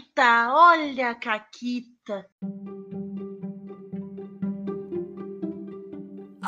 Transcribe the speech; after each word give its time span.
Caquita, 0.00 0.54
olha 0.54 1.10
a 1.10 1.14
Caquita. 1.14 2.26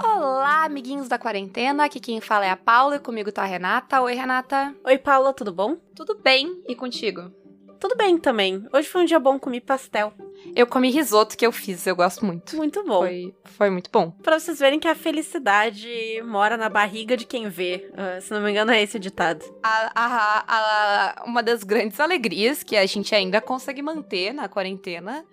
Olá, 0.02 0.64
amiguinhos 0.64 1.08
da 1.08 1.18
quarentena. 1.18 1.84
Aqui 1.84 2.00
quem 2.00 2.20
fala 2.20 2.46
é 2.46 2.50
a 2.50 2.56
Paula 2.56 2.96
e 2.96 3.00
comigo 3.00 3.30
tá 3.30 3.42
a 3.42 3.46
Renata. 3.46 4.00
Oi, 4.00 4.14
Renata. 4.14 4.74
Oi, 4.84 4.96
Paula, 4.96 5.34
tudo 5.34 5.52
bom? 5.52 5.76
Tudo 5.94 6.18
bem? 6.18 6.62
E 6.66 6.74
contigo? 6.74 7.30
Tudo 7.78 7.94
bem 7.94 8.16
também. 8.16 8.66
Hoje 8.72 8.88
foi 8.88 9.02
um 9.02 9.06
dia 9.06 9.20
bom, 9.20 9.38
comi 9.38 9.60
pastel. 9.60 10.14
Eu 10.54 10.66
comi 10.66 10.90
risoto 10.90 11.36
que 11.36 11.46
eu 11.46 11.52
fiz, 11.52 11.86
eu 11.86 11.96
gosto 11.96 12.26
muito. 12.26 12.56
Muito 12.56 12.84
bom. 12.84 13.00
Foi, 13.00 13.34
foi 13.44 13.70
muito 13.70 13.90
bom. 13.90 14.10
Pra 14.22 14.38
vocês 14.38 14.58
verem 14.58 14.78
que 14.78 14.88
a 14.88 14.94
felicidade 14.94 15.88
mora 16.24 16.56
na 16.56 16.68
barriga 16.68 17.16
de 17.16 17.24
quem 17.24 17.48
vê. 17.48 17.90
Uh, 17.92 18.20
se 18.20 18.30
não 18.32 18.40
me 18.40 18.50
engano, 18.50 18.70
é 18.70 18.82
esse 18.82 18.96
o 18.96 19.00
ditado. 19.00 19.42
A, 19.62 19.92
a, 19.94 20.44
a, 20.48 21.24
uma 21.24 21.42
das 21.42 21.62
grandes 21.62 21.98
alegrias 22.00 22.62
que 22.62 22.76
a 22.76 22.84
gente 22.86 23.14
ainda 23.14 23.40
consegue 23.40 23.80
manter 23.80 24.32
na 24.32 24.48
quarentena 24.48 25.24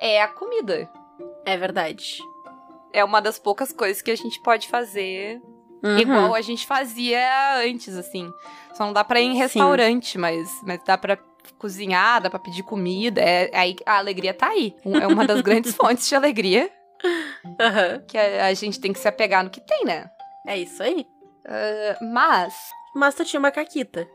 é 0.00 0.22
a 0.22 0.28
comida. 0.28 0.88
É 1.44 1.56
verdade. 1.56 2.18
É 2.92 3.04
uma 3.04 3.20
das 3.20 3.38
poucas 3.38 3.72
coisas 3.72 4.00
que 4.00 4.10
a 4.10 4.16
gente 4.16 4.40
pode 4.42 4.68
fazer 4.68 5.40
uhum. 5.82 5.98
igual 5.98 6.34
a 6.34 6.40
gente 6.40 6.66
fazia 6.66 7.56
antes, 7.58 7.96
assim. 7.96 8.32
Só 8.74 8.86
não 8.86 8.92
dá 8.92 9.02
pra 9.02 9.20
ir 9.20 9.26
em 9.26 9.36
restaurante, 9.36 10.16
mas, 10.16 10.48
mas 10.64 10.80
dá 10.84 10.96
pra 10.96 11.18
cozinhar, 11.54 12.20
dá 12.20 12.30
pra 12.30 12.38
pedir 12.38 12.62
comida. 12.62 13.20
É, 13.20 13.50
aí 13.54 13.76
a 13.86 13.98
alegria 13.98 14.34
tá 14.34 14.48
aí. 14.48 14.74
É 15.00 15.06
uma 15.06 15.26
das 15.26 15.40
grandes 15.40 15.74
fontes 15.76 16.08
de 16.08 16.14
alegria. 16.14 16.70
Uhum. 17.44 18.06
Que 18.06 18.18
a, 18.18 18.46
a, 18.46 18.54
gente 18.54 18.80
tem 18.80 18.92
que 18.92 18.98
se 18.98 19.08
apegar 19.08 19.44
no 19.44 19.50
que 19.50 19.60
tem, 19.60 19.84
né? 19.84 20.10
É 20.46 20.56
isso 20.56 20.82
aí. 20.82 21.06
Uh, 21.44 22.04
mas. 22.12 22.54
Mas 22.94 23.14
tu 23.14 23.24
tinha 23.24 23.38
uma 23.38 23.50
caquita. 23.50 24.08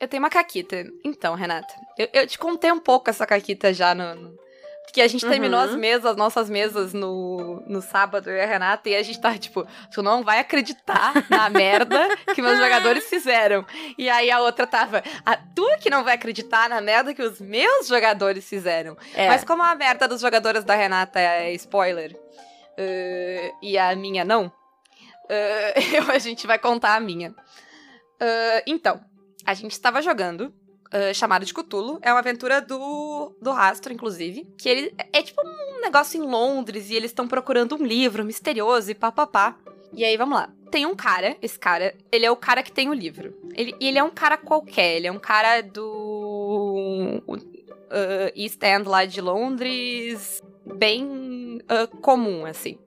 Eu 0.00 0.08
tenho 0.08 0.22
uma 0.22 0.30
caquita. 0.30 0.84
Então, 1.04 1.34
Renata, 1.34 1.72
eu, 1.98 2.08
eu 2.12 2.26
te 2.26 2.38
contei 2.38 2.70
um 2.72 2.78
pouco 2.78 3.10
essa 3.10 3.26
caquita 3.26 3.72
já 3.72 3.94
no, 3.94 4.14
no 4.14 4.45
porque 4.86 5.00
a 5.02 5.08
gente 5.08 5.24
uhum. 5.24 5.30
terminou 5.30 5.60
as 5.60 5.74
mesas, 5.74 6.06
as 6.06 6.16
nossas 6.16 6.48
mesas 6.48 6.94
no, 6.94 7.62
no 7.66 7.82
sábado, 7.82 8.30
eu 8.30 8.36
e 8.36 8.40
a 8.40 8.46
Renata, 8.46 8.88
e 8.88 8.94
a 8.94 9.02
gente 9.02 9.20
tá 9.20 9.36
tipo, 9.36 9.66
tu 9.92 10.00
não 10.00 10.22
vai 10.22 10.38
acreditar 10.38 11.12
na 11.28 11.50
merda 11.50 12.16
que 12.32 12.40
meus 12.40 12.56
jogadores 12.56 13.04
fizeram. 13.08 13.66
E 13.98 14.08
aí 14.08 14.30
a 14.30 14.40
outra 14.40 14.66
tava, 14.66 15.02
a 15.24 15.36
tu 15.36 15.66
que 15.80 15.90
não 15.90 16.04
vai 16.04 16.14
acreditar 16.14 16.68
na 16.70 16.80
merda 16.80 17.12
que 17.12 17.22
os 17.22 17.40
meus 17.40 17.88
jogadores 17.88 18.48
fizeram. 18.48 18.96
É. 19.14 19.28
Mas 19.28 19.42
como 19.42 19.62
a 19.62 19.74
merda 19.74 20.06
dos 20.06 20.20
jogadores 20.20 20.62
da 20.62 20.76
Renata 20.76 21.18
é 21.18 21.52
spoiler, 21.54 22.12
uh, 22.14 23.56
e 23.60 23.76
a 23.76 23.94
minha 23.96 24.24
não, 24.24 24.46
uh, 25.26 26.10
a 26.10 26.18
gente 26.18 26.46
vai 26.46 26.60
contar 26.60 26.94
a 26.94 27.00
minha. 27.00 27.30
Uh, 27.30 28.62
então, 28.66 29.00
a 29.44 29.52
gente 29.52 29.72
estava 29.72 30.00
jogando 30.00 30.54
uh, 30.96 31.14
chamado 31.14 31.44
de 31.44 31.52
Cthulhu. 31.52 31.98
É 32.02 32.10
uma 32.12 32.20
aventura 32.20 32.60
do, 32.60 33.32
do 33.40 33.52
Rastro, 33.52 33.92
inclusive. 33.92 34.46
Que 34.56 34.68
ele 34.68 34.94
é 35.12 35.22
tipo 35.22 35.40
um 35.44 35.80
negócio 35.80 36.22
em 36.22 36.26
Londres 36.26 36.90
e 36.90 36.94
eles 36.94 37.10
estão 37.10 37.28
procurando 37.28 37.76
um 37.76 37.84
livro 37.84 38.24
misterioso 38.24 38.90
e 38.90 38.94
papapá. 38.94 39.56
E 39.92 40.04
aí, 40.04 40.16
vamos 40.16 40.38
lá. 40.38 40.52
Tem 40.70 40.84
um 40.84 40.96
cara, 40.96 41.36
esse 41.40 41.58
cara, 41.58 41.94
ele 42.10 42.26
é 42.26 42.30
o 42.30 42.36
cara 42.36 42.62
que 42.62 42.72
tem 42.72 42.88
o 42.88 42.94
livro. 42.94 43.34
Ele, 43.54 43.74
ele 43.80 43.98
é 43.98 44.02
um 44.02 44.10
cara 44.10 44.36
qualquer, 44.36 44.96
ele 44.96 45.06
é 45.06 45.12
um 45.12 45.18
cara 45.18 45.60
do 45.60 47.22
uh, 47.26 48.32
East 48.34 48.62
End 48.62 48.88
lá 48.88 49.04
de 49.04 49.20
Londres, 49.20 50.42
bem 50.64 51.60
uh, 51.62 51.96
comum, 51.98 52.44
assim. 52.44 52.78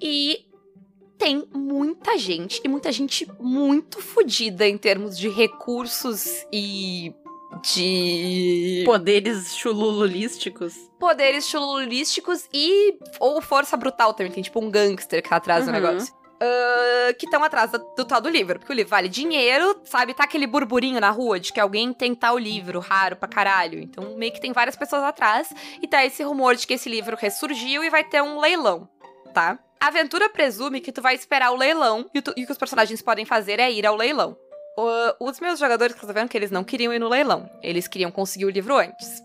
E 0.00 0.44
tem 1.20 1.46
muita 1.54 2.16
gente, 2.16 2.62
e 2.64 2.68
muita 2.68 2.90
gente 2.90 3.30
muito 3.38 4.00
fodida 4.00 4.66
em 4.66 4.78
termos 4.78 5.18
de 5.18 5.28
recursos 5.28 6.46
e 6.50 7.14
de. 7.62 8.82
Poderes 8.84 9.56
chululísticos. 9.56 10.74
Poderes 10.98 11.48
chululísticos 11.48 12.48
e. 12.52 12.98
Ou 13.18 13.40
força 13.40 13.76
brutal 13.76 14.14
também. 14.14 14.32
Tem 14.32 14.42
tipo 14.42 14.62
um 14.62 14.70
gangster 14.70 15.22
que 15.22 15.28
tá 15.28 15.36
atrás 15.36 15.66
uhum. 15.66 15.66
do 15.66 15.72
negócio. 15.72 16.14
Uh, 16.42 17.14
que 17.18 17.26
estão 17.26 17.44
atrás 17.44 17.70
do, 17.70 17.78
do, 17.96 18.04
tal 18.04 18.20
do 18.20 18.28
livro. 18.28 18.58
Porque 18.58 18.72
o 18.72 18.76
livro 18.76 18.90
vale 18.90 19.08
dinheiro, 19.08 19.78
sabe? 19.84 20.14
Tá 20.14 20.24
aquele 20.24 20.46
burburinho 20.46 21.00
na 21.00 21.10
rua 21.10 21.38
de 21.38 21.52
que 21.52 21.60
alguém 21.60 21.92
tem 21.92 22.14
tal 22.14 22.38
livro 22.38 22.80
raro 22.80 23.16
pra 23.16 23.28
caralho. 23.28 23.78
Então, 23.78 24.16
meio 24.16 24.32
que 24.32 24.40
tem 24.40 24.52
várias 24.52 24.76
pessoas 24.76 25.02
atrás. 25.02 25.52
E 25.82 25.86
tá 25.86 26.04
esse 26.04 26.22
rumor 26.22 26.56
de 26.56 26.66
que 26.66 26.74
esse 26.74 26.88
livro 26.88 27.16
ressurgiu 27.16 27.84
e 27.84 27.90
vai 27.90 28.04
ter 28.04 28.22
um 28.22 28.40
leilão, 28.40 28.88
tá? 29.34 29.58
A 29.78 29.86
aventura 29.88 30.28
presume 30.28 30.80
que 30.80 30.92
tu 30.92 31.00
vai 31.00 31.14
esperar 31.14 31.52
o 31.52 31.56
leilão 31.56 32.08
e, 32.14 32.20
tu, 32.20 32.32
e 32.36 32.42
o 32.42 32.46
que 32.46 32.52
os 32.52 32.58
personagens 32.58 33.00
podem 33.00 33.24
fazer 33.24 33.58
é 33.58 33.70
ir 33.70 33.86
ao 33.86 33.96
leilão. 33.96 34.36
O, 34.80 35.28
os 35.28 35.38
meus 35.40 35.58
jogadores 35.58 35.94
resolveram 35.94 36.28
que 36.28 36.36
eles 36.36 36.50
não 36.50 36.64
queriam 36.64 36.92
ir 36.92 36.98
no 36.98 37.08
leilão. 37.08 37.50
Eles 37.62 37.86
queriam 37.86 38.10
conseguir 38.10 38.46
o 38.46 38.50
livro 38.50 38.76
antes. 38.76 39.22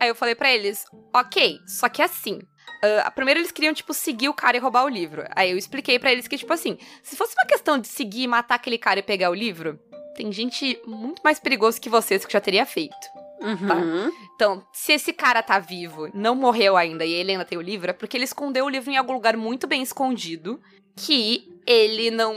Aí 0.00 0.08
eu 0.08 0.14
falei 0.14 0.34
para 0.34 0.52
eles, 0.52 0.84
ok, 1.14 1.60
só 1.66 1.88
que 1.88 2.02
assim. 2.02 2.40
Uh, 2.76 3.10
primeiro 3.14 3.40
eles 3.40 3.50
queriam, 3.50 3.72
tipo, 3.72 3.92
seguir 3.94 4.28
o 4.28 4.34
cara 4.34 4.56
e 4.56 4.60
roubar 4.60 4.84
o 4.84 4.88
livro. 4.88 5.24
Aí 5.34 5.50
eu 5.50 5.56
expliquei 5.56 5.98
para 5.98 6.12
eles 6.12 6.28
que, 6.28 6.36
tipo 6.36 6.52
assim, 6.52 6.78
se 7.02 7.16
fosse 7.16 7.34
uma 7.34 7.46
questão 7.46 7.78
de 7.78 7.88
seguir, 7.88 8.26
matar 8.26 8.54
aquele 8.54 8.78
cara 8.78 9.00
e 9.00 9.02
pegar 9.02 9.30
o 9.30 9.34
livro, 9.34 9.78
tem 10.14 10.30
gente 10.32 10.80
muito 10.86 11.20
mais 11.22 11.38
perigosa 11.38 11.80
que 11.80 11.88
vocês 11.88 12.24
que 12.24 12.32
já 12.32 12.40
teria 12.40 12.66
feito. 12.66 12.94
Tá? 13.40 13.46
Uhum. 13.46 13.66
Tá? 13.66 14.12
Então, 14.34 14.66
se 14.72 14.92
esse 14.92 15.12
cara 15.12 15.42
tá 15.42 15.58
vivo, 15.58 16.08
não 16.14 16.34
morreu 16.34 16.76
ainda 16.76 17.04
e 17.04 17.12
ele 17.12 17.32
ainda 17.32 17.44
tem 17.44 17.58
o 17.58 17.62
livro, 17.62 17.90
é 17.90 17.92
porque 17.92 18.16
ele 18.16 18.24
escondeu 18.24 18.64
o 18.64 18.68
livro 18.68 18.90
em 18.90 18.96
algum 18.96 19.12
lugar 19.12 19.36
muito 19.36 19.66
bem 19.66 19.82
escondido 19.82 20.60
que 20.94 21.48
ele 21.66 22.10
não. 22.10 22.34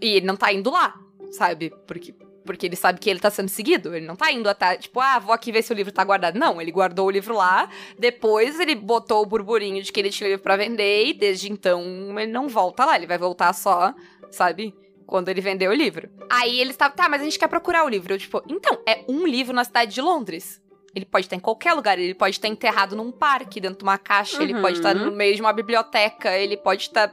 E 0.00 0.16
ele 0.16 0.26
não 0.26 0.36
tá 0.36 0.52
indo 0.52 0.70
lá, 0.70 0.94
sabe? 1.30 1.72
Porque, 1.86 2.14
porque 2.44 2.66
ele 2.66 2.76
sabe 2.76 2.98
que 2.98 3.10
ele 3.10 3.20
tá 3.20 3.30
sendo 3.30 3.48
seguido. 3.48 3.94
Ele 3.94 4.06
não 4.06 4.16
tá 4.16 4.30
indo 4.32 4.48
até, 4.48 4.76
tipo, 4.76 5.00
ah, 5.00 5.18
vou 5.18 5.32
aqui 5.34 5.52
ver 5.52 5.62
se 5.62 5.72
o 5.72 5.76
livro 5.76 5.92
tá 5.92 6.04
guardado. 6.04 6.38
Não, 6.38 6.60
ele 6.60 6.70
guardou 6.70 7.06
o 7.06 7.10
livro 7.10 7.34
lá. 7.34 7.68
Depois 7.98 8.58
ele 8.60 8.74
botou 8.74 9.22
o 9.22 9.26
burburinho 9.26 9.82
de 9.82 9.92
que 9.92 10.00
ele 10.00 10.10
tinha 10.10 10.26
o 10.26 10.30
livro 10.30 10.42
pra 10.42 10.56
vender. 10.56 11.06
E 11.06 11.12
desde 11.12 11.50
então 11.50 11.82
ele 12.18 12.32
não 12.32 12.48
volta 12.48 12.84
lá. 12.84 12.96
Ele 12.96 13.06
vai 13.06 13.18
voltar 13.18 13.52
só, 13.52 13.94
sabe? 14.30 14.74
quando 15.06 15.28
ele 15.28 15.40
vendeu 15.40 15.70
o 15.70 15.74
livro. 15.74 16.08
Aí 16.30 16.58
eles 16.60 16.72
estavam, 16.72 16.96
tá, 16.96 17.08
mas 17.08 17.20
a 17.20 17.24
gente 17.24 17.38
quer 17.38 17.48
procurar 17.48 17.84
o 17.84 17.88
livro. 17.88 18.14
Eu, 18.14 18.18
tipo, 18.18 18.42
então, 18.48 18.78
é 18.86 19.04
um 19.08 19.26
livro 19.26 19.54
na 19.54 19.64
cidade 19.64 19.94
de 19.94 20.00
Londres. 20.00 20.60
Ele 20.94 21.04
pode 21.04 21.26
estar 21.26 21.36
em 21.36 21.40
qualquer 21.40 21.72
lugar, 21.72 21.98
ele 21.98 22.14
pode 22.14 22.36
estar 22.36 22.46
enterrado 22.46 22.94
num 22.94 23.10
parque, 23.10 23.60
dentro 23.60 23.78
de 23.78 23.84
uma 23.84 23.98
caixa, 23.98 24.36
uhum. 24.36 24.42
ele 24.44 24.60
pode 24.60 24.76
estar 24.76 24.94
no 24.94 25.10
meio 25.10 25.34
de 25.34 25.40
uma 25.40 25.52
biblioteca, 25.52 26.36
ele 26.38 26.56
pode 26.56 26.82
estar 26.82 27.12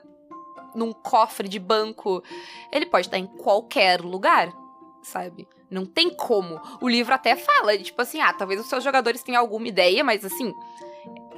num 0.76 0.92
cofre 0.92 1.48
de 1.48 1.60
banco, 1.60 2.24
ele 2.72 2.86
pode 2.86 3.08
estar 3.08 3.18
em 3.18 3.28
qualquer 3.28 4.02
lugar, 4.02 4.52
sabe? 5.02 5.48
Não 5.70 5.86
tem 5.86 6.10
como. 6.10 6.60
O 6.82 6.90
livro 6.90 7.14
até 7.14 7.36
fala, 7.36 7.78
tipo 7.78 8.02
assim, 8.02 8.20
ah, 8.22 8.34
talvez 8.34 8.60
os 8.60 8.68
seus 8.68 8.84
jogadores 8.84 9.24
tenham 9.24 9.42
alguma 9.42 9.68
ideia, 9.68 10.04
mas 10.04 10.26
assim, 10.26 10.54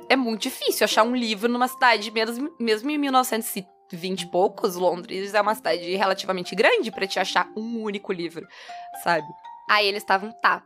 é 0.09 0.15
muito 0.15 0.41
difícil 0.41 0.85
achar 0.85 1.03
um 1.03 1.15
livro 1.15 1.51
numa 1.51 1.67
cidade, 1.67 2.09
mesmo, 2.11 2.53
mesmo 2.59 2.89
em 2.89 2.97
1930 2.97 3.73
20 3.95 4.21
e 4.21 4.27
poucos, 4.27 4.75
Londres 4.75 5.33
é 5.33 5.41
uma 5.41 5.55
cidade 5.55 5.95
relativamente 5.95 6.55
grande 6.55 6.91
para 6.91 7.07
te 7.07 7.19
achar 7.19 7.49
um 7.55 7.81
único 7.81 8.11
livro, 8.11 8.47
sabe? 9.03 9.27
Aí 9.69 9.87
eles 9.87 10.03
estavam, 10.03 10.31
tá. 10.31 10.63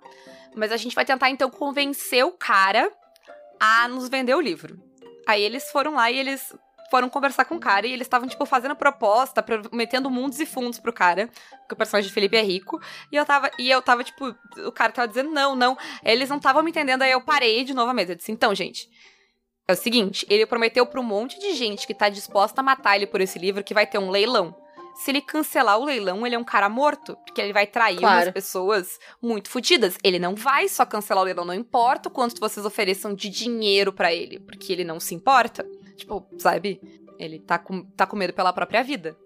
Mas 0.56 0.72
a 0.72 0.77
gente 0.77 0.95
vai 0.95 1.06
tentar 1.06 1.29
então 1.29 1.50
convencer 1.50 2.25
o 2.25 2.31
cara 2.31 2.91
a 3.59 3.88
nos 3.88 4.09
vender 4.09 4.35
o 4.35 4.41
livro. 4.41 4.81
Aí 5.27 5.41
eles 5.41 5.69
foram 5.72 5.95
lá 5.95 6.09
e 6.09 6.17
eles 6.17 6.56
foram 6.89 7.09
conversar 7.09 7.45
com 7.45 7.55
o 7.55 7.59
cara 7.59 7.85
e 7.85 7.93
eles 7.93 8.05
estavam, 8.05 8.27
tipo, 8.27 8.45
fazendo 8.45 8.75
proposta, 8.75 9.43
prometendo 9.43 10.09
mundos 10.09 10.39
e 10.39 10.45
fundos 10.45 10.79
pro 10.79 10.93
cara, 10.93 11.29
porque 11.59 11.73
o 11.73 11.77
personagem 11.77 12.07
de 12.07 12.13
Felipe 12.13 12.37
é 12.37 12.41
rico. 12.41 12.79
E 13.11 13.15
eu 13.15 13.25
tava, 13.25 13.51
e 13.57 13.69
eu 13.69 13.81
tava, 13.81 14.03
tipo, 14.03 14.35
o 14.65 14.71
cara 14.71 14.91
tava 14.91 15.07
dizendo 15.07 15.31
não, 15.31 15.55
não. 15.55 15.77
Eles 16.03 16.29
não 16.29 16.37
estavam 16.37 16.63
me 16.63 16.69
entendendo, 16.69 17.01
aí 17.01 17.11
eu 17.11 17.21
parei 17.21 17.63
de 17.63 17.73
novo 17.73 17.91
a 17.91 17.93
mesa. 17.93 18.13
Eu 18.13 18.15
disse, 18.15 18.31
então, 18.31 18.53
gente, 18.55 18.89
é 19.67 19.73
o 19.73 19.75
seguinte, 19.75 20.25
ele 20.29 20.45
prometeu 20.45 20.85
para 20.85 20.99
um 20.99 21.03
monte 21.03 21.39
de 21.39 21.53
gente 21.53 21.85
que 21.85 21.93
tá 21.93 22.07
disposta 22.07 22.61
a 22.61 22.63
matar 22.63 22.95
ele 22.95 23.05
por 23.05 23.19
esse 23.19 23.37
livro 23.37 23.63
que 23.63 23.73
vai 23.73 23.85
ter 23.85 23.97
um 23.97 24.09
leilão. 24.09 24.55
Se 24.95 25.11
ele 25.11 25.21
cancelar 25.21 25.77
o 25.77 25.85
leilão, 25.85 26.25
ele 26.25 26.33
é 26.33 26.39
um 26.39 26.43
cara 26.43 26.67
morto, 26.67 27.15
porque 27.17 27.39
ele 27.39 27.53
vai 27.53 27.67
trair 27.67 27.99
claro. 27.99 28.25
umas 28.25 28.33
pessoas 28.33 28.97
muito 29.21 29.47
fodidas. 29.47 29.95
Ele 30.03 30.17
não 30.17 30.33
vai 30.33 30.67
só 30.67 30.85
cancelar 30.85 31.21
o 31.21 31.25
leilão, 31.25 31.45
não 31.45 31.53
importa 31.53 32.09
o 32.09 32.12
quanto 32.12 32.39
vocês 32.39 32.65
ofereçam 32.65 33.13
de 33.13 33.29
dinheiro 33.29 33.94
para 33.94 34.12
ele, 34.12 34.39
porque 34.39 34.73
ele 34.73 34.83
não 34.83 35.00
se 35.00 35.13
importa. 35.13 35.63
Tipo, 35.97 36.25
sabe? 36.38 36.79
Ele 37.19 37.39
tá 37.39 37.57
com, 37.57 37.83
tá 37.83 38.05
com 38.05 38.15
medo 38.15 38.33
pela 38.33 38.53
própria 38.53 38.83
vida. 38.83 39.17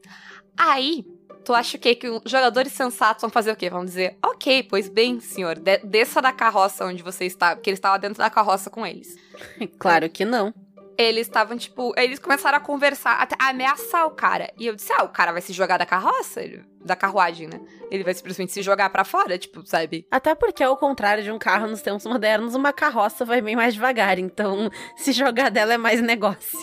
Aí, 0.57 1.05
Tu 1.43 1.53
acha 1.53 1.77
que, 1.77 1.95
que 1.95 2.07
os 2.07 2.21
jogadores 2.25 2.71
sensatos 2.71 3.21
vão 3.21 3.29
fazer 3.29 3.51
o 3.51 3.55
quê? 3.55 3.69
Vão 3.69 3.83
dizer, 3.83 4.17
ok, 4.23 4.63
pois 4.63 4.87
bem, 4.87 5.19
senhor, 5.19 5.57
de 5.57 5.77
desça 5.79 6.21
da 6.21 6.31
carroça 6.31 6.85
onde 6.85 7.01
você 7.01 7.25
está, 7.25 7.55
porque 7.55 7.69
ele 7.69 7.77
estava 7.77 7.97
dentro 7.97 8.19
da 8.19 8.29
carroça 8.29 8.69
com 8.69 8.85
eles. 8.85 9.15
Claro 9.79 10.07
que 10.09 10.23
não. 10.23 10.53
Eles 11.01 11.27
estavam, 11.27 11.57
tipo, 11.57 11.93
eles 11.97 12.19
começaram 12.19 12.57
a 12.57 12.61
conversar, 12.61 13.13
até 13.21 13.35
a 13.39 13.49
ameaçar 13.49 14.05
o 14.05 14.11
cara. 14.11 14.51
E 14.57 14.67
eu 14.67 14.75
disse, 14.75 14.91
ah, 14.93 15.03
o 15.03 15.09
cara 15.09 15.31
vai 15.31 15.41
se 15.41 15.53
jogar 15.53 15.77
da 15.77 15.85
carroça, 15.85 16.41
da 16.83 16.95
carruagem, 16.95 17.47
né? 17.47 17.59
Ele 17.89 18.03
vai 18.03 18.13
simplesmente 18.13 18.51
se 18.51 18.61
jogar 18.61 18.89
para 18.89 19.03
fora, 19.03 19.37
tipo, 19.37 19.65
sabe? 19.65 20.05
Até 20.11 20.35
porque, 20.35 20.63
ao 20.63 20.77
contrário 20.77 21.23
de 21.23 21.31
um 21.31 21.39
carro 21.39 21.67
nos 21.67 21.81
tempos 21.81 22.05
modernos, 22.05 22.55
uma 22.55 22.73
carroça 22.73 23.25
vai 23.25 23.41
bem 23.41 23.55
mais 23.55 23.73
devagar. 23.73 24.19
Então, 24.19 24.69
se 24.95 25.11
jogar 25.11 25.49
dela 25.49 25.73
é 25.73 25.77
mais 25.77 26.01
negócio. 26.01 26.59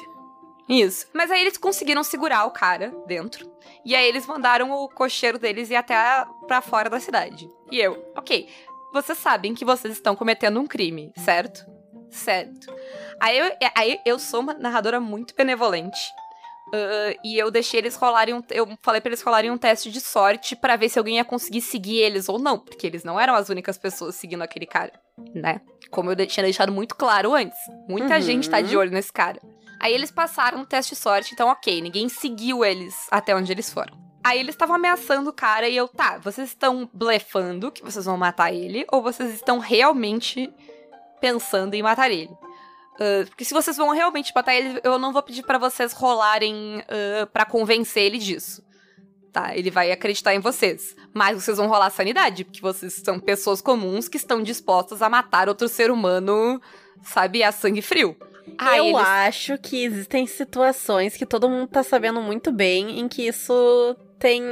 Isso. 0.69 1.07
Mas 1.15 1.31
aí 1.31 1.41
eles 1.41 1.57
conseguiram 1.57 2.03
segurar 2.05 2.45
o 2.45 2.51
cara 2.51 2.93
dentro. 3.07 3.51
E 3.85 3.95
aí 3.95 4.07
eles 4.07 4.27
mandaram 4.27 4.71
o 4.71 4.89
cocheiro 4.89 5.39
deles 5.39 5.71
ir 5.71 5.77
até 5.77 5.97
para 6.47 6.61
fora 6.61 6.91
da 6.91 7.01
cidade. 7.01 7.49
E 7.71 7.79
eu, 7.81 8.13
ok. 8.15 8.49
vocês 8.93 9.17
sabem 9.17 9.55
que 9.55 9.65
vocês 9.65 9.95
estão 9.95 10.15
cometendo 10.15 10.61
um 10.61 10.67
crime, 10.67 11.11
certo? 11.17 11.78
Certo. 12.11 12.73
Aí 13.21 13.39
eu, 13.39 13.53
aí 13.75 14.01
eu 14.05 14.19
sou 14.19 14.41
uma 14.41 14.55
narradora 14.55 15.01
muito 15.01 15.35
benevolente. 15.35 15.99
Uh, 16.69 17.17
e 17.25 17.39
eu 17.39 17.51
deixei 17.51 17.81
eles 17.81 17.97
rolarem 17.97 18.35
um, 18.35 18.43
Eu 18.51 18.69
falei 18.83 19.01
pra 19.01 19.09
eles 19.09 19.23
rolarem 19.23 19.51
um 19.51 19.57
teste 19.57 19.91
de 19.91 20.03
sorte 20.03 20.55
para 20.55 20.77
ver 20.77 20.91
se 20.91 20.99
alguém 20.99 21.17
ia 21.17 21.25
conseguir 21.25 21.63
seguir 21.63 21.97
eles 21.97 22.29
ou 22.29 22.39
não. 22.39 22.59
Porque 22.59 22.87
eles 22.87 23.05
não 23.05 23.19
eram 23.19 23.35
as 23.35 23.49
únicas 23.49 23.79
pessoas 23.79 24.17
seguindo 24.17 24.43
aquele 24.43 24.67
cara, 24.67 24.93
né? 25.35 25.63
Como 25.91 26.11
eu 26.13 26.27
tinha 26.27 26.45
deixado 26.45 26.71
muito 26.71 26.95
claro 26.95 27.33
antes. 27.35 27.59
Muita 27.89 28.17
Uhum. 28.17 28.21
gente 28.21 28.51
tá 28.51 28.61
de 28.61 28.77
olho 28.77 28.91
nesse 28.91 29.11
cara. 29.13 29.41
Aí 29.81 29.95
eles 29.95 30.11
passaram 30.11 30.61
o 30.61 30.67
teste 30.67 30.95
de 30.95 31.01
sorte, 31.01 31.33
então 31.33 31.49
ok, 31.49 31.81
ninguém 31.81 32.09
seguiu 32.09 32.63
eles 32.65 32.95
até 33.11 33.35
onde 33.35 33.51
eles 33.51 33.73
foram. 33.73 33.97
Aí 34.23 34.39
eles 34.39 34.55
estavam 34.55 34.75
ameaçando 34.77 35.31
o 35.31 35.33
cara 35.33 35.69
e 35.69 35.77
eu, 35.77 35.89
tá, 35.89 36.19
vocês 36.19 36.49
estão 36.49 36.91
blefando 36.93 37.71
que 37.73 37.83
vocês 37.83 38.05
vão 38.05 38.19
matar 38.19 38.53
ele, 38.53 38.85
ou 38.93 39.01
vocês 39.01 39.33
estão 39.33 39.59
realmente 39.59 40.53
pensando 41.21 41.75
em 41.75 41.83
matar 41.83 42.11
ele? 42.11 42.31
Ah, 43.01 43.25
porque 43.27 43.45
se 43.45 43.55
vocês 43.55 43.77
vão 43.77 43.91
realmente 43.91 44.33
matar 44.35 44.55
ele, 44.55 44.81
eu 44.83 44.99
não 44.99 45.13
vou 45.13 45.23
pedir 45.23 45.43
pra 45.45 45.59
vocês 45.59 45.93
rolarem 45.93 46.79
uh, 46.81 47.27
para 47.33 47.45
convencer 47.45 48.03
ele 48.05 48.19
disso. 48.19 48.63
Tá, 49.33 49.57
ele 49.57 49.71
vai 49.71 49.93
acreditar 49.93 50.35
em 50.35 50.41
vocês. 50.41 50.97
Mas 51.15 51.43
vocês 51.43 51.59
vão 51.59 51.69
rolar 51.69 51.91
sanidade, 51.91 52.45
porque 52.45 52.61
vocês 52.61 52.95
são 52.95 53.21
pessoas 53.21 53.61
comuns 53.61 54.09
que 54.09 54.17
estão 54.17 54.43
dispostas 54.43 55.03
a 55.03 55.09
matar 55.09 55.49
outro 55.49 55.69
ser 55.69 55.91
humano, 55.91 56.61
sabe, 57.03 57.43
a 57.43 57.53
sangue 57.53 57.83
frio. 57.83 58.17
Eu 58.75 58.87
eles- 58.87 58.97
acho 58.97 59.59
que 59.59 59.85
existem 59.85 60.27
situações 60.27 61.15
que 61.17 61.27
todo 61.27 61.51
mundo 61.51 61.69
tá 61.69 61.83
sabendo 61.83 62.21
muito 62.23 62.51
bem 62.51 62.99
em 62.99 63.07
que 63.07 63.29
isso 63.29 63.95
tem. 64.19 64.43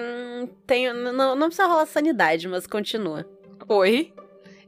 tem 0.66 0.92
não, 0.92 1.34
não 1.34 1.46
precisa 1.48 1.66
rolar 1.66 1.86
sanidade, 1.86 2.46
mas 2.46 2.66
continua. 2.66 3.26
Oi. 3.66 4.12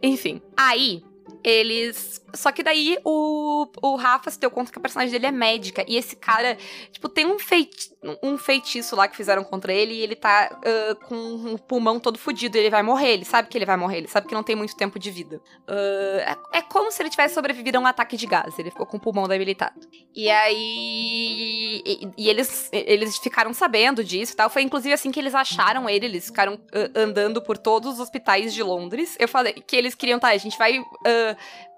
Enfim, 0.02 0.40
aí 0.56 1.04
eles. 1.42 2.22
Só 2.34 2.52
que 2.52 2.62
daí 2.62 2.98
o, 3.04 3.66
o 3.82 3.96
Rafa 3.96 4.30
se 4.30 4.38
deu 4.38 4.50
conta 4.50 4.70
que 4.70 4.78
a 4.78 4.82
personagem 4.82 5.12
dele 5.12 5.26
é 5.26 5.32
médica. 5.32 5.84
E 5.86 5.96
esse 5.96 6.16
cara, 6.16 6.56
tipo, 6.92 7.08
tem 7.08 7.26
um, 7.26 7.38
feiti 7.38 7.90
um 8.22 8.38
feitiço 8.38 8.94
lá 8.94 9.08
que 9.08 9.16
fizeram 9.16 9.42
contra 9.42 9.72
ele 9.72 9.94
e 9.94 10.00
ele 10.00 10.14
tá 10.14 10.50
ah, 10.52 10.94
com 11.06 11.54
o 11.54 11.58
pulmão 11.58 11.98
todo 11.98 12.18
fudido. 12.18 12.56
Ele 12.56 12.70
vai 12.70 12.82
morrer. 12.82 13.12
Ele 13.12 13.24
sabe 13.24 13.48
que 13.48 13.58
ele 13.58 13.66
vai 13.66 13.76
morrer. 13.76 13.98
Ele 13.98 14.08
sabe 14.08 14.28
que 14.28 14.34
não 14.34 14.42
tem 14.42 14.54
muito 14.54 14.76
tempo 14.76 14.98
de 14.98 15.10
vida. 15.10 15.40
Ah, 15.66 16.36
é, 16.52 16.58
é 16.58 16.62
como 16.62 16.92
se 16.92 17.02
ele 17.02 17.10
tivesse 17.10 17.34
sobrevivido 17.34 17.78
a 17.78 17.80
um 17.80 17.86
ataque 17.86 18.16
de 18.16 18.26
gás. 18.26 18.58
Ele 18.58 18.70
ficou 18.70 18.86
com 18.86 18.96
o 18.96 19.00
pulmão 19.00 19.26
debilitado. 19.26 19.80
E 20.14 20.30
aí. 20.30 21.82
E, 21.84 22.08
e 22.16 22.28
eles, 22.28 22.68
eles 22.72 23.18
ficaram 23.18 23.52
sabendo 23.52 24.04
disso 24.04 24.32
e 24.32 24.36
tal. 24.36 24.48
Foi 24.48 24.62
inclusive 24.62 24.94
assim 24.94 25.10
que 25.10 25.18
eles 25.18 25.34
acharam 25.34 25.88
ele. 25.88 26.06
Eles 26.06 26.26
ficaram 26.26 26.58
ah, 26.72 27.00
andando 27.00 27.42
por 27.42 27.58
todos 27.58 27.94
os 27.94 28.00
hospitais 28.00 28.54
de 28.54 28.62
Londres. 28.62 29.16
Eu 29.18 29.28
falei 29.28 29.54
que 29.54 29.74
eles 29.74 29.94
queriam, 29.94 30.18
tá, 30.18 30.28
a 30.28 30.36
gente 30.36 30.56
vai 30.56 30.84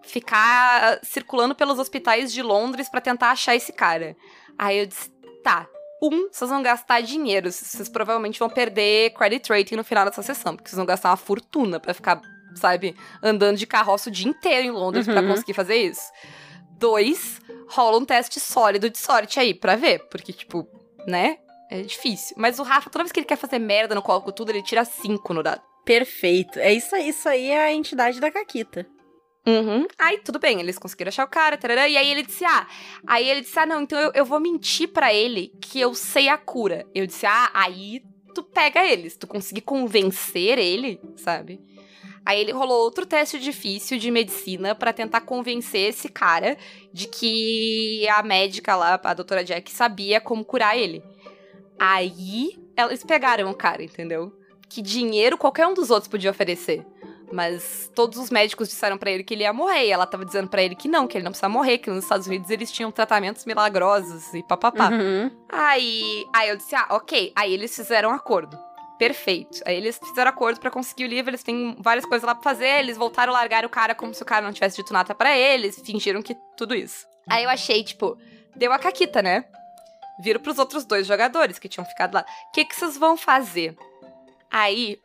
ficar 0.02 0.98
circulando 1.02 1.54
pelos 1.54 1.78
hospitais 1.78 2.32
de 2.32 2.42
Londres 2.42 2.88
pra 2.88 3.00
tentar 3.00 3.30
achar 3.30 3.54
esse 3.54 3.72
cara. 3.72 4.16
Aí 4.58 4.78
eu 4.78 4.86
disse, 4.86 5.10
tá. 5.42 5.66
Um, 6.02 6.28
vocês 6.32 6.48
vão 6.50 6.62
gastar 6.62 7.02
dinheiro. 7.02 7.52
Vocês 7.52 7.88
provavelmente 7.88 8.38
vão 8.38 8.48
perder 8.48 9.10
credit 9.12 9.50
rating 9.52 9.76
no 9.76 9.84
final 9.84 10.04
dessa 10.06 10.22
sessão. 10.22 10.56
Porque 10.56 10.70
vocês 10.70 10.76
vão 10.78 10.86
gastar 10.86 11.10
uma 11.10 11.16
fortuna 11.16 11.78
pra 11.78 11.92
ficar, 11.92 12.20
sabe, 12.54 12.96
andando 13.22 13.56
de 13.58 13.66
carroça 13.66 14.08
o 14.08 14.12
dia 14.12 14.28
inteiro 14.28 14.66
em 14.66 14.70
Londres 14.70 15.04
pra 15.06 15.20
Uhum. 15.20 15.28
conseguir 15.28 15.52
fazer 15.54 15.76
isso. 15.76 16.10
Dois, 16.78 17.40
rola 17.68 17.98
um 17.98 18.04
teste 18.06 18.40
sólido 18.40 18.88
de 18.88 18.96
sorte 18.98 19.38
aí 19.38 19.52
pra 19.52 19.76
ver. 19.76 19.98
Porque, 20.10 20.32
tipo, 20.32 20.66
né? 21.06 21.36
É 21.70 21.82
difícil. 21.82 22.34
Mas 22.38 22.58
o 22.58 22.62
Rafa, 22.62 22.90
toda 22.90 23.04
vez 23.04 23.12
que 23.12 23.20
ele 23.20 23.26
quer 23.26 23.36
fazer 23.36 23.58
merda 23.58 23.94
no 23.94 24.02
cálculo 24.02 24.32
tudo, 24.32 24.50
ele 24.50 24.62
tira 24.62 24.84
cinco 24.84 25.32
no 25.34 25.42
dado. 25.42 25.60
Perfeito. 25.84 26.58
É 26.58 26.72
isso 26.72 26.94
aí, 26.96 27.08
isso 27.10 27.28
aí 27.28 27.50
é 27.50 27.64
a 27.66 27.72
entidade 27.72 28.18
da 28.20 28.30
Caquita. 28.30 28.86
Uhum. 29.46 29.86
Aí, 29.98 30.18
tudo 30.18 30.38
bem, 30.38 30.60
eles 30.60 30.78
conseguiram 30.78 31.08
achar 31.08 31.24
o 31.24 31.28
cara, 31.28 31.56
tarará, 31.56 31.88
e 31.88 31.96
aí 31.96 32.10
ele 32.10 32.22
disse, 32.22 32.44
ah, 32.44 32.66
aí 33.06 33.28
ele 33.28 33.40
disse, 33.40 33.58
ah, 33.58 33.66
não, 33.66 33.82
então 33.82 33.98
eu, 33.98 34.12
eu 34.14 34.24
vou 34.24 34.38
mentir 34.38 34.88
pra 34.88 35.12
ele 35.12 35.52
que 35.60 35.80
eu 35.80 35.94
sei 35.94 36.28
a 36.28 36.36
cura. 36.36 36.86
Eu 36.94 37.06
disse, 37.06 37.24
ah, 37.26 37.50
aí 37.54 38.02
tu 38.34 38.42
pega 38.42 38.84
eles, 38.84 39.16
tu 39.16 39.26
conseguir 39.26 39.62
convencer 39.62 40.58
ele, 40.58 41.00
sabe? 41.16 41.60
Aí 42.24 42.38
ele 42.38 42.52
rolou 42.52 42.82
outro 42.82 43.06
teste 43.06 43.38
difícil 43.38 43.98
de 43.98 44.10
medicina 44.10 44.74
pra 44.74 44.92
tentar 44.92 45.22
convencer 45.22 45.88
esse 45.88 46.08
cara 46.08 46.56
de 46.92 47.08
que 47.08 48.06
a 48.08 48.22
médica 48.22 48.76
lá, 48.76 49.00
a 49.02 49.14
doutora 49.14 49.42
Jack, 49.42 49.70
sabia 49.72 50.20
como 50.20 50.44
curar 50.44 50.76
ele. 50.76 51.02
Aí 51.78 52.58
eles 52.76 53.02
pegaram 53.02 53.50
o 53.50 53.54
cara, 53.54 53.82
entendeu? 53.82 54.32
Que 54.68 54.82
dinheiro 54.82 55.38
qualquer 55.38 55.66
um 55.66 55.74
dos 55.74 55.90
outros 55.90 56.08
podia 56.08 56.30
oferecer. 56.30 56.86
Mas 57.32 57.90
todos 57.94 58.18
os 58.18 58.30
médicos 58.30 58.68
disseram 58.68 58.98
pra 58.98 59.10
ele 59.10 59.22
que 59.22 59.34
ele 59.34 59.44
ia 59.44 59.52
morrer. 59.52 59.86
E 59.86 59.90
ela 59.90 60.06
tava 60.06 60.24
dizendo 60.24 60.48
pra 60.48 60.62
ele 60.62 60.74
que 60.74 60.88
não, 60.88 61.06
que 61.06 61.16
ele 61.16 61.24
não 61.24 61.30
precisa 61.30 61.48
morrer, 61.48 61.78
que 61.78 61.90
nos 61.90 62.04
Estados 62.04 62.26
Unidos 62.26 62.50
eles 62.50 62.72
tinham 62.72 62.90
tratamentos 62.90 63.44
milagrosos 63.44 64.34
e 64.34 64.42
papapá. 64.42 64.90
Uhum. 64.90 65.30
Aí, 65.48 66.26
aí 66.34 66.48
eu 66.48 66.56
disse, 66.56 66.74
ah, 66.74 66.86
ok. 66.90 67.32
Aí 67.36 67.52
eles 67.52 67.74
fizeram 67.74 68.10
um 68.10 68.14
acordo. 68.14 68.58
Perfeito. 68.98 69.60
Aí 69.64 69.76
eles 69.76 69.98
fizeram 69.98 70.28
acordo 70.30 70.60
pra 70.60 70.70
conseguir 70.70 71.04
o 71.04 71.08
livro, 71.08 71.30
eles 71.30 71.42
têm 71.42 71.74
várias 71.78 72.04
coisas 72.04 72.26
lá 72.26 72.34
pra 72.34 72.42
fazer, 72.42 72.80
eles 72.80 72.98
voltaram 72.98 73.32
a 73.32 73.36
largar 73.36 73.64
o 73.64 73.68
cara 73.70 73.94
como 73.94 74.12
se 74.12 74.22
o 74.22 74.26
cara 74.26 74.44
não 74.44 74.52
tivesse 74.52 74.76
dito 74.76 74.92
nada 74.92 75.14
pra 75.14 75.34
eles, 75.36 75.80
fingiram 75.80 76.20
que 76.20 76.36
tudo 76.54 76.74
isso. 76.74 77.06
Aí 77.26 77.44
eu 77.44 77.50
achei, 77.50 77.82
tipo, 77.82 78.18
deu 78.54 78.70
a 78.72 78.78
caquita, 78.78 79.22
né? 79.22 79.46
Viram 80.22 80.40
pros 80.40 80.58
outros 80.58 80.84
dois 80.84 81.06
jogadores 81.06 81.58
que 81.58 81.66
tinham 81.66 81.86
ficado 81.86 82.12
lá. 82.12 82.26
O 82.48 82.52
que 82.52 82.64
que 82.64 82.76
vocês 82.76 82.98
vão 82.98 83.16
fazer? 83.16 83.74
Aí 84.50 84.98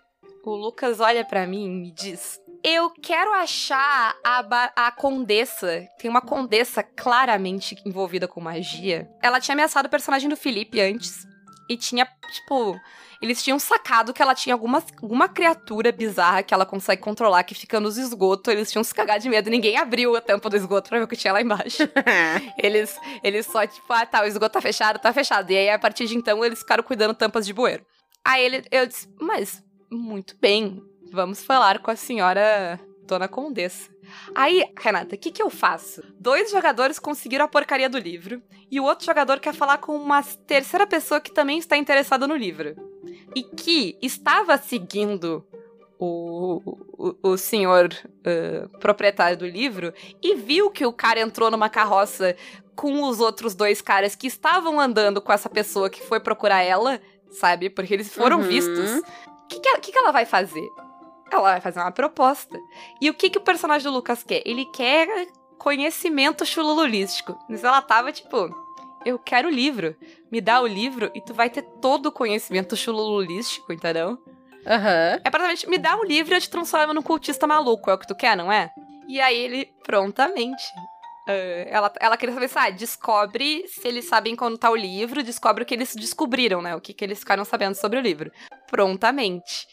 o 0.49 0.55
Lucas 0.55 0.99
olha 0.99 1.25
pra 1.25 1.47
mim 1.47 1.65
e 1.65 1.69
me 1.69 1.91
diz: 1.91 2.39
Eu 2.63 2.89
quero 2.89 3.33
achar 3.33 4.15
a, 4.23 4.87
a 4.87 4.91
condessa. 4.91 5.87
Tem 5.99 6.09
uma 6.09 6.21
condessa 6.21 6.83
claramente 6.83 7.75
envolvida 7.85 8.27
com 8.27 8.39
magia. 8.39 9.09
Ela 9.21 9.39
tinha 9.39 9.53
ameaçado 9.53 9.87
o 9.87 9.89
personagem 9.89 10.29
do 10.29 10.37
Felipe 10.37 10.79
antes. 10.79 11.27
E 11.69 11.75
tinha, 11.75 12.07
tipo. 12.31 12.79
Eles 13.21 13.41
tinham 13.41 13.57
sacado 13.57 14.13
que 14.13 14.21
ela 14.21 14.35
tinha 14.35 14.53
alguma, 14.53 14.83
alguma 15.01 15.27
criatura 15.27 15.91
bizarra 15.91 16.43
que 16.43 16.53
ela 16.53 16.65
consegue 16.65 17.01
controlar, 17.01 17.43
que 17.43 17.55
fica 17.55 17.79
nos 17.79 17.97
esgotos. 17.97 18.53
Eles 18.53 18.71
tinham 18.71 18.83
se 18.83 18.93
cagado 18.93 19.23
de 19.23 19.29
medo. 19.29 19.49
Ninguém 19.49 19.77
abriu 19.77 20.15
a 20.15 20.21
tampa 20.21 20.49
do 20.49 20.57
esgoto 20.57 20.89
pra 20.89 20.99
ver 20.99 21.05
o 21.05 21.07
que 21.07 21.15
tinha 21.15 21.33
lá 21.33 21.41
embaixo. 21.41 21.83
Eles, 22.61 22.95
eles 23.23 23.45
só, 23.45 23.65
tipo, 23.65 23.91
ah, 23.91 24.05
tá, 24.05 24.21
o 24.21 24.25
esgoto 24.25 24.53
tá 24.53 24.61
fechado, 24.61 24.99
tá 24.99 25.13
fechado. 25.13 25.49
E 25.49 25.57
aí, 25.57 25.69
a 25.69 25.79
partir 25.79 26.05
de 26.05 26.15
então, 26.15 26.43
eles 26.43 26.59
ficaram 26.59 26.83
cuidando 26.83 27.13
tampas 27.13 27.45
de 27.45 27.53
bueiro. 27.53 27.85
Aí 28.23 28.43
ele, 28.43 28.65
eu 28.71 28.85
disse, 28.85 29.07
mas, 29.19 29.63
muito 29.91 30.35
bem, 30.39 30.81
vamos 31.11 31.43
falar 31.43 31.79
com 31.79 31.91
a 31.91 31.95
senhora 31.95 32.79
Dona 33.05 33.27
Condessa. 33.27 33.89
Aí, 34.35 34.63
Renata, 34.79 35.15
o 35.15 35.17
que 35.17 35.31
que 35.31 35.41
eu 35.41 35.49
faço? 35.49 36.03
Dois 36.19 36.51
jogadores 36.51 36.99
conseguiram 36.99 37.45
a 37.45 37.47
porcaria 37.47 37.89
do 37.89 37.97
livro, 37.97 38.41
e 38.69 38.79
o 38.79 38.83
outro 38.83 39.05
jogador 39.05 39.39
quer 39.39 39.53
falar 39.53 39.77
com 39.79 39.95
uma 39.95 40.21
terceira 40.23 40.85
pessoa 40.85 41.19
que 41.19 41.31
também 41.31 41.57
está 41.57 41.75
interessada 41.77 42.27
no 42.27 42.35
livro. 42.35 42.75
E 43.35 43.43
que 43.43 43.97
estava 44.01 44.57
seguindo 44.57 45.43
o, 45.99 46.61
o, 46.97 47.15
o 47.31 47.37
senhor 47.37 47.89
ah, 48.25 48.67
proprietário 48.79 49.37
do 49.37 49.47
livro 49.47 49.93
e 50.21 50.35
viu 50.35 50.69
que 50.69 50.85
o 50.85 50.93
cara 50.93 51.19
entrou 51.19 51.49
numa 51.49 51.69
carroça 51.69 52.35
com 52.75 53.03
os 53.03 53.19
outros 53.19 53.55
dois 53.55 53.81
caras 53.81 54.15
que 54.15 54.27
estavam 54.27 54.79
andando 54.79 55.21
com 55.21 55.31
essa 55.31 55.49
pessoa 55.49 55.89
que 55.89 56.01
foi 56.01 56.19
procurar 56.19 56.61
ela, 56.61 56.99
sabe? 57.31 57.69
Porque 57.69 57.93
eles 57.93 58.13
foram 58.13 58.37
Uhum. 58.39 58.47
vistos. 58.47 59.01
O 59.45 59.47
que, 59.47 59.59
que, 59.59 59.69
ela- 59.69 59.79
que 59.79 59.91
que 59.91 59.97
ela 59.97 60.11
vai 60.11 60.25
fazer? 60.25 60.67
Ela 61.31 61.41
vai 61.53 61.61
fazer 61.61 61.79
uma 61.79 61.91
proposta. 61.91 62.57
E 63.01 63.09
o 63.09 63.13
que, 63.13 63.29
que 63.29 63.37
o 63.37 63.41
personagem 63.41 63.83
do 63.89 63.93
Lucas 63.95 64.23
quer? 64.23 64.41
Ele 64.45 64.65
quer 64.65 65.07
conhecimento 65.57 66.45
chulululístico. 66.45 67.37
Mas 67.49 67.63
ela 67.63 67.81
tava 67.81 68.11
tipo. 68.11 68.49
Eu 69.05 69.19
quero 69.19 69.47
o 69.47 69.51
livro. 69.51 69.95
Me 70.31 70.41
dá 70.41 70.59
o 70.61 70.67
livro 70.67 71.11
e 71.13 71.21
tu 71.21 71.33
vai 71.33 71.49
ter 71.49 71.61
todo 71.81 72.07
o 72.07 72.11
conhecimento 72.11 72.75
chulululístico, 72.75 73.71
entendeu? 73.71 74.17
Aham. 74.65 75.19
É 75.23 75.29
praticamente, 75.29 75.69
me 75.69 75.77
dá 75.77 75.95
um 75.95 76.03
livro 76.03 76.33
e 76.33 76.37
eu 76.37 76.41
te 76.41 76.49
transformo 76.49 76.91
num 76.93 77.03
cultista 77.03 77.45
maluco, 77.45 77.89
é 77.89 77.93
o 77.93 77.97
que 77.99 78.07
tu 78.07 78.15
quer, 78.15 78.35
não 78.35 78.51
é? 78.51 78.71
E 79.07 79.21
aí 79.21 79.37
ele, 79.37 79.69
prontamente. 79.83 80.63
Ela, 81.27 81.91
ela 81.99 82.17
queria 82.17 82.33
saber, 82.33 82.47
sabe, 82.47 82.77
descobre 82.77 83.67
se 83.67 83.87
eles 83.87 84.05
sabem 84.05 84.35
quando 84.35 84.57
tá 84.57 84.69
o 84.69 84.75
livro, 84.75 85.23
descobre 85.23 85.63
o 85.63 85.65
que 85.65 85.73
eles 85.73 85.95
descobriram, 85.95 86.61
né? 86.61 86.75
O 86.75 86.81
que, 86.81 86.93
que 86.93 87.03
eles 87.03 87.19
ficaram 87.19 87.43
sabendo 87.43 87.75
sobre 87.75 87.97
o 87.97 88.01
livro. 88.01 88.31
Prontamente. 88.67 89.67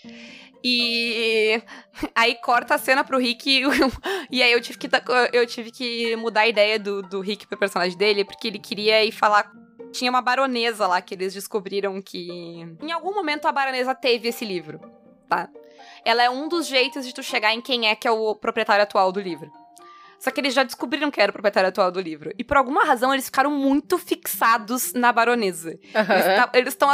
E 0.64 1.62
aí 2.14 2.36
corta 2.36 2.76
a 2.76 2.78
cena 2.78 3.04
pro 3.04 3.18
Rick 3.18 3.64
e, 4.30 4.42
aí 4.42 4.52
eu 4.52 4.60
tive 4.60 4.78
que 4.78 4.88
eu 5.32 5.46
tive 5.46 5.70
que 5.70 6.16
mudar 6.16 6.42
a 6.42 6.48
ideia 6.48 6.78
do, 6.78 7.02
do 7.02 7.20
Rick 7.20 7.46
pro 7.46 7.58
personagem 7.58 7.98
dele, 7.98 8.24
porque 8.24 8.48
ele 8.48 8.58
queria 8.58 9.04
ir 9.04 9.12
falar 9.12 9.50
tinha 9.92 10.10
uma 10.10 10.22
baronesa 10.22 10.86
lá 10.86 11.02
que 11.02 11.14
eles 11.14 11.34
descobriram 11.34 12.00
que 12.00 12.28
em 12.80 12.92
algum 12.92 13.14
momento 13.14 13.46
a 13.46 13.52
baronesa 13.52 13.94
teve 13.94 14.28
esse 14.28 14.42
livro, 14.42 14.80
tá? 15.28 15.50
Ela 16.02 16.22
é 16.22 16.30
um 16.30 16.48
dos 16.48 16.66
jeitos 16.66 17.06
de 17.06 17.12
tu 17.12 17.22
chegar 17.22 17.52
em 17.52 17.60
quem 17.60 17.88
é 17.88 17.94
que 17.94 18.08
é 18.08 18.10
o 18.10 18.34
proprietário 18.34 18.82
atual 18.82 19.12
do 19.12 19.20
livro. 19.20 19.52
Só 20.22 20.30
que 20.30 20.40
eles 20.40 20.54
já 20.54 20.62
descobriram 20.62 21.10
que 21.10 21.20
era 21.20 21.30
o 21.30 21.32
proprietário 21.32 21.68
atual 21.68 21.90
do 21.90 22.00
livro. 22.00 22.30
E 22.38 22.44
por 22.44 22.56
alguma 22.56 22.84
razão 22.84 23.12
eles 23.12 23.24
ficaram 23.24 23.50
muito 23.50 23.98
fixados 23.98 24.92
na 24.92 25.12
baronesa. 25.12 25.70
Eles 25.70 25.96
Aham. 25.96 26.36
tá- 26.36 26.50
Eles 26.54 26.72
estão 26.74 26.88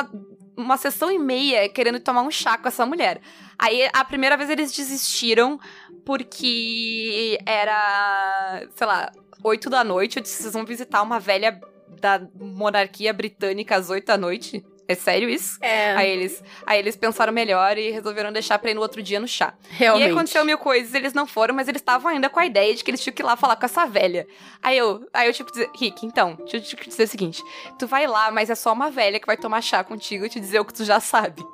uma 0.57 0.79
sessão 0.79 1.11
e 1.13 1.19
meia 1.19 1.69
querendo 1.69 2.01
tomar 2.01 2.23
um 2.23 2.31
chá 2.31 2.57
com 2.57 2.67
essa 2.69 2.87
mulher. 2.87 3.21
Aí 3.59 3.87
a 3.93 4.03
primeira 4.03 4.35
vez 4.35 4.49
eles 4.49 4.73
desistiram 4.73 5.61
porque 6.07 7.39
era, 7.45 8.67
sei 8.75 8.87
lá, 8.87 9.13
8 9.45 9.69
da 9.69 9.85
noite. 9.85 10.17
Eu 10.17 10.23
disse, 10.23 10.43
vocês 10.43 10.55
vão 10.55 10.65
visitar 10.65 11.03
uma 11.03 11.21
velha 11.21 11.61
da 12.01 12.21
monarquia 12.35 13.13
britânica 13.13 13.77
às 13.77 13.91
8 13.91 14.07
da 14.07 14.17
noite? 14.17 14.65
É 14.91 14.95
sério 14.95 15.29
isso? 15.29 15.59
É, 15.61 15.95
Aí 15.95 16.09
eles, 16.11 16.43
aí 16.67 16.79
eles 16.79 16.97
pensaram 16.97 17.31
melhor 17.31 17.77
e 17.77 17.91
resolveram 17.91 18.33
deixar 18.33 18.59
pra 18.59 18.71
ir 18.71 18.75
no 18.75 18.81
outro 18.81 19.03
dia 19.03 19.21
no 19.21 19.29
chá. 19.29 19.53
realmente. 19.69 20.03
E 20.03 20.07
aí 20.07 20.13
aconteceu 20.13 20.45
mil 20.47 20.57
coisas, 20.57 20.95
eles 20.95 21.13
não 21.13 21.27
foram, 21.27 21.55
mas 21.55 21.69
eles 21.69 21.83
estavam 21.83 22.11
ainda 22.11 22.31
com 22.31 22.41
a 22.41 22.47
ideia 22.47 22.75
de 22.75 22.83
que 22.83 22.91
eles 22.91 23.03
tinham 23.03 23.15
que 23.15 23.21
ir 23.21 23.25
lá 23.27 23.37
falar 23.37 23.57
com 23.57 23.67
essa 23.67 23.85
velha. 23.85 24.27
Aí 24.63 24.79
eu, 24.79 25.07
aí 25.13 25.29
eu 25.29 25.33
tipo, 25.35 25.51
dizer, 25.53 25.69
Rick, 25.79 26.07
então, 26.07 26.37
deixa 26.37 26.57
eu 26.57 26.63
te 26.63 26.89
dizer 26.89 27.05
o 27.05 27.09
seguinte: 27.09 27.43
tu 27.79 27.87
vai 27.87 28.07
lá, 28.07 28.31
mas 28.31 28.49
é 28.49 28.55
só 28.55 28.73
uma 28.73 28.91
velha 28.91 29.21
que 29.21 29.27
vai 29.27 29.37
tomar 29.37 29.61
chá 29.61 29.85
contigo 29.85 30.25
e 30.25 30.31
te 30.31 30.41
dizer 30.41 30.59
o 30.59 30.65
que 30.65 30.73
tu 30.73 30.85
já 30.85 31.01
sabe. 31.01 31.45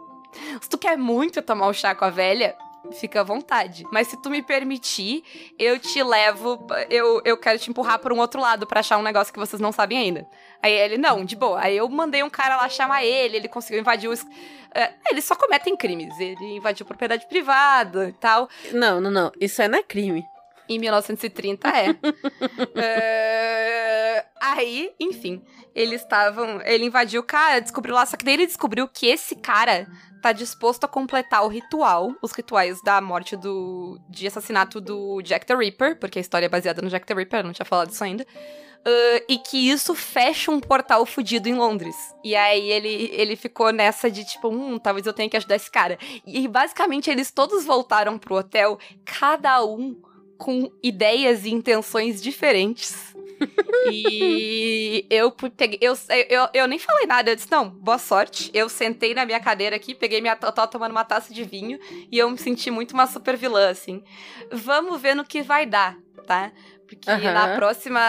Se 0.60 0.68
tu 0.68 0.78
quer 0.78 0.96
muito 0.96 1.42
tomar 1.42 1.66
o 1.66 1.72
chá 1.74 1.94
com 1.94 2.04
a 2.04 2.10
velha, 2.10 2.56
fica 2.92 3.20
à 3.20 3.24
vontade. 3.24 3.84
Mas 3.92 4.08
se 4.08 4.20
tu 4.20 4.30
me 4.30 4.42
permitir, 4.42 5.22
eu 5.58 5.78
te 5.78 6.02
levo, 6.02 6.66
eu, 6.90 7.20
eu 7.24 7.36
quero 7.36 7.58
te 7.58 7.70
empurrar 7.70 7.98
por 7.98 8.12
um 8.12 8.18
outro 8.18 8.40
lado 8.40 8.66
pra 8.66 8.80
achar 8.80 8.98
um 8.98 9.02
negócio 9.02 9.32
que 9.32 9.38
vocês 9.38 9.60
não 9.60 9.72
sabem 9.72 9.98
ainda. 9.98 10.26
Aí 10.62 10.72
ele, 10.72 10.98
não, 10.98 11.24
de 11.24 11.36
boa. 11.36 11.60
Aí 11.60 11.76
eu 11.76 11.88
mandei 11.88 12.22
um 12.22 12.30
cara 12.30 12.56
lá 12.56 12.68
chamar 12.68 13.04
ele, 13.04 13.36
ele 13.36 13.48
conseguiu 13.48 13.80
invadir 13.80 14.08
os. 14.08 14.24
É, 14.74 14.92
eles 15.10 15.24
só 15.24 15.34
cometem 15.34 15.76
crimes. 15.76 16.18
Ele 16.18 16.56
invadiu 16.56 16.84
propriedade 16.86 17.26
privada 17.28 18.08
e 18.08 18.12
tal. 18.12 18.48
Não, 18.72 19.00
não, 19.00 19.10
não. 19.10 19.32
Isso 19.40 19.62
aí 19.62 19.68
não 19.68 19.78
é 19.78 19.82
crime. 19.82 20.24
Em 20.68 20.78
1930 20.78 21.68
é. 21.68 21.86
É, 22.76 24.24
Aí, 24.46 24.92
enfim, 25.00 25.42
eles 25.74 26.02
estavam. 26.02 26.60
Ele 26.62 26.84
invadiu 26.84 27.22
o 27.22 27.24
cara, 27.24 27.60
descobriu 27.60 27.94
lá, 27.94 28.04
só 28.04 28.14
que 28.14 28.24
daí 28.24 28.34
ele 28.34 28.46
descobriu 28.46 28.86
que 28.86 29.06
esse 29.06 29.34
cara 29.36 29.86
tá 30.24 30.32
disposto 30.32 30.84
a 30.84 30.88
completar 30.88 31.44
o 31.44 31.48
ritual, 31.48 32.14
os 32.22 32.32
rituais 32.32 32.80
da 32.82 32.98
morte 33.00 33.36
do. 33.36 34.00
de 34.08 34.26
assassinato 34.26 34.80
do 34.80 35.20
Jack 35.20 35.44
the 35.44 35.54
Ripper, 35.54 35.98
porque 35.98 36.18
a 36.18 36.22
história 36.22 36.46
é 36.46 36.48
baseada 36.48 36.80
no 36.80 36.88
Jack 36.88 37.06
the 37.06 37.12
Ripper, 37.12 37.40
eu 37.40 37.44
não 37.44 37.52
tinha 37.52 37.66
falado 37.66 37.90
isso 37.90 38.02
ainda. 38.02 38.26
Ah, 38.86 39.22
e 39.28 39.36
que 39.38 39.68
isso 39.68 39.94
fecha 39.94 40.50
um 40.50 40.60
portal 40.60 41.04
fudido 41.04 41.46
em 41.48 41.54
Londres. 41.54 41.96
E 42.22 42.34
aí 42.34 42.70
ele, 42.70 43.10
ele 43.12 43.36
ficou 43.36 43.70
nessa 43.70 44.10
de 44.10 44.24
tipo, 44.24 44.48
hum, 44.48 44.78
talvez 44.78 45.06
eu 45.06 45.12
tenha 45.12 45.28
que 45.28 45.36
ajudar 45.36 45.56
esse 45.56 45.70
cara. 45.70 45.98
E 46.26 46.48
basicamente 46.48 47.10
eles 47.10 47.30
todos 47.30 47.64
voltaram 47.64 48.18
pro 48.18 48.36
hotel, 48.36 48.78
cada 49.04 49.62
um 49.64 50.00
com 50.38 50.70
ideias 50.82 51.44
e 51.44 51.50
intenções 51.50 52.22
diferentes. 52.22 53.13
e 53.92 55.06
eu 55.10 55.30
peguei. 55.30 55.78
Eu, 55.80 55.94
eu, 56.28 56.48
eu 56.54 56.68
nem 56.68 56.78
falei 56.78 57.06
nada, 57.06 57.30
eu 57.30 57.36
disse, 57.36 57.50
não, 57.50 57.68
boa 57.68 57.98
sorte. 57.98 58.50
Eu 58.54 58.68
sentei 58.68 59.14
na 59.14 59.24
minha 59.26 59.40
cadeira 59.40 59.76
aqui, 59.76 59.94
peguei 59.94 60.20
minha. 60.20 60.38
Eu 60.40 60.52
tava 60.52 60.68
tomando 60.68 60.92
uma 60.92 61.04
taça 61.04 61.32
de 61.32 61.44
vinho 61.44 61.78
e 62.10 62.18
eu 62.18 62.30
me 62.30 62.38
senti 62.38 62.70
muito 62.70 62.92
uma 62.92 63.06
super 63.06 63.36
vilã, 63.36 63.70
assim. 63.70 64.02
Vamos 64.50 65.00
ver 65.00 65.14
no 65.14 65.24
que 65.24 65.42
vai 65.42 65.66
dar, 65.66 65.96
tá? 66.26 66.52
Porque 66.96 67.26
Aham. 67.26 67.32
na 67.32 67.56
próxima 67.56 68.00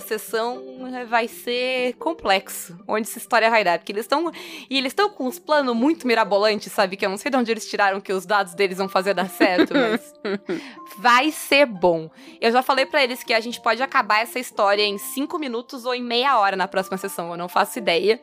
sessão 0.00 0.62
vai 1.08 1.28
ser 1.28 1.94
complexo 1.94 2.78
onde 2.86 3.08
essa 3.08 3.18
história 3.18 3.50
vai 3.50 3.64
dar. 3.64 3.78
Porque 3.78 3.92
eles 3.92 4.04
estão. 4.04 4.30
E 4.68 4.78
eles 4.78 4.92
estão 4.92 5.10
com 5.10 5.26
uns 5.26 5.38
planos 5.38 5.74
muito 5.74 6.06
mirabolantes, 6.06 6.72
sabe? 6.72 6.96
Que 6.96 7.04
eu 7.04 7.10
não 7.10 7.16
sei 7.16 7.30
de 7.30 7.36
onde 7.36 7.50
eles 7.50 7.68
tiraram 7.68 8.00
que 8.00 8.12
os 8.12 8.26
dados 8.26 8.54
deles 8.54 8.78
vão 8.78 8.88
fazer 8.88 9.14
dar 9.14 9.28
certo, 9.28 9.74
mas. 9.74 10.14
vai 10.98 11.30
ser 11.30 11.66
bom. 11.66 12.10
Eu 12.40 12.52
já 12.52 12.62
falei 12.62 12.86
pra 12.86 13.02
eles 13.02 13.22
que 13.22 13.32
a 13.32 13.40
gente 13.40 13.60
pode 13.60 13.82
acabar 13.82 14.20
essa 14.20 14.38
história 14.38 14.82
em 14.82 14.98
cinco 14.98 15.38
minutos 15.38 15.84
ou 15.84 15.94
em 15.94 16.02
meia 16.02 16.38
hora 16.38 16.56
na 16.56 16.68
próxima 16.68 16.96
sessão. 16.96 17.30
Eu 17.30 17.36
não 17.36 17.48
faço 17.48 17.78
ideia. 17.78 18.20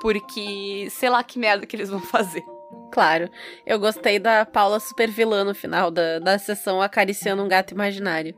Porque 0.00 0.88
sei 0.90 1.10
lá 1.10 1.22
que 1.22 1.38
merda 1.38 1.66
que 1.66 1.76
eles 1.76 1.90
vão 1.90 2.00
fazer. 2.00 2.42
Claro. 2.90 3.30
Eu 3.66 3.78
gostei 3.78 4.18
da 4.18 4.44
Paula 4.44 4.80
super 4.80 5.08
vilã 5.08 5.44
no 5.44 5.54
final 5.54 5.90
da, 5.90 6.18
da 6.18 6.38
sessão 6.38 6.80
acariciando 6.80 7.42
um 7.42 7.48
gato 7.48 7.72
imaginário. 7.72 8.34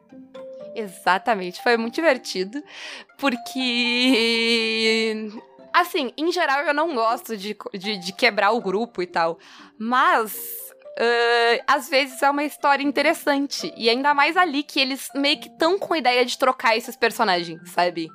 Exatamente, 0.75 1.63
foi 1.63 1.77
muito 1.77 1.95
divertido, 1.95 2.63
porque. 4.05 5.29
Assim, 5.73 6.13
em 6.17 6.31
geral 6.31 6.61
eu 6.67 6.75
não 6.75 6.95
gosto 6.95 7.37
de, 7.37 7.57
de, 7.75 7.97
de 7.99 8.13
quebrar 8.13 8.53
o 8.53 8.61
grupo 8.61 9.03
e 9.03 9.07
tal, 9.07 9.39
mas. 9.79 10.37
ah, 10.99 11.75
às 11.75 11.89
vezes 11.89 12.23
é 12.23 12.31
uma 12.31 12.45
história 12.45 12.83
interessante. 12.85 13.73
E 13.77 13.89
ainda 13.91 14.15
mais 14.15 14.37
ali 14.37 14.63
que 14.63 14.79
eles 14.81 15.09
meio 15.15 15.39
que 15.41 15.49
estão 15.49 15.79
com 15.79 15.95
a 15.95 15.99
ideia 15.99 16.25
de 16.25 16.39
trocar 16.39 16.77
esses 16.77 16.97
personagens, 16.97 17.71
sabe? 17.71 18.09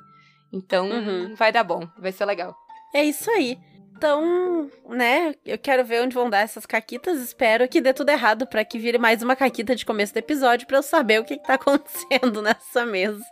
Então 0.52 0.88
Uhum. 0.90 1.34
vai 1.36 1.52
dar 1.52 1.62
bom, 1.64 1.86
vai 1.98 2.12
ser 2.12 2.24
legal. 2.24 2.56
É 2.94 3.04
isso 3.04 3.30
aí. 3.30 3.58
Então, 4.00 4.70
né, 4.88 5.34
eu 5.44 5.58
quero 5.58 5.84
ver 5.84 6.00
onde 6.00 6.14
vão 6.14 6.30
dar 6.30 6.38
essas 6.38 6.64
caquitas. 6.64 7.20
Espero 7.20 7.68
que 7.68 7.82
dê 7.82 7.92
tudo 7.92 8.08
errado 8.08 8.46
pra 8.46 8.64
que 8.64 8.78
vire 8.78 8.96
mais 8.96 9.22
uma 9.22 9.36
caquita 9.36 9.76
de 9.76 9.84
começo 9.84 10.14
do 10.14 10.16
episódio 10.16 10.66
pra 10.66 10.78
eu 10.78 10.82
saber 10.82 11.20
o 11.20 11.24
que, 11.24 11.36
que 11.36 11.46
tá 11.46 11.52
acontecendo 11.60 12.40
nessa 12.40 12.86
mesa. 12.86 13.22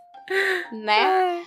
Né? 0.71 1.43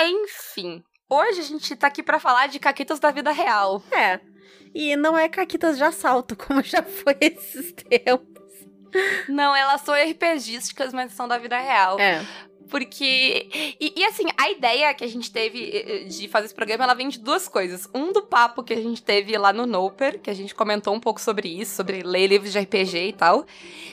Enfim. 0.00 0.82
Hoje 1.08 1.38
a 1.38 1.44
gente 1.44 1.76
tá 1.76 1.86
aqui 1.86 2.02
pra 2.02 2.18
falar 2.18 2.48
de 2.48 2.58
caquitas 2.58 2.98
da 2.98 3.12
vida 3.12 3.30
real. 3.30 3.80
É. 3.92 4.18
E 4.74 4.96
não 4.96 5.16
é 5.16 5.28
caquitas 5.28 5.76
de 5.76 5.84
assalto, 5.84 6.34
como 6.34 6.64
já 6.64 6.82
foi 6.82 7.16
esses 7.20 7.72
tempos. 7.74 8.50
Não, 9.28 9.54
elas 9.54 9.82
são 9.82 9.94
RPGísticas, 9.94 10.92
mas 10.92 11.12
são 11.12 11.28
da 11.28 11.38
vida 11.38 11.56
real. 11.56 11.96
É. 12.00 12.26
Porque. 12.70 13.48
E, 13.80 13.92
e, 13.96 14.04
assim, 14.04 14.24
a 14.38 14.50
ideia 14.50 14.94
que 14.94 15.04
a 15.04 15.08
gente 15.08 15.30
teve 15.30 15.70
eh, 15.74 16.04
de 16.04 16.28
fazer 16.28 16.46
esse 16.46 16.54
programa, 16.54 16.84
ela 16.84 16.94
vem 16.94 17.08
de 17.08 17.18
duas 17.18 17.48
coisas. 17.48 17.88
Um 17.94 18.12
do 18.12 18.22
papo 18.22 18.62
que 18.62 18.72
a 18.72 18.80
gente 18.80 19.02
teve 19.02 19.36
lá 19.36 19.52
no 19.52 19.66
Noper, 19.66 20.20
que 20.20 20.30
a 20.30 20.34
gente 20.34 20.54
comentou 20.54 20.94
um 20.94 21.00
pouco 21.00 21.20
sobre 21.20 21.48
isso, 21.48 21.74
sobre 21.74 22.02
ler 22.02 22.28
livros 22.28 22.52
de 22.52 22.58
RPG 22.58 23.08
e 23.08 23.12
tal. 23.12 23.44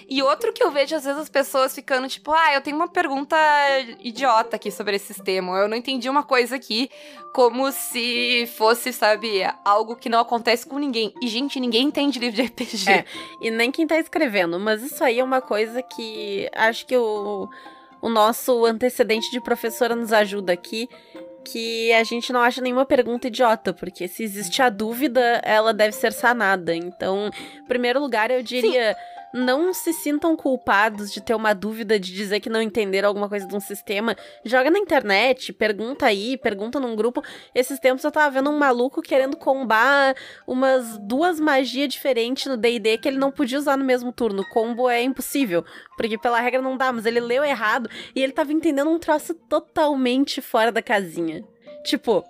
E 0.08 0.22
outro 0.22 0.54
que 0.54 0.64
eu 0.64 0.72
vejo, 0.72 0.96
às 0.96 1.04
vezes, 1.04 1.20
as 1.20 1.30
pessoas 1.30 1.74
ficando 1.74 2.08
tipo, 2.08 2.32
ah, 2.32 2.54
eu 2.54 2.62
tenho 2.62 2.78
uma 2.78 2.88
pergunta 2.88 3.36
idiota 4.00 4.56
aqui 4.56 4.72
sobre 4.72 4.96
esse 4.96 5.14
sistema. 5.14 5.58
Eu 5.58 5.68
não 5.68 5.76
entendi 5.76 6.10
uma 6.10 6.24
coisa 6.24 6.56
aqui, 6.56 6.90
como 7.34 7.72
se 7.72 8.48
fosse, 8.56 8.94
sabe, 8.94 9.42
algo 9.66 9.96
que 9.96 10.08
não 10.10 10.20
acontece 10.20 10.66
com 10.66 10.78
ninguém. 10.78 11.14
E, 11.22 11.28
gente, 11.28 11.60
ninguém 11.60 11.88
entende 11.88 12.20
livro 12.20 12.36
de 12.36 12.44
RPG. 12.44 12.90
É. 12.90 13.06
E 13.42 13.52
nem 13.52 13.72
quem 13.72 13.88
tá 13.88 13.98
escrevendo, 13.98 14.60
mas 14.60 14.84
isso 14.84 15.04
aí 15.04 15.20
é 15.20 15.24
uma 15.24 15.42
coisa 15.42 15.82
que 15.82 16.50
acho 16.54 16.86
que 16.86 16.96
o, 16.96 17.50
o 18.08 18.10
nosso 18.10 18.66
antecedente 18.66 19.30
de 19.30 19.40
professora 19.40 19.96
nos 19.96 20.12
ajuda 20.12 20.54
aqui. 20.54 20.90
Que 21.44 21.94
a 21.94 22.04
gente 22.04 22.34
não 22.34 22.42
acha 22.42 22.62
nenhuma 22.62 22.86
pergunta 22.86 23.28
idiota, 23.28 23.74
porque 23.74 24.06
se 24.08 24.22
existe 24.22 24.62
a 24.62 24.70
dúvida, 24.70 25.22
ela 25.46 25.74
deve 25.74 25.94
ser 25.94 26.12
sanada. 26.12 26.76
Então, 26.76 27.30
em 27.58 27.68
primeiro 27.68 28.02
lugar, 28.02 28.32
eu 28.32 28.44
diria. 28.44 28.96
Não 29.38 29.72
se 29.72 29.94
sintam 29.94 30.36
culpados 30.36 31.12
de 31.12 31.22
ter 31.22 31.36
uma 31.36 31.54
dúvida 31.54 32.00
de 32.00 32.12
dizer 32.12 32.40
que 32.40 32.50
não 32.50 32.60
entenderam 32.60 33.08
alguma 33.08 33.30
coisa 33.30 33.46
de 33.46 33.56
um 33.56 33.60
sistema. 33.60 34.16
Joga 34.44 34.72
na 34.72 34.80
internet, 34.80 35.54
pergunta 35.54 36.08
aí, 36.08 36.38
pergunta 36.38 36.80
num 36.80 36.96
grupo. 36.96 37.24
Esses 37.54 37.80
tempos 37.80 38.04
eu 38.04 38.12
tava 38.12 38.34
vendo 38.34 38.50
um 38.50 38.58
maluco 38.58 39.00
querendo 39.00 39.38
combar 39.38 40.16
umas 40.48 40.98
duas 40.98 41.40
magias 41.40 41.90
diferentes 41.90 42.48
no 42.48 42.58
D&D 42.58 42.98
que 42.98 43.08
ele 43.08 43.20
não 43.20 43.32
podia 43.32 43.60
usar 43.60 43.78
no 43.78 43.86
mesmo 43.86 44.12
turno. 44.12 44.44
Combo 44.50 44.90
é 44.90 45.04
impossível, 45.04 45.64
porque 45.96 46.18
pela 46.18 46.40
regra 46.40 46.60
não 46.60 46.76
dá, 46.76 46.92
mas 46.92 47.06
ele 47.06 47.20
leu 47.20 47.44
errado 47.44 47.88
e 48.16 48.24
ele 48.24 48.34
tava 48.34 48.52
entendendo 48.52 48.90
um 48.90 48.98
troço 48.98 49.36
totalmente 49.36 50.42
fora 50.42 50.72
da 50.72 50.82
casinha. 50.82 51.44
Tipo, 51.84 52.26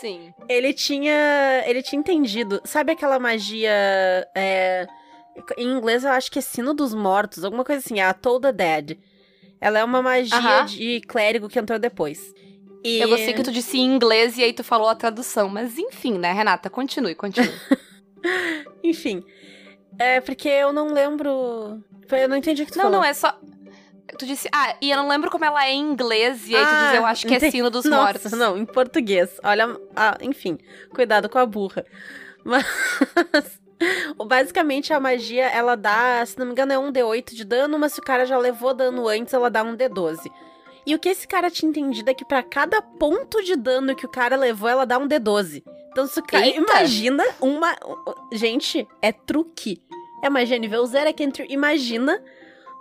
Sim. 0.00 0.34
ele 0.48 0.72
tinha. 0.72 1.62
Ele 1.66 1.82
tinha 1.82 2.00
entendido. 2.00 2.60
Sabe 2.64 2.92
aquela 2.92 3.20
magia. 3.20 3.70
é, 4.34 4.88
em 5.56 5.68
inglês 5.68 6.04
eu 6.04 6.10
acho 6.10 6.30
que 6.30 6.38
é 6.38 6.42
sino 6.42 6.74
dos 6.74 6.94
mortos, 6.94 7.44
alguma 7.44 7.64
coisa 7.64 7.80
assim, 7.84 8.00
é 8.00 8.04
a 8.04 8.14
the 8.14 8.52
Dead. 8.52 8.98
Ela 9.60 9.80
é 9.80 9.84
uma 9.84 10.00
magia 10.02 10.36
Aham. 10.36 10.64
de 10.66 11.00
clérigo 11.02 11.48
que 11.48 11.58
entrou 11.58 11.78
depois. 11.78 12.32
E... 12.84 13.00
Eu 13.00 13.08
gostei 13.08 13.32
que 13.34 13.42
tu 13.42 13.50
disse 13.50 13.76
em 13.78 13.84
inglês 13.84 14.38
e 14.38 14.42
aí 14.44 14.52
tu 14.52 14.62
falou 14.62 14.88
a 14.88 14.94
tradução. 14.94 15.48
Mas 15.48 15.76
enfim, 15.78 16.16
né, 16.16 16.32
Renata? 16.32 16.70
Continue, 16.70 17.14
continue. 17.14 17.52
Enfim. 18.82 19.24
É 19.98 20.20
porque 20.20 20.48
eu 20.48 20.72
não 20.72 20.92
lembro. 20.92 21.82
Eu 22.10 22.28
não 22.28 22.36
entendi 22.36 22.62
o 22.62 22.66
que 22.66 22.72
tu 22.72 22.76
não, 22.78 22.84
falou. 22.84 22.98
não, 23.00 23.04
é 23.04 23.12
só. 23.12 23.36
Tu 24.16 24.24
disse, 24.24 24.48
ah, 24.54 24.74
e 24.80 24.90
eu 24.90 24.96
não 24.96 25.08
lembro 25.08 25.30
como 25.30 25.44
ela 25.44 25.66
é 25.66 25.72
em 25.72 25.80
inglês, 25.80 26.48
e 26.48 26.56
aí 26.56 26.64
tu 26.64 26.68
Ah, 26.70 26.86
diz, 26.90 26.98
eu 26.98 27.06
acho 27.06 27.26
que 27.26 27.34
é 27.34 27.36
entendi. 27.36 27.52
sino 27.52 27.68
dos 27.68 27.84
Nossa, 27.84 28.02
mortos. 28.02 28.32
Não, 28.32 28.56
em 28.56 28.64
português. 28.64 29.38
Olha, 29.44 29.76
ah, 29.94 30.16
enfim, 30.22 30.56
cuidado 30.94 31.28
com 31.28 31.38
a 31.38 31.44
burra. 31.44 31.84
Mas 32.44 32.64
basicamente 34.26 34.92
a 34.92 35.00
magia, 35.00 35.46
ela 35.46 35.76
dá, 35.76 36.24
se 36.26 36.38
não 36.38 36.46
me 36.46 36.52
engano, 36.52 36.72
é 36.72 36.78
um 36.78 36.92
D8 36.92 37.34
de 37.34 37.44
dano, 37.44 37.78
mas 37.78 37.92
se 37.92 38.00
o 38.00 38.04
cara 38.04 38.24
já 38.26 38.36
levou 38.38 38.74
dano 38.74 39.08
antes, 39.08 39.32
ela 39.32 39.50
dá 39.50 39.62
um 39.62 39.76
D12. 39.76 40.30
E 40.86 40.94
o 40.94 40.98
que 40.98 41.10
esse 41.10 41.28
cara 41.28 41.50
tinha 41.50 41.68
entendido 41.68 42.10
é 42.10 42.14
que 42.14 42.24
pra 42.24 42.42
cada 42.42 42.80
ponto 42.80 43.42
de 43.42 43.54
dano 43.56 43.94
que 43.94 44.06
o 44.06 44.08
cara 44.08 44.36
levou, 44.36 44.68
ela 44.68 44.86
dá 44.86 44.98
um 44.98 45.06
D12. 45.06 45.62
Então, 45.90 46.06
se 46.06 46.18
o 46.20 46.22
cara. 46.22 46.46
Eita! 46.46 46.60
Imagina 46.60 47.24
uma. 47.40 47.76
Gente, 48.32 48.86
é 49.02 49.12
truque. 49.12 49.82
É 50.22 50.30
magia 50.30 50.58
nível 50.58 50.86
zero, 50.86 51.08
é 51.10 51.12
que 51.12 51.22
entre. 51.22 51.46
Imagina 51.50 52.22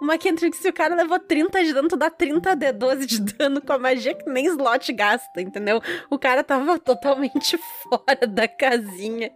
Uma 0.02 0.18
Kentrix, 0.18 0.58
se 0.58 0.70
o 0.70 0.74
cara 0.74 0.96
levou 0.96 1.20
30 1.20 1.64
de 1.64 1.74
dano, 1.74 1.88
tu 1.88 1.98
dá 1.98 2.10
30 2.10 2.56
de 2.56 2.72
12 2.72 3.06
de 3.06 3.20
dano 3.22 3.62
com 3.62 3.74
a 3.74 3.80
magia 3.80 4.14
que 4.14 4.30
nem 4.30 4.46
slot 4.46 4.94
gasta, 4.94 5.42
entendeu? 5.42 5.82
O 6.10 6.20
cara 6.20 6.44
tava 6.44 6.78
totalmente 6.80 7.58
fora 7.84 8.28
da 8.28 8.48
casinha. 8.48 9.32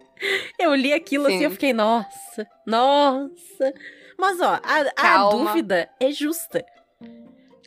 Eu 0.58 0.74
li 0.74 0.92
aquilo 0.92 1.26
Sim. 1.26 1.34
assim, 1.34 1.44
eu 1.44 1.50
fiquei, 1.50 1.72
nossa, 1.72 2.46
nossa. 2.66 3.74
Mas 4.16 4.40
ó, 4.40 4.60
a, 4.62 5.14
a 5.14 5.30
dúvida 5.30 5.88
é 5.98 6.12
justa. 6.12 6.64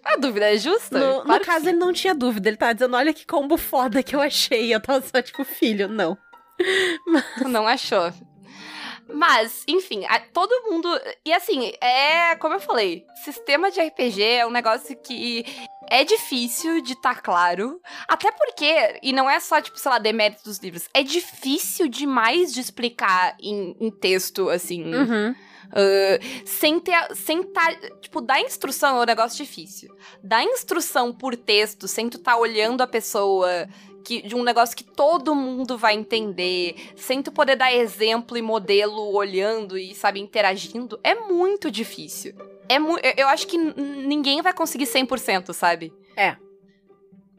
A 0.05 0.17
dúvida 0.17 0.53
é 0.53 0.57
justa? 0.57 0.99
No, 0.99 1.23
claro 1.23 1.39
no 1.39 1.45
caso, 1.45 1.67
ele 1.67 1.77
não 1.77 1.91
tinha 1.91 2.13
dúvida. 2.13 2.47
Ele 2.47 2.57
tava 2.57 2.75
dizendo, 2.75 2.95
olha 2.95 3.13
que 3.13 3.25
combo 3.25 3.57
foda 3.57 4.03
que 4.03 4.15
eu 4.15 4.21
achei. 4.21 4.73
Eu 4.73 4.79
tava 4.79 5.01
só 5.01 5.21
tipo, 5.21 5.43
filho, 5.43 5.87
não. 5.87 6.15
Mas... 7.07 7.25
Não 7.47 7.67
achou. 7.67 8.13
Mas, 9.15 9.63
enfim, 9.65 10.03
a, 10.09 10.19
todo 10.19 10.69
mundo. 10.69 10.89
E 11.23 11.31
assim, 11.31 11.71
é. 11.79 12.35
Como 12.35 12.53
eu 12.53 12.59
falei, 12.59 13.05
sistema 13.23 13.71
de 13.71 13.79
RPG 13.79 14.21
é 14.21 14.45
um 14.45 14.51
negócio 14.51 14.93
que 14.97 15.45
é 15.89 16.03
difícil 16.03 16.81
de 16.81 16.93
estar 16.93 17.15
tá 17.15 17.21
claro. 17.21 17.79
Até 18.09 18.29
porque, 18.31 18.99
e 19.01 19.13
não 19.13 19.29
é 19.29 19.39
só, 19.39 19.61
tipo, 19.61 19.79
sei 19.79 19.89
lá, 19.89 19.99
demérito 19.99 20.43
dos 20.43 20.57
livros, 20.57 20.89
é 20.93 21.01
difícil 21.01 21.87
demais 21.87 22.53
de 22.53 22.59
explicar 22.59 23.37
em, 23.41 23.77
em 23.79 23.89
texto, 23.89 24.49
assim. 24.49 24.83
Uhum. 24.93 25.31
Uh, 25.67 26.45
sem 26.45 26.77
ter. 26.81 27.15
Sem 27.15 27.41
tá, 27.41 27.73
tipo, 28.01 28.19
dar 28.19 28.41
instrução 28.41 28.97
é 28.97 29.01
um 29.01 29.05
negócio 29.05 29.37
difícil. 29.43 29.95
Dar 30.21 30.43
instrução 30.43 31.13
por 31.13 31.37
texto, 31.37 31.87
sem 31.87 32.09
tu 32.09 32.19
tá 32.19 32.35
olhando 32.35 32.81
a 32.81 32.87
pessoa, 32.87 33.65
que, 34.05 34.21
de 34.21 34.35
um 34.35 34.43
negócio 34.43 34.77
que 34.77 34.83
todo 34.83 35.33
mundo 35.33 35.77
vai 35.77 35.95
entender, 35.95 36.75
sem 36.95 37.23
tu 37.23 37.31
poder 37.31 37.55
dar 37.55 37.73
exemplo 37.73 38.37
e 38.37 38.41
modelo 38.41 39.11
olhando 39.13 39.77
e, 39.77 39.95
sabe, 39.95 40.19
interagindo, 40.19 40.99
é 41.03 41.15
muito 41.15 41.71
difícil. 41.71 42.35
É 42.69 42.77
mu 42.79 42.97
eu 43.17 43.27
acho 43.27 43.47
que 43.47 43.57
ninguém 43.57 44.41
vai 44.41 44.53
conseguir 44.53 44.85
100%, 44.85 45.53
sabe? 45.53 45.91
É. 46.15 46.37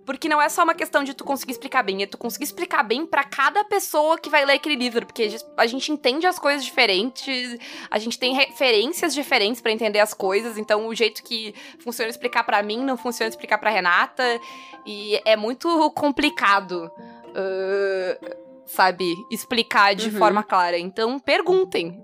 Porque 0.07 0.29
não 0.29 0.41
é 0.41 0.49
só 0.49 0.63
uma 0.63 0.75
questão 0.75 1.03
de 1.03 1.13
tu 1.13 1.25
conseguir 1.25 1.53
explicar 1.53 1.83
bem, 1.83 2.03
é 2.03 2.07
tu 2.07 2.17
conseguir 2.17 2.45
explicar 2.45 2.85
bem 2.85 3.05
para 3.05 3.25
cada 3.25 3.65
pessoa 3.65 4.17
que 4.17 4.31
vai 4.31 4.45
ler 4.45 4.55
aquele 4.55 4.77
livro, 4.77 5.05
porque 5.05 5.37
a 5.57 5.67
gente 5.67 5.91
entende 5.91 6.27
as 6.27 6.39
coisas 6.39 6.65
diferentes, 6.65 7.59
a 7.91 7.99
gente 7.99 8.19
tem 8.19 8.33
referências 8.33 9.13
diferentes 9.13 9.61
para 9.61 9.73
entender 9.73 9.99
as 9.99 10.15
coisas, 10.15 10.57
então 10.57 10.87
o 10.87 10.95
jeito 10.95 11.25
que 11.25 11.53
funciona 11.81 12.09
explicar 12.09 12.45
para 12.45 12.63
mim 12.63 12.85
não 12.85 12.97
funciona 12.97 13.29
explicar 13.29 13.59
para 13.59 13.71
Renata, 13.71 14.41
e 14.87 15.21
é 15.25 15.37
muito 15.37 15.91
complicado. 15.91 16.91
Uh, 17.29 18.47
sabe, 18.67 19.15
explicar 19.31 19.95
de 19.95 20.09
uhum. 20.11 20.19
forma 20.19 20.43
clara. 20.43 20.79
Então, 20.79 21.19
perguntem. 21.19 22.03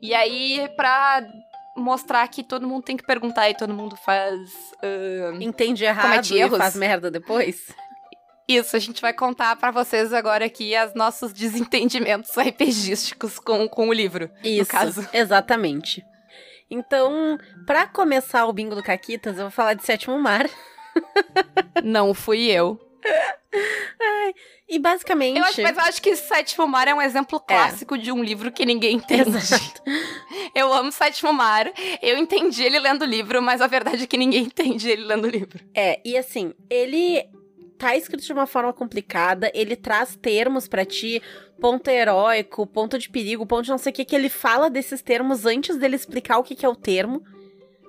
E 0.00 0.14
aí, 0.14 0.68
pra 0.76 1.26
mostrar 1.76 2.26
que 2.28 2.42
todo 2.42 2.66
mundo 2.66 2.82
tem 2.82 2.96
que 2.96 3.04
perguntar 3.04 3.48
e 3.50 3.54
todo 3.54 3.72
mundo 3.72 3.96
faz. 3.96 4.40
Uh, 4.82 5.40
Entende 5.40 5.84
errado 5.84 6.24
e 6.32 6.48
faz 6.50 6.74
merda 6.74 7.10
depois? 7.10 7.74
Isso, 8.48 8.76
a 8.76 8.78
gente 8.78 9.02
vai 9.02 9.12
contar 9.12 9.56
para 9.56 9.72
vocês 9.72 10.12
agora 10.12 10.44
aqui 10.44 10.72
os 10.86 10.94
nossos 10.94 11.32
desentendimentos 11.32 12.30
RPGísticos 12.38 13.38
com, 13.38 13.68
com 13.68 13.88
o 13.88 13.92
livro. 13.92 14.30
Isso, 14.42 14.60
no 14.60 14.66
caso. 14.66 15.08
exatamente. 15.12 16.04
Então, 16.70 17.38
para 17.66 17.86
começar 17.86 18.46
o 18.46 18.52
bingo 18.52 18.74
do 18.74 18.82
Caquitas, 18.82 19.36
eu 19.36 19.42
vou 19.42 19.50
falar 19.50 19.74
de 19.74 19.84
Sétimo 19.84 20.18
Mar. 20.18 20.48
Não 21.82 22.14
fui 22.14 22.50
eu. 22.50 22.80
Ai, 24.00 24.34
e 24.68 24.78
basicamente. 24.80 25.38
Eu 25.38 25.44
acho, 25.44 25.62
mas 25.62 25.76
eu 25.76 25.82
acho 25.84 26.02
que 26.02 26.16
Sétimo 26.16 26.66
Mar 26.66 26.88
é 26.88 26.94
um 26.94 27.00
exemplo 27.00 27.40
é. 27.48 27.54
clássico 27.54 27.94
é. 27.94 27.98
de 27.98 28.10
um 28.10 28.22
livro 28.22 28.50
que 28.50 28.66
ninguém 28.66 28.96
entende. 28.96 29.36
Exato. 29.36 29.82
Eu 30.54 30.72
amo 30.72 30.90
Sétimo 30.90 31.32
Mar. 31.32 31.70
Eu 32.02 32.16
entendi 32.16 32.64
ele 32.64 32.78
lendo 32.78 33.02
o 33.02 33.04
livro, 33.04 33.40
mas 33.40 33.60
a 33.60 33.66
verdade 33.66 34.04
é 34.04 34.06
que 34.06 34.16
ninguém 34.16 34.44
entende 34.46 34.90
ele 34.90 35.04
lendo 35.04 35.24
o 35.24 35.30
livro. 35.30 35.60
É, 35.74 36.00
e 36.04 36.16
assim, 36.16 36.52
ele 36.68 37.28
tá 37.78 37.96
escrito 37.96 38.24
de 38.24 38.32
uma 38.32 38.46
forma 38.46 38.72
complicada, 38.72 39.50
ele 39.54 39.76
traz 39.76 40.16
termos 40.16 40.66
para 40.66 40.84
ti, 40.84 41.22
ponto 41.60 41.88
heróico, 41.88 42.66
ponto 42.66 42.98
de 42.98 43.08
perigo, 43.08 43.46
ponto 43.46 43.64
de 43.64 43.70
não 43.70 43.78
sei 43.78 43.92
o 43.92 43.94
que, 43.94 44.04
que 44.04 44.16
ele 44.16 44.30
fala 44.30 44.70
desses 44.70 45.02
termos 45.02 45.44
antes 45.44 45.76
dele 45.76 45.94
explicar 45.94 46.38
o 46.38 46.42
que, 46.42 46.54
que 46.54 46.66
é 46.66 46.68
o 46.68 46.74
termo. 46.74 47.22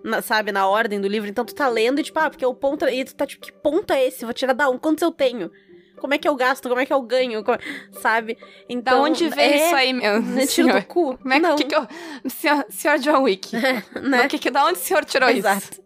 Na, 0.04 0.22
sabe, 0.22 0.52
na 0.52 0.68
ordem 0.68 1.02
do 1.02 1.08
livro. 1.08 1.28
Então 1.28 1.44
tu 1.44 1.56
tá 1.56 1.68
lendo 1.68 2.00
e 2.00 2.04
tipo, 2.04 2.20
ah, 2.20 2.30
porque 2.30 2.46
o 2.46 2.54
ponto. 2.54 2.88
E 2.88 3.04
tu 3.04 3.16
tá 3.16 3.26
tipo, 3.26 3.44
que 3.44 3.52
ponto 3.52 3.92
é 3.92 4.06
esse? 4.06 4.24
Vou 4.24 4.34
tirar 4.34 4.54
da 4.54 4.70
um. 4.70 4.78
Quantos 4.78 5.02
eu 5.02 5.12
tenho? 5.12 5.52
Como 6.00 6.14
é 6.14 6.18
que 6.18 6.28
eu 6.28 6.36
gasto? 6.36 6.70
Como 6.70 6.80
é 6.80 6.86
que 6.86 6.94
eu 6.94 7.02
ganho? 7.02 7.44
Como... 7.44 7.58
Sabe? 8.02 8.38
Então. 8.70 8.98
Da 8.98 9.04
onde 9.04 9.28
veio 9.30 9.54
é... 9.54 9.66
isso 9.66 9.76
aí, 9.76 9.94
meu? 9.94 10.22
Né, 10.22 10.46
tiro 10.46 10.74
do 10.74 10.86
cu. 10.86 11.18
Como 11.18 11.34
é 11.34 11.40
Não. 11.40 11.56
que, 11.56 11.64
que 11.66 11.76
eu. 11.76 11.88
Senhor, 12.28 12.66
senhor 12.70 13.00
John 13.00 13.24
Wick. 13.24 13.56
né? 14.02 14.26
O 14.26 14.28
que, 14.28 14.38
que, 14.38 14.52
da 14.52 14.66
onde 14.66 14.80
o 14.80 14.82
senhor 14.82 15.04
tirou 15.06 15.30
Exato. 15.30 15.64
isso? 15.72 15.84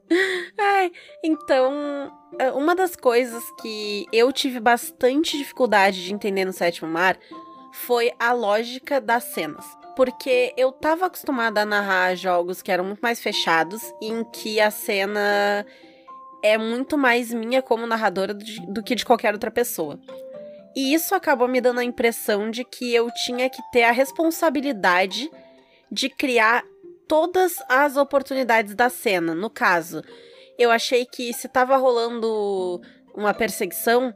Ai, 0.58 0.92
então. 1.24 2.12
É, 2.40 2.52
uma 2.52 2.74
das 2.74 2.96
coisas 2.96 3.44
que 3.62 4.06
eu 4.12 4.32
tive 4.32 4.60
bastante 4.60 5.38
dificuldade 5.38 6.04
de 6.06 6.14
entender 6.14 6.46
no 6.46 6.54
sétimo 6.54 6.90
mar 6.90 7.18
foi 7.74 8.12
a 8.20 8.32
lógica 8.32 9.02
das 9.02 9.26
cenas. 9.26 9.66
Porque 9.96 10.54
eu 10.56 10.72
tava 10.72 11.06
acostumada 11.06 11.62
a 11.62 11.66
narrar 11.66 12.16
jogos 12.16 12.62
que 12.62 12.72
eram 12.72 12.86
muito 12.86 13.02
mais 13.02 13.22
fechados, 13.22 13.82
em 14.02 14.24
que 14.24 14.60
a 14.60 14.72
cena 14.72 15.66
é 16.44 16.58
muito 16.58 16.98
mais 16.98 17.34
minha 17.34 17.62
como 17.62 17.88
narradora 17.88 18.34
do, 18.34 18.84
que 18.84 18.96
de 18.96 19.06
qualquer 19.06 19.34
outra 19.34 19.52
pessoa. 19.52 20.00
E 20.76 20.94
isso 20.94 21.14
acabou 21.14 21.48
me 21.48 21.60
dando 21.60 21.80
a 21.80 21.84
impressão 21.84 22.50
de 22.50 22.64
que 22.64 22.94
eu 22.94 23.10
tinha 23.26 23.50
que 23.50 23.62
ter 23.72 23.84
a 23.84 23.92
responsabilidade 23.92 25.30
de 25.92 26.10
criar 26.10 26.64
todas 27.08 27.56
as 27.68 27.98
oportunidades 27.98 28.74
da 28.74 28.90
cena. 28.90 29.36
No 29.36 29.50
caso, 29.50 30.02
eu 30.58 30.72
achei 30.72 31.06
que 31.06 31.34
se 31.34 31.50
tava 31.50 31.76
rolando 31.76 32.82
uma 33.14 33.34
perseguição, 33.34 34.14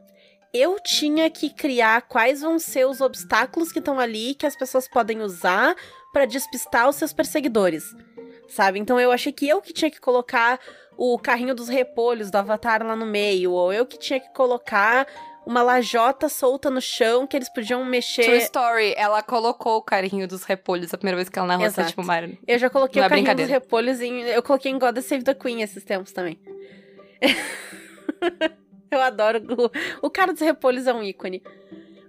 eu 0.53 0.79
tinha 0.79 1.29
que 1.29 1.49
criar 1.49 2.03
quais 2.03 2.39
vão 2.39 2.57
ser 2.57 2.85
os 2.87 3.01
obstáculos 3.01 3.73
que 3.73 3.79
estão 3.79 3.99
ali 3.99 4.33
que 4.33 4.45
as 4.45 4.55
pessoas 4.55 4.87
podem 4.87 5.21
usar 5.21 5.75
para 6.13 6.25
despistar 6.25 6.87
os 6.87 6.95
seus 6.95 7.11
perseguidores. 7.11 7.83
Sabe? 8.47 8.79
Então 8.79 8.97
eu 8.97 9.11
achei 9.11 9.33
que 9.33 9.49
eu 9.49 9.61
que 9.61 9.73
tinha 9.73 9.91
que 9.91 9.99
colocar 9.99 10.57
o 10.97 11.17
carrinho 11.19 11.55
dos 11.55 11.67
repolhos 11.67 12.31
do 12.31 12.37
Avatar 12.37 12.85
lá 12.85 12.95
no 12.95 13.05
meio, 13.05 13.51
ou 13.51 13.71
eu 13.73 13.85
que 13.85 13.97
tinha 13.97 14.19
que 14.19 14.33
colocar 14.33 15.07
uma 15.45 15.61
lajota 15.61 16.27
solta 16.27 16.69
no 16.69 16.81
chão 16.81 17.27
que 17.27 17.37
eles 17.37 17.49
podiam 17.49 17.85
mexer. 17.85 18.23
True 18.23 18.37
Story, 18.39 18.93
ela 18.97 19.21
colocou 19.21 19.77
o 19.77 19.81
carrinho 19.81 20.27
dos 20.27 20.43
repolhos 20.43 20.93
a 20.93 20.97
primeira 20.97 21.17
vez 21.17 21.29
que 21.29 21.37
ela 21.37 21.47
narrou 21.47 21.65
Exato. 21.65 21.89
Sétimo 21.89 22.03
Mar. 22.03 22.27
Eu 22.47 22.57
já 22.57 22.69
coloquei 22.69 22.99
Não 22.99 23.05
o 23.05 23.07
é 23.07 23.09
carrinho 23.09 23.35
dos 23.35 23.47
repolhos 23.47 24.01
em. 24.01 24.21
Eu 24.21 24.41
coloquei 24.41 24.71
em 24.71 24.79
God 24.79 24.97
Save 24.99 25.23
the 25.23 25.35
Queen 25.35 25.61
esses 25.61 25.83
tempos 25.83 26.11
também. 26.11 26.39
eu 28.89 29.01
adoro. 29.01 29.41
O, 30.01 30.07
o 30.07 30.09
cara 30.09 30.33
dos 30.33 30.41
repolhos 30.41 30.87
é 30.87 30.93
um 30.93 31.03
ícone. 31.03 31.43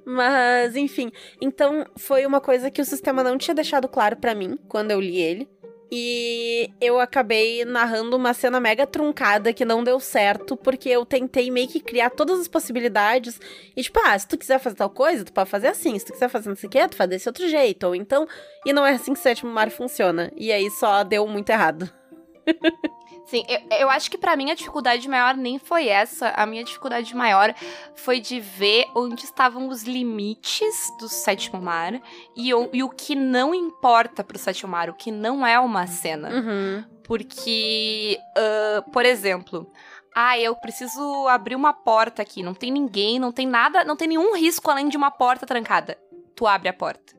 Mas, 0.09 0.77
enfim. 0.77 1.11
Então, 1.41 1.85
foi 1.97 2.25
uma 2.25 2.41
coisa 2.41 2.71
que 2.71 2.81
o 2.81 2.85
sistema 2.85 3.25
não 3.25 3.37
tinha 3.37 3.55
deixado 3.55 3.89
claro 3.89 4.17
para 4.17 4.37
mim 4.37 4.57
quando 4.69 4.93
eu 4.93 5.01
li 5.01 5.21
ele. 5.21 5.49
E 5.91 6.71
eu 6.81 6.99
acabei 6.99 7.65
narrando 7.65 8.17
uma 8.17 8.35
cena 8.35 8.59
mega 8.59 8.87
truncada 8.87 9.53
que 9.53 9.65
não 9.65 9.85
deu 9.85 10.01
certo, 10.01 10.57
porque 10.57 10.89
eu 10.89 11.07
tentei 11.07 11.51
meio 11.51 11.69
que 11.69 11.81
criar 11.81 12.11
todas 12.11 12.41
as 12.41 12.49
possibilidades. 12.49 13.41
E 13.77 13.83
tipo, 13.83 14.01
ah, 14.05 14.19
se 14.19 14.27
tu 14.27 14.37
quiser 14.37 14.59
fazer 14.59 14.77
tal 14.77 14.91
coisa, 14.91 15.25
tu 15.25 15.33
pode 15.33 15.49
fazer 15.49 15.69
assim. 15.69 15.97
Se 15.99 16.07
tu 16.07 16.13
quiser 16.13 16.29
fazer 16.29 16.49
não 16.49 16.57
sei 16.57 16.67
o 16.67 16.71
que, 16.71 16.89
tu 16.89 16.97
faz 16.97 17.09
desse 17.09 17.29
outro 17.29 17.49
jeito. 17.49 17.87
Ou 17.87 17.95
então. 17.95 18.27
E 18.65 18.73
não 18.73 18.85
é 18.85 18.93
assim 18.93 19.13
que 19.13 19.21
o 19.21 19.23
sétimo 19.23 19.51
mar 19.53 19.71
funciona. 19.71 20.33
E 20.37 20.53
aí 20.53 20.69
só 20.71 21.05
deu 21.05 21.27
muito 21.29 21.51
errado. 21.51 21.91
Sim, 23.27 23.45
eu, 23.49 23.79
eu 23.81 23.91
acho 23.91 24.09
que 24.09 24.17
para 24.17 24.37
mim 24.37 24.51
a 24.51 24.55
dificuldade 24.55 25.09
maior 25.09 25.37
nem 25.37 25.59
foi 25.59 25.89
essa. 25.89 26.29
A 26.31 26.47
minha 26.47 26.63
dificuldade 26.63 27.15
maior 27.15 27.53
foi 27.97 28.21
de 28.21 28.39
ver 28.39 28.87
onde 28.95 29.25
estavam 29.25 29.69
os 29.69 29.83
limites 29.83 30.93
do 30.99 31.09
sétimo 31.09 31.61
mar 31.61 32.01
e, 32.37 32.55
o, 32.55 32.71
e 32.73 32.85
o 32.85 32.89
que 32.89 33.17
não 33.17 33.53
importa 33.53 34.23
pro 34.23 34.39
sétimo 34.39 34.71
mar, 34.71 34.89
o 34.89 34.95
que 34.95 35.11
não 35.11 35.45
é 35.45 35.59
uma 35.59 35.89
cena. 35.89 36.31
Uhum. 36.31 36.85
Porque, 37.03 38.19
uh, 38.39 38.91
por 38.93 39.05
exemplo, 39.05 39.71
ah, 40.15 40.39
eu 40.39 40.55
preciso 40.55 41.27
abrir 41.29 41.57
uma 41.57 41.73
porta 41.73 42.23
aqui. 42.23 42.43
Não 42.45 42.55
tem 42.55 42.71
ninguém, 42.71 43.19
não 43.19 43.33
tem 43.33 43.47
nada, 43.47 43.85
não 43.85 43.97
tem 43.97 44.09
nenhum 44.09 44.37
risco 44.37 44.71
além 44.71 44.89
de 44.89 44.97
uma 44.97 45.11
porta 45.11 45.45
trancada. 45.45 45.99
Tu 46.35 46.47
abre 46.47 46.69
a 46.69 46.73
porta. 46.73 47.15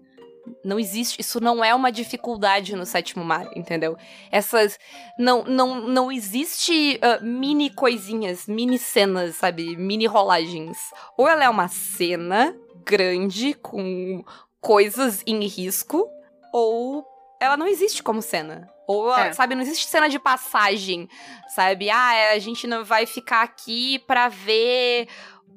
Não 0.64 0.80
existe, 0.80 1.20
isso 1.20 1.40
não 1.40 1.64
é 1.64 1.74
uma 1.74 1.92
dificuldade 1.92 2.76
no 2.76 2.86
sétimo 2.86 3.24
mar, 3.24 3.50
entendeu? 3.56 3.98
Essas 4.32 4.78
não 5.18 5.44
não 5.44 5.88
não 5.88 6.12
existe 6.12 7.00
uh, 7.04 7.24
mini 7.24 7.70
coisinhas, 7.70 8.48
mini 8.48 8.78
cenas, 8.78 9.36
sabe, 9.36 9.76
mini 9.76 10.06
rolagens. 10.06 10.78
Ou 11.18 11.28
ela 11.28 11.44
é 11.44 11.50
uma 11.50 11.68
cena 11.68 12.56
grande 12.86 13.54
com 13.54 14.24
coisas 14.62 15.24
em 15.26 15.46
risco, 15.46 16.08
ou 16.54 17.06
ela 17.40 17.58
não 17.58 17.68
existe 17.68 18.02
como 18.02 18.22
cena. 18.22 18.70
Ou, 18.88 19.14
é. 19.14 19.34
sabe, 19.34 19.54
não 19.54 19.62
existe 19.62 19.88
cena 19.88 20.08
de 20.08 20.18
passagem, 20.18 21.10
sabe? 21.50 21.90
Ah, 21.90 22.14
é, 22.14 22.32
a 22.32 22.40
gente 22.40 22.66
não 22.66 22.86
vai 22.86 23.06
ficar 23.06 23.42
aqui 23.42 24.00
pra 24.00 24.30
ver 24.30 25.10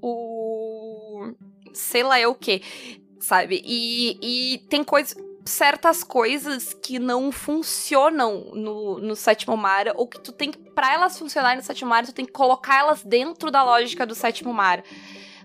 o 0.03 1.33
sei 1.73 2.03
lá 2.03 2.19
eu 2.19 2.33
o 2.33 2.35
quê 2.35 2.63
sabe? 3.21 3.63
E, 3.65 4.19
e 4.55 4.59
tem 4.69 4.83
coisas. 4.83 5.17
certas 5.45 6.03
coisas 6.03 6.75
que 6.75 6.99
não 6.99 7.31
funcionam 7.31 8.51
no, 8.53 8.99
no 8.99 9.15
sétimo 9.15 9.57
mar, 9.57 9.87
ou 9.95 10.07
que 10.07 10.21
tu 10.21 10.33
tem 10.33 10.51
que, 10.51 10.59
pra 10.59 10.93
elas 10.93 11.19
funcionarem 11.19 11.59
no 11.59 11.63
sétimo 11.63 11.91
mar, 11.91 12.05
tu 12.05 12.13
tem 12.13 12.25
que 12.25 12.33
colocar 12.33 12.79
elas 12.79 13.05
dentro 13.05 13.51
da 13.51 13.63
lógica 13.63 14.07
do 14.07 14.15
sétimo 14.15 14.53
mar. 14.53 14.83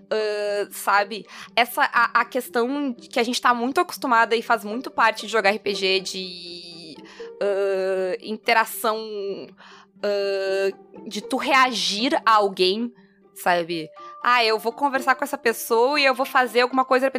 Uh, 0.06 0.72
sabe? 0.72 1.26
Essa 1.56 1.82
a, 1.92 2.20
a, 2.20 2.24
questão 2.24 2.94
que 2.94 3.18
a 3.18 3.24
gente 3.24 3.42
tá 3.42 3.52
muito 3.52 3.80
acostumada 3.80 4.36
e 4.36 4.42
faz 4.42 4.62
muito 4.62 4.88
parte 4.88 5.26
de 5.26 5.32
jogar 5.32 5.50
RPG 5.50 6.00
de 6.00 6.94
uh, 7.42 8.16
interação 8.22 8.96
uh, 9.96 11.08
de 11.08 11.20
tu 11.20 11.36
reagir 11.36 12.14
a 12.24 12.34
alguém, 12.34 12.92
sabe? 13.34 13.90
Ah, 14.28 14.44
eu 14.44 14.58
vou 14.58 14.72
conversar 14.72 15.14
com 15.14 15.22
essa 15.22 15.38
pessoa 15.38 16.00
e 16.00 16.04
eu 16.04 16.12
vou 16.12 16.26
fazer 16.26 16.62
alguma 16.62 16.84
coisa. 16.84 17.12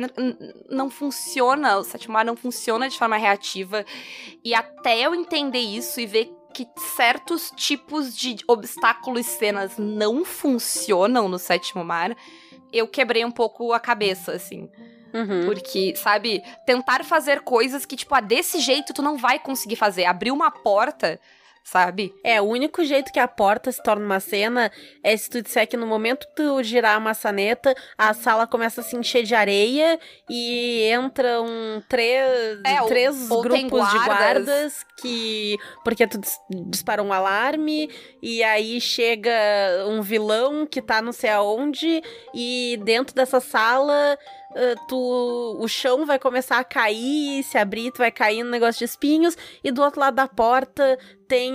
Não 0.69 0.89
funciona, 0.89 1.77
o 1.77 1.83
sétimo 1.83 2.21
não 2.21 2.35
funciona 2.35 2.89
de 2.89 2.97
forma 2.97 3.15
reativa. 3.15 3.85
E 4.43 4.53
até 4.53 4.99
eu 4.99 5.15
entender 5.15 5.61
isso 5.61 6.01
e 6.01 6.05
ver 6.05 6.29
que 6.53 6.67
certos 6.75 7.49
tipos 7.55 8.13
de 8.13 8.35
obstáculos 8.45 9.21
e 9.21 9.23
cenas 9.23 9.77
não 9.77 10.25
funcionam 10.25 11.29
no 11.29 11.39
sétimo 11.39 11.81
mar, 11.81 12.13
eu 12.73 12.85
quebrei 12.89 13.23
um 13.23 13.31
pouco 13.31 13.71
a 13.71 13.79
cabeça, 13.79 14.33
assim. 14.33 14.69
Uhum. 15.13 15.45
Porque, 15.45 15.95
sabe, 15.95 16.43
tentar 16.65 17.05
fazer 17.05 17.39
coisas 17.39 17.85
que, 17.85 17.95
tipo, 17.95 18.13
ah, 18.15 18.19
desse 18.19 18.59
jeito 18.59 18.93
tu 18.93 19.01
não 19.01 19.15
vai 19.15 19.39
conseguir 19.39 19.77
fazer. 19.77 20.03
Abrir 20.03 20.31
uma 20.31 20.51
porta 20.51 21.17
sabe? 21.67 22.15
É, 22.23 22.41
o 22.41 22.45
único 22.45 22.81
jeito 22.85 23.11
que 23.11 23.19
a 23.19 23.27
porta 23.27 23.69
se 23.69 23.83
torna 23.83 24.05
uma 24.05 24.21
cena 24.21 24.71
é 25.03 25.17
se 25.17 25.29
tu 25.29 25.41
disser 25.41 25.67
que 25.67 25.75
no 25.75 25.85
momento 25.85 26.25
que 26.25 26.35
tu 26.35 26.63
girar 26.63 26.95
a 26.95 26.99
maçaneta, 26.99 27.75
a 27.97 28.13
sala 28.13 28.47
começa 28.47 28.79
a 28.79 28.83
se 28.85 28.95
encher 28.95 29.23
de 29.23 29.35
areia 29.35 29.99
e 30.29 30.89
entram 30.93 31.45
três, 31.89 32.59
é, 32.63 32.81
três 32.87 33.29
ou, 33.29 33.41
grupos 33.41 33.81
ou 33.81 33.85
de 33.85 34.05
guardas 34.05 34.85
que. 35.01 35.57
Porque 35.83 36.07
tu 36.07 36.21
disparou 36.69 37.05
um 37.05 37.11
alarme 37.11 37.89
e 38.21 38.41
aí 38.43 38.79
chega 38.79 39.29
um 39.87 40.01
vilão 40.01 40.65
que 40.65 40.81
tá 40.81 41.01
não 41.01 41.11
sei 41.11 41.31
aonde 41.31 42.01
e 42.33 42.79
dentro 42.85 43.13
dessa 43.13 43.41
sala 43.41 44.17
uh, 44.51 44.87
tu, 44.87 45.57
o 45.59 45.67
chão 45.67 46.05
vai 46.05 46.19
começar 46.19 46.59
a 46.59 46.63
cair, 46.63 47.43
se 47.43 47.57
abrir, 47.57 47.91
tu 47.91 47.99
vai 47.99 48.11
cair 48.11 48.43
no 48.43 48.49
negócio 48.49 48.79
de 48.79 48.85
espinhos, 48.85 49.37
e 49.63 49.71
do 49.71 49.81
outro 49.81 49.99
lado 49.99 50.15
da 50.15 50.27
porta 50.27 50.97
tem, 51.27 51.53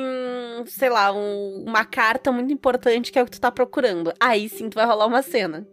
sei 0.67 0.91
lá, 0.91 1.13
um, 1.13 1.65
uma 1.67 1.85
carta 1.85 2.31
muito 2.31 2.53
importante 2.53 3.11
que 3.13 3.19
é 3.19 3.23
o 3.23 3.25
que 3.25 3.33
tu 3.33 3.41
tá 3.41 3.51
procurando. 3.51 4.13
Aí 4.21 4.49
sim 4.49 4.69
tu 4.69 4.75
vai 4.75 4.87
rolar 4.87 5.07
uma 5.07 5.23
cena. 5.23 5.67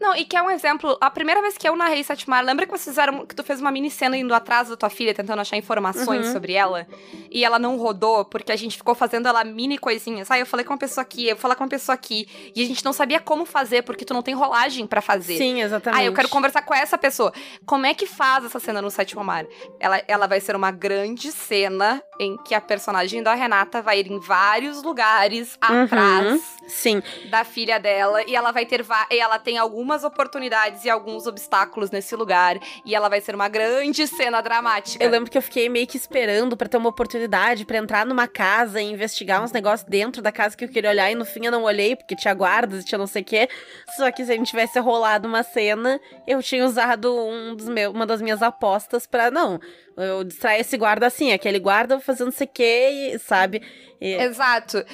Não, 0.00 0.14
e 0.14 0.24
que 0.24 0.36
é 0.36 0.42
um 0.42 0.50
exemplo, 0.50 0.96
a 1.00 1.10
primeira 1.10 1.40
vez 1.42 1.58
que 1.58 1.68
eu 1.68 1.74
narrei 1.74 2.04
Satmar, 2.04 2.44
lembra 2.44 2.64
que 2.64 2.70
vocês 2.70 2.84
fizeram, 2.84 3.26
que 3.26 3.34
tu 3.34 3.42
fez 3.42 3.60
uma 3.60 3.70
mini 3.70 3.90
cena 3.90 4.16
indo 4.16 4.32
atrás 4.32 4.68
da 4.68 4.76
tua 4.76 4.88
filha, 4.88 5.12
tentando 5.12 5.40
achar 5.40 5.56
informações 5.56 6.26
uhum. 6.26 6.32
sobre 6.32 6.52
ela, 6.52 6.86
e 7.30 7.44
ela 7.44 7.58
não 7.58 7.76
rodou, 7.76 8.24
porque 8.24 8.52
a 8.52 8.56
gente 8.56 8.76
ficou 8.76 8.94
fazendo 8.94 9.26
ela 9.26 9.42
mini 9.42 9.76
coisinhas. 9.76 10.30
Aí 10.30 10.40
eu 10.40 10.46
falei 10.46 10.64
com 10.64 10.72
uma 10.72 10.78
pessoa 10.78 11.02
aqui, 11.02 11.28
eu 11.28 11.34
vou 11.34 11.42
falar 11.42 11.56
com 11.56 11.64
uma 11.64 11.70
pessoa 11.70 11.94
aqui, 11.94 12.28
e 12.54 12.62
a 12.62 12.66
gente 12.66 12.84
não 12.84 12.92
sabia 12.92 13.18
como 13.18 13.44
fazer, 13.44 13.82
porque 13.82 14.04
tu 14.04 14.14
não 14.14 14.22
tem 14.22 14.34
rolagem 14.34 14.86
para 14.86 15.00
fazer. 15.00 15.36
Sim, 15.36 15.62
exatamente. 15.62 16.00
Aí 16.00 16.06
eu 16.06 16.14
quero 16.14 16.28
conversar 16.28 16.62
com 16.62 16.74
essa 16.74 16.96
pessoa. 16.96 17.32
Como 17.66 17.84
é 17.84 17.92
que 17.92 18.06
faz 18.06 18.44
essa 18.44 18.60
cena 18.60 18.80
no 18.80 18.90
Sétimo 18.90 19.24
Mar? 19.24 19.46
Ela, 19.80 20.02
ela 20.06 20.26
vai 20.26 20.40
ser 20.40 20.54
uma 20.54 20.70
grande 20.70 21.32
cena 21.32 22.02
em 22.20 22.36
que 22.36 22.54
a 22.54 22.60
personagem 22.60 23.22
da 23.22 23.34
Renata 23.34 23.82
vai 23.82 24.00
ir 24.00 24.10
em 24.10 24.20
vários 24.20 24.82
lugares 24.82 25.58
uhum. 25.68 25.82
atrás 25.82 26.57
Sim. 26.68 27.02
da 27.30 27.42
filha 27.44 27.78
dela, 27.80 28.22
e 28.24 28.36
ela 28.36 28.52
vai 28.52 28.64
ter, 28.64 28.84
e 29.10 29.18
ela 29.18 29.38
tem 29.38 29.58
algum 29.58 29.88
algumas 29.88 30.02
oportunidades 30.02 30.84
e 30.84 30.90
alguns 30.90 31.26
obstáculos 31.26 31.90
nesse 31.90 32.16
lugar. 32.16 32.58
E 32.84 32.94
ela 32.94 33.08
vai 33.08 33.20
ser 33.20 33.34
uma 33.34 33.48
grande 33.48 34.06
cena 34.06 34.40
dramática. 34.40 35.02
Eu 35.02 35.10
lembro 35.10 35.30
que 35.30 35.38
eu 35.38 35.42
fiquei 35.42 35.68
meio 35.68 35.86
que 35.86 35.96
esperando 35.96 36.56
para 36.56 36.68
ter 36.68 36.76
uma 36.76 36.88
oportunidade 36.88 37.64
para 37.64 37.78
entrar 37.78 38.04
numa 38.04 38.26
casa 38.26 38.80
e 38.82 38.84
investigar 38.84 39.42
uns 39.42 39.52
negócios 39.52 39.88
dentro 39.88 40.20
da 40.20 40.32
casa 40.32 40.56
que 40.56 40.64
eu 40.64 40.68
queria 40.68 40.90
olhar. 40.90 41.10
E 41.10 41.14
no 41.14 41.24
fim 41.24 41.46
eu 41.46 41.52
não 41.52 41.62
olhei, 41.62 41.94
porque 41.94 42.16
tinha 42.16 42.34
guardas 42.34 42.82
e 42.82 42.84
tinha 42.84 42.98
não 42.98 43.06
sei 43.06 43.22
o 43.22 43.24
quê. 43.24 43.48
Só 43.96 44.10
que 44.10 44.24
se 44.24 44.32
a 44.32 44.34
gente 44.34 44.50
tivesse 44.50 44.78
rolado 44.80 45.28
uma 45.28 45.42
cena, 45.42 46.00
eu 46.26 46.42
tinha 46.42 46.64
usado 46.64 47.14
um 47.16 47.54
dos 47.54 47.68
meus, 47.68 47.94
uma 47.94 48.04
das 48.04 48.20
minhas 48.20 48.42
apostas 48.42 49.06
para 49.06 49.30
não. 49.30 49.60
Eu 49.96 50.24
distrair 50.24 50.60
esse 50.60 50.76
guarda 50.76 51.06
assim, 51.06 51.32
aquele 51.32 51.58
guarda 51.58 51.98
fazendo 52.00 52.26
não 52.26 52.32
sei 52.32 52.46
o 52.46 52.50
quê, 52.52 53.16
sabe? 53.20 53.62
E... 54.00 54.14
Exato 54.14 54.84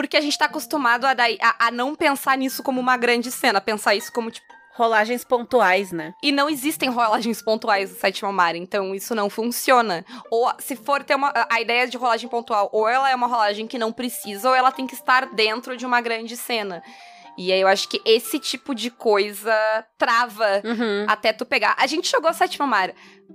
porque 0.00 0.16
a 0.16 0.20
gente 0.22 0.38
tá 0.38 0.46
acostumado 0.46 1.04
a, 1.04 1.12
daí, 1.12 1.36
a, 1.42 1.66
a 1.66 1.70
não 1.70 1.94
pensar 1.94 2.38
nisso 2.38 2.62
como 2.62 2.80
uma 2.80 2.96
grande 2.96 3.30
cena, 3.30 3.60
pensar 3.60 3.94
isso 3.94 4.10
como, 4.10 4.30
tipo, 4.30 4.46
rolagens 4.72 5.22
pontuais, 5.24 5.92
né? 5.92 6.14
E 6.22 6.32
não 6.32 6.48
existem 6.48 6.88
rolagens 6.88 7.42
pontuais 7.42 7.90
no 7.90 7.96
sétimo 7.96 8.32
mar, 8.32 8.56
então 8.56 8.94
isso 8.94 9.14
não 9.14 9.28
funciona. 9.28 10.02
Ou 10.30 10.50
se 10.58 10.74
for 10.74 11.04
ter 11.04 11.14
uma 11.14 11.30
a 11.50 11.60
ideia 11.60 11.86
de 11.86 11.98
rolagem 11.98 12.30
pontual, 12.30 12.70
ou 12.72 12.88
ela 12.88 13.10
é 13.10 13.14
uma 13.14 13.26
rolagem 13.26 13.66
que 13.66 13.78
não 13.78 13.92
precisa, 13.92 14.48
ou 14.48 14.54
ela 14.54 14.72
tem 14.72 14.86
que 14.86 14.94
estar 14.94 15.26
dentro 15.34 15.76
de 15.76 15.84
uma 15.84 16.00
grande 16.00 16.34
cena. 16.34 16.82
E 17.36 17.52
aí 17.52 17.60
eu 17.60 17.68
acho 17.68 17.86
que 17.86 18.00
esse 18.04 18.38
tipo 18.38 18.74
de 18.74 18.90
coisa 18.90 19.54
trava 19.98 20.62
uhum. 20.64 21.04
até 21.08 21.32
tu 21.32 21.44
pegar. 21.44 21.76
A 21.78 21.86
gente 21.86 22.10
jogou 22.10 22.32
Sétimo 22.32 22.66
Mar 22.66 22.92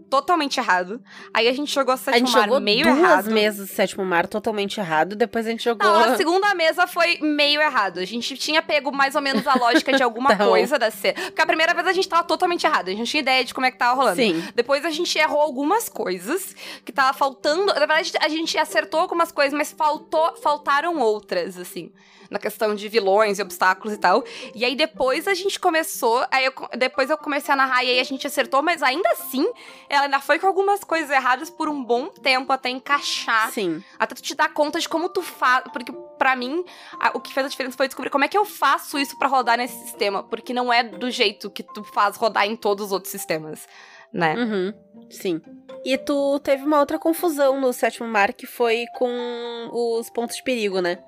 totalmente 0.10 0.60
errado. 0.60 1.02
Aí 1.34 1.48
a 1.48 1.54
gente 1.54 1.74
jogou 1.74 1.96
Sétimo 1.98 2.16
a 2.16 2.18
gente 2.20 2.34
Mar 2.34 2.44
jogou 2.44 2.60
meio 2.60 2.84
duas 2.84 2.98
errado. 2.98 3.32
mesas 3.32 3.70
Sétimo 3.70 4.06
Mar 4.06 4.28
totalmente 4.28 4.80
errado. 4.80 5.16
Depois 5.16 5.48
a 5.48 5.50
gente 5.50 5.64
jogou. 5.64 5.88
Não, 5.88 6.14
a 6.14 6.16
segunda 6.18 6.54
mesa 6.54 6.88
foi 6.88 7.20
meio 7.22 7.62
errado. 7.62 8.00
A 8.00 8.06
gente 8.06 8.38
tinha 8.38 8.62
pego 8.62 8.92
mais 8.92 9.16
ou 9.16 9.22
menos 9.22 9.46
a 9.48 9.56
lógica 9.56 9.94
de 9.94 10.04
alguma 10.04 10.36
coisa 10.38 10.78
da 10.78 10.92
cena. 10.92 11.14
Porque 11.16 11.42
a 11.42 11.46
primeira 11.46 11.74
vez 11.74 11.88
a 11.88 11.94
gente 11.94 12.08
tava 12.08 12.24
totalmente 12.24 12.66
errado. 12.66 12.88
A 12.88 12.92
gente 12.92 13.00
não 13.00 13.06
tinha 13.06 13.22
ideia 13.22 13.44
de 13.44 13.54
como 13.54 13.66
é 13.66 13.72
que 13.72 13.78
tava 13.78 13.96
rolando. 13.96 14.18
Sim. 14.18 14.44
Depois 14.56 14.86
a 14.86 14.90
gente 14.90 15.18
errou 15.18 15.42
algumas 15.42 15.90
coisas 15.90 16.56
que 16.84 16.92
tava 16.92 17.18
faltando. 17.18 17.68
Na 17.68 17.74
verdade, 17.74 18.12
a 18.20 18.30
gente 18.30 18.58
acertou 18.58 19.00
algumas 19.00 19.32
coisas, 19.32 19.54
mas 19.54 19.72
faltou, 19.72 20.36
faltaram 20.38 21.00
outras, 21.00 21.58
assim 21.58 21.92
na 22.30 22.40
questão 22.40 22.76
de 22.76 22.88
vilões 22.88 23.40
e 23.40 23.42
obstáculos 23.42 23.94
e 23.94 23.98
tal. 23.98 24.24
E 24.54 24.66
aí 24.66 24.76
depois 24.76 25.28
a 25.28 25.34
gente 25.34 25.60
começou, 25.60 26.26
aí 26.32 26.46
eu, 26.46 26.54
depois 26.78 27.10
eu 27.10 27.18
comecei 27.18 27.54
a 27.54 27.58
narrar 27.58 27.84
e 27.84 27.92
aí 27.92 28.00
a 28.00 28.04
gente 28.04 28.26
acertou, 28.26 28.62
mas 28.62 28.82
ainda 28.82 29.10
assim, 29.12 29.46
ela 29.90 30.06
ainda 30.06 30.20
foi 30.20 30.40
com 30.40 30.48
algumas 30.48 30.84
coisas 30.84 31.10
erradas 31.10 31.50
por 31.50 31.70
um 31.70 31.84
bom 31.84 32.08
tempo 32.08 32.52
até 32.52 32.70
encaixar. 32.70 33.52
Sim. 33.52 33.84
Até 34.00 34.16
tu 34.16 34.22
te 34.22 34.36
dar 34.36 34.54
conta 34.54 34.80
de 34.80 34.88
como 34.88 35.10
tu 35.10 35.22
faz, 35.22 35.64
porque 35.72 35.92
para 36.18 36.36
mim 36.36 36.64
a, 37.00 37.16
o 37.16 37.20
que 37.20 37.34
fez 37.34 37.46
a 37.46 37.50
diferença 37.50 37.78
foi 37.78 37.88
descobrir 37.88 38.10
como 38.10 38.24
é 38.24 38.28
que 38.28 38.38
eu 38.38 38.46
faço 38.46 38.98
isso 38.98 39.18
para 39.18 39.28
rodar 39.28 39.58
nesse 39.58 39.78
sistema, 39.84 40.24
porque 40.24 40.54
não 40.54 40.72
é 40.72 40.84
do 40.84 41.10
jeito 41.12 41.50
que 41.50 41.64
tu 41.64 41.84
faz 41.84 42.16
rodar 42.18 42.46
em 42.46 42.56
todos 42.56 42.88
os 42.88 42.92
outros 42.92 43.12
sistemas. 43.12 43.68
Né? 44.14 44.34
Uhum, 44.36 44.74
sim. 45.10 45.42
E 45.84 45.98
tu 45.98 46.40
teve 46.40 46.64
uma 46.64 46.80
outra 46.80 46.98
confusão 46.98 47.60
no 47.60 47.74
sétimo 47.74 48.08
mar 48.08 48.32
que 48.32 48.48
foi 48.48 48.86
com 48.98 49.70
os 49.72 50.10
pontos 50.10 50.38
de 50.38 50.44
perigo, 50.44 50.80
né? 50.80 51.04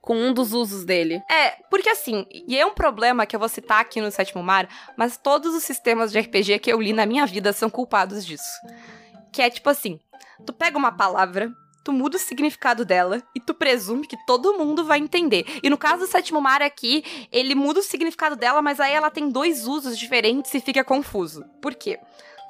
Com 0.00 0.16
um 0.16 0.32
dos 0.32 0.52
usos 0.52 0.84
dele. 0.84 1.22
É, 1.30 1.50
porque 1.70 1.88
assim, 1.88 2.26
e 2.30 2.58
é 2.58 2.64
um 2.64 2.74
problema 2.74 3.26
que 3.26 3.36
eu 3.36 3.40
vou 3.40 3.48
citar 3.48 3.80
aqui 3.80 4.00
no 4.00 4.10
Sétimo 4.10 4.42
Mar, 4.42 4.68
mas 4.96 5.16
todos 5.16 5.54
os 5.54 5.62
sistemas 5.62 6.10
de 6.10 6.18
RPG 6.18 6.58
que 6.58 6.72
eu 6.72 6.80
li 6.80 6.92
na 6.92 7.06
minha 7.06 7.26
vida 7.26 7.52
são 7.52 7.68
culpados 7.68 8.24
disso. 8.24 8.60
Que 9.32 9.42
é 9.42 9.50
tipo 9.50 9.68
assim, 9.68 10.00
tu 10.46 10.52
pega 10.52 10.78
uma 10.78 10.92
palavra, 10.92 11.52
tu 11.84 11.92
muda 11.92 12.16
o 12.16 12.20
significado 12.20 12.84
dela 12.84 13.22
e 13.34 13.40
tu 13.40 13.54
presume 13.54 14.06
que 14.06 14.16
todo 14.26 14.56
mundo 14.58 14.84
vai 14.84 14.98
entender. 14.98 15.44
E 15.62 15.70
no 15.70 15.78
caso 15.78 16.00
do 16.00 16.06
Sétimo 16.06 16.40
Mar 16.40 16.62
aqui, 16.62 17.04
ele 17.30 17.54
muda 17.54 17.80
o 17.80 17.82
significado 17.82 18.36
dela, 18.36 18.62
mas 18.62 18.80
aí 18.80 18.92
ela 18.92 19.10
tem 19.10 19.30
dois 19.30 19.66
usos 19.66 19.98
diferentes 19.98 20.52
e 20.54 20.60
fica 20.60 20.84
confuso. 20.84 21.44
Por 21.60 21.74
quê? 21.74 21.98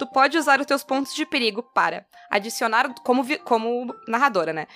Tu 0.01 0.07
pode 0.07 0.39
usar 0.39 0.59
os 0.59 0.67
teus 0.67 0.83
pontos 0.83 1.15
de 1.15 1.27
perigo 1.27 1.63
para 1.63 2.07
adicionar 2.31 2.89
como, 3.05 3.23
como 3.41 3.95
narradora, 4.09 4.51
né? 4.51 4.67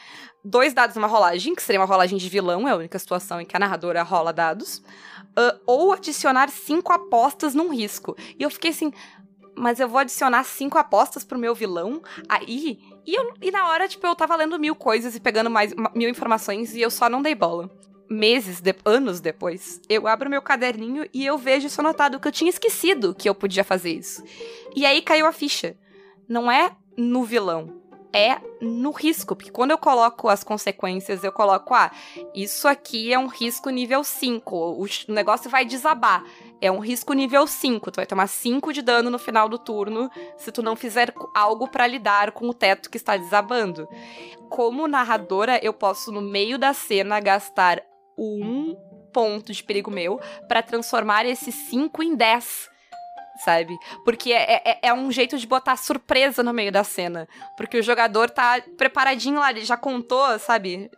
Dois 0.45 0.75
dados 0.75 0.95
numa 0.95 1.09
rolagem, 1.09 1.55
que 1.55 1.63
seria 1.63 1.81
uma 1.81 1.87
rolagem 1.87 2.19
de 2.19 2.29
vilão, 2.29 2.69
é 2.69 2.73
a 2.73 2.77
única 2.77 2.99
situação 2.99 3.41
em 3.41 3.47
que 3.47 3.57
a 3.57 3.59
narradora 3.59 4.03
rola 4.03 4.35
dados. 4.35 4.85
Uh, 5.31 5.59
ou 5.67 5.95
adicionar 5.95 6.51
cinco 6.51 6.93
apostas 6.93 7.55
num 7.55 7.73
risco. 7.73 8.15
E 8.39 8.43
eu 8.43 8.51
fiquei 8.51 8.71
assim, 8.71 8.93
mas 9.57 9.81
eu 9.81 9.89
vou 9.89 9.99
adicionar 9.99 10.45
cinco 10.45 10.77
apostas 10.77 11.25
pro 11.25 11.39
meu 11.39 11.55
vilão? 11.55 12.03
Aí. 12.29 12.79
E, 13.07 13.15
eu, 13.15 13.33
e 13.41 13.51
na 13.51 13.69
hora, 13.69 13.89
tipo, 13.89 14.07
eu 14.07 14.15
tava 14.15 14.37
lendo 14.37 14.59
mil 14.59 14.77
coisas 14.77 15.17
e 15.17 15.21
pegando 15.21 15.49
mais 15.49 15.73
mil 15.95 16.11
informações 16.11 16.75
e 16.75 16.83
eu 16.83 16.91
só 16.91 17.09
não 17.09 17.23
dei 17.23 17.35
bola 17.35 17.71
meses, 18.09 18.61
de, 18.61 18.75
anos 18.85 19.21
depois, 19.21 19.81
eu 19.89 20.07
abro 20.07 20.31
meu 20.31 20.43
caderninho 20.43 21.09
e 21.13 21.25
eu 21.25 21.39
vejo 21.39 21.67
isso 21.67 21.81
anotado, 21.81 22.21
que 22.21 22.29
eu 22.29 22.33
tinha 22.33 22.51
esquecido 22.51 23.15
que 23.15 23.29
eu 23.29 23.35
podia 23.35 23.65
fazer 23.65 23.93
isso. 23.93 24.23
E 24.75 24.85
aí 24.85 25.03
caiu 25.03 25.27
a 25.27 25.33
ficha. 25.33 25.77
Não 26.29 26.51
é 26.51 26.73
no 26.97 27.25
vilão, 27.25 27.83
é 28.15 28.41
no 28.61 28.93
risco, 28.93 29.35
porque 29.35 29.51
quando 29.51 29.73
eu 29.73 29.79
coloco 29.79 30.29
as 30.29 30.45
consequências, 30.45 31.25
eu 31.25 31.33
coloco, 31.33 31.75
ah, 31.75 31.91
isso 32.33 32.69
aqui 32.69 33.13
é 33.13 33.19
um 33.19 33.27
risco 33.27 33.69
nível 33.71 34.05
5, 34.05 34.57
o 34.57 34.87
negócio 35.09 35.51
vai 35.51 35.65
desabar. 35.65 36.25
É 36.61 36.71
um 36.71 36.79
risco 36.79 37.13
nível 37.13 37.47
5, 37.47 37.91
tu 37.91 37.97
vai 37.97 38.07
tomar 38.07 38.29
5 38.29 38.73
de 38.73 38.81
dano 38.81 39.11
no 39.11 39.19
final 39.19 39.49
do 39.49 39.59
turno 39.59 40.09
se 40.39 40.53
tu 40.53 40.63
não 40.63 40.77
fizer 40.77 41.13
algo 41.35 41.69
para 41.69 41.87
lidar 41.87 42.31
com 42.31 42.49
o 42.49 42.55
teto 42.55 42.89
que 42.89 42.97
está 42.97 43.17
desabando. 43.17 43.87
Como 44.49 44.87
narradora, 44.87 45.59
eu 45.63 45.73
posso 45.73 46.13
no 46.13 46.23
meio 46.23 46.57
da 46.57 46.73
cena 46.73 47.19
gastar 47.19 47.83
um 48.17 48.77
ponto 49.13 49.53
de 49.53 49.63
perigo 49.63 49.91
meu 49.91 50.21
para 50.49 50.63
transformar 50.63 51.25
esses 51.25 51.55
5 51.55 52.03
em 52.03 52.17
10 52.17 52.75
sabe? 53.39 53.77
Porque 54.05 54.33
é, 54.33 54.63
é, 54.65 54.79
é, 54.83 54.95
um 54.95 55.11
jeito 55.11 55.37
de 55.39 55.47
botar 55.47 55.77
surpresa 55.77 56.43
no 56.43 56.53
meio 56.53 56.71
da 56.71 56.85
cena. 56.85 57.29
Porque 57.57 57.79
o 57.79 57.83
jogador 57.83 58.31
tá 58.31 58.63
preparadinho 58.77 59.41
lá, 59.41 59.51
ele 59.51 59.65
já 59.65 59.77
contou, 59.77 60.39
sabe? 60.39 60.91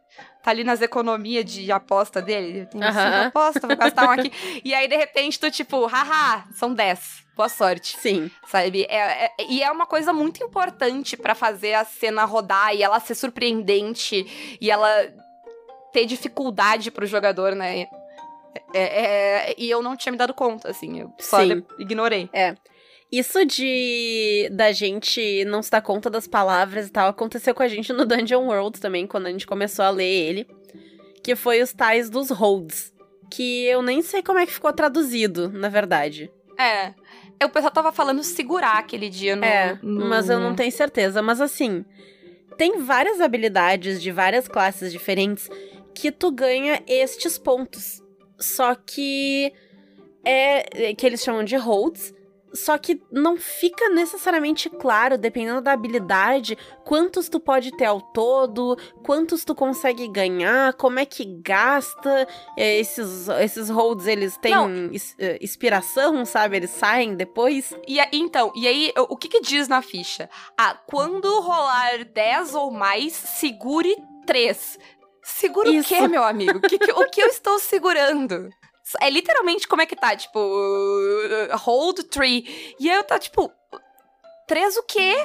Tá 0.43 0.51
ali 0.51 0.63
nas 0.63 0.81
economias 0.81 1.45
de 1.45 1.73
aposta 1.73 2.21
dele. 2.23 2.67
Tem 2.67 2.81
cinco 2.81 3.27
apostas, 3.27 3.63
vou 3.63 3.77
gastar 3.77 4.09
um 4.09 4.13
aqui. 4.13 4.33
e 4.65 4.75
aí, 4.75 4.87
de 4.87 4.97
repente, 4.97 5.41
tu, 5.41 5.51
tipo, 5.51 5.87
haha, 5.87 6.47
são 6.53 6.73
10. 6.73 7.27
Boa 7.37 7.49
sorte. 7.49 7.97
Sim. 7.99 8.31
Sabe? 8.47 8.87
É, 8.89 9.27
é, 9.27 9.31
e 9.49 9.63
é 9.63 9.71
uma 9.71 9.87
coisa 9.87 10.13
muito 10.13 10.43
importante 10.43 11.17
para 11.17 11.35
fazer 11.35 11.75
a 11.75 11.85
cena 11.85 12.25
rodar 12.25 12.75
e 12.75 12.83
ela 12.83 13.01
ser 13.01 13.15
surpreendente 13.15 14.59
e 14.61 14.71
ela 14.71 14.89
ter 15.97 16.05
dificuldade 16.05 16.91
pro 16.91 17.07
jogador, 17.07 17.55
né? 17.55 17.87
É, 18.75 18.83
é, 18.83 19.55
e 19.57 19.71
eu 19.71 19.83
não 19.83 19.97
tinha 19.97 20.13
me 20.13 20.19
dado 20.19 20.35
conta, 20.35 20.69
assim, 20.69 21.01
eu 21.01 21.11
só 21.19 21.39
Sim. 21.41 21.65
ignorei. 21.79 22.29
É. 22.35 22.55
Isso 23.11 23.47
de 23.47 24.47
da 24.53 24.73
gente 24.73 25.43
não 25.47 25.63
se 25.63 25.71
dar 25.71 25.81
conta 25.81 26.11
das 26.11 26.27
palavras 26.27 26.89
e 26.89 26.91
tal 26.91 27.09
aconteceu 27.09 27.55
com 27.55 27.63
a 27.63 27.69
gente 27.69 27.95
no 27.95 28.05
Dungeon 28.05 28.47
World 28.47 28.79
também, 28.79 29.07
quando 29.07 29.27
a 29.27 29.31
gente 29.31 29.47
começou 29.47 29.87
a 29.87 29.91
ler 29.91 30.05
ele, 30.05 30.47
que 31.25 31.35
foi 31.35 31.63
os 31.63 31.73
tais 31.73 32.11
dos 32.11 32.29
holds, 32.29 32.93
que 33.31 33.65
eu 33.65 33.81
nem 33.81 34.03
sei 34.03 34.23
como 34.23 34.39
é 34.39 34.45
que 34.45 34.53
ficou 34.53 34.73
traduzido, 34.75 35.49
na 35.49 35.71
verdade. 35.71 36.31
É. 36.59 36.93
O 37.43 37.49
pessoal 37.49 37.73
tava 37.73 37.91
falando 37.91 38.23
segurar 38.23 38.79
aquele 38.79 39.09
dia 39.09 39.35
no. 39.35 39.45
É, 39.45 39.79
no... 39.83 40.07
mas 40.07 40.29
eu 40.29 40.39
não 40.39 40.55
tenho 40.55 40.73
certeza. 40.73 41.23
Mas 41.23 41.41
assim, 41.41 41.85
tem 42.57 42.79
várias 42.79 43.21
habilidades 43.21 44.03
de 44.03 44.11
várias 44.11 44.49
classes 44.49 44.93
diferentes 44.93 45.49
que 45.97 46.13
tu 46.13 46.31
ganha 46.31 46.83
estes 46.87 47.39
pontos. 47.39 48.03
Só 48.39 48.75
que 48.75 49.51
é 50.23 50.95
que 50.95 51.07
eles 51.07 51.23
chamam 51.23 51.43
de 51.43 51.57
holds, 51.57 52.13
só 52.53 52.77
que 52.77 53.01
não 53.11 53.37
fica 53.37 53.89
necessariamente 53.89 54.69
claro, 54.69 55.17
dependendo 55.17 55.63
da 55.63 55.73
habilidade, 55.73 56.57
quantos 56.85 57.29
tu 57.29 57.41
pode 57.41 57.71
ter 57.77 57.87
ao 57.87 58.01
todo, 58.01 58.77
quantos 59.03 59.45
tu 59.45 59.55
consegue 59.55 60.07
ganhar, 60.09 60.75
como 60.75 60.99
é 60.99 61.07
que 61.07 61.25
gasta. 61.25 62.27
É, 62.57 62.79
esses, 62.79 63.29
esses 63.29 63.71
holds, 63.71 64.07
eles 64.07 64.37
têm 64.37 64.53
é, 65.19 65.39
inspiração, 65.41 66.25
sabe? 66.27 66.57
Eles 66.57 66.71
saem 66.71 67.15
depois. 67.15 67.75
E 67.87 67.99
então, 68.13 68.53
e 68.55 68.67
aí, 68.67 68.93
o 68.97 69.17
que 69.17 69.29
que 69.29 69.41
diz 69.41 69.67
na 69.67 69.81
ficha? 69.81 70.29
Ah, 70.59 70.75
quando 70.87 71.41
rolar 71.41 72.05
10 72.05 72.55
ou 72.55 72.71
mais, 72.71 73.15
segure 73.15 73.97
3. 74.27 74.79
Segura 75.27 75.69
Isso. 75.69 75.93
o 75.93 75.99
quê, 75.99 76.07
meu 76.07 76.23
amigo? 76.23 76.59
O 76.59 76.61
que, 76.61 76.77
o 76.77 77.11
que 77.11 77.21
eu 77.21 77.27
estou 77.27 77.59
segurando? 77.59 78.49
É 79.01 79.11
literalmente 79.11 79.67
como 79.67 79.83
é 79.83 79.87
que 79.87 79.97
tá, 79.97 80.15
tipo, 80.15 80.39
hold 81.65 81.99
tree. 82.05 82.75
E 82.79 82.89
aí 82.89 82.97
eu 82.97 83.03
tá, 83.03 83.19
tipo, 83.19 83.53
três 84.47 84.77
o 84.77 84.85
quê? 84.85 85.17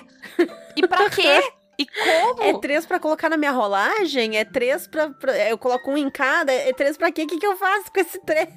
E 0.76 0.88
pra 0.88 1.08
quê? 1.08 1.44
E 1.78 1.86
como? 1.86 2.42
É 2.42 2.60
três 2.60 2.84
pra 2.84 3.00
colocar 3.00 3.30
na 3.30 3.38
minha 3.38 3.52
rolagem? 3.52 4.38
É 4.38 4.44
três 4.44 4.88
pra, 4.88 5.12
pra. 5.12 5.38
eu 5.48 5.58
coloco 5.58 5.92
um 5.92 5.98
em 5.98 6.10
cada? 6.10 6.52
É 6.52 6.74
três 6.74 6.98
pra 6.98 7.12
quê? 7.12 7.24
O 7.24 7.28
que, 7.28 7.38
que 7.38 7.46
eu 7.46 7.56
faço 7.56 7.92
com 7.92 8.00
esse 8.00 8.20
três? 8.26 8.50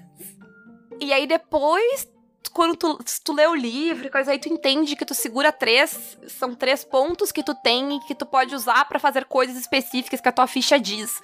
E 0.98 1.12
aí 1.12 1.26
depois 1.26 2.08
quando 2.52 2.76
tu, 2.76 2.98
tu 3.24 3.32
lê 3.32 3.46
o 3.46 3.54
livro, 3.54 4.10
coisa 4.10 4.32
aí 4.32 4.38
tu 4.38 4.48
entende 4.48 4.96
que 4.96 5.04
tu 5.04 5.14
segura 5.14 5.52
três, 5.52 6.18
são 6.28 6.54
três 6.54 6.84
pontos 6.84 7.32
que 7.32 7.42
tu 7.42 7.54
tem 7.54 7.96
e 7.96 8.00
que 8.00 8.14
tu 8.14 8.26
pode 8.26 8.54
usar 8.54 8.84
para 8.86 8.98
fazer 8.98 9.24
coisas 9.24 9.56
específicas 9.56 10.20
que 10.20 10.28
a 10.28 10.32
tua 10.32 10.46
ficha 10.46 10.78
diz. 10.78 11.20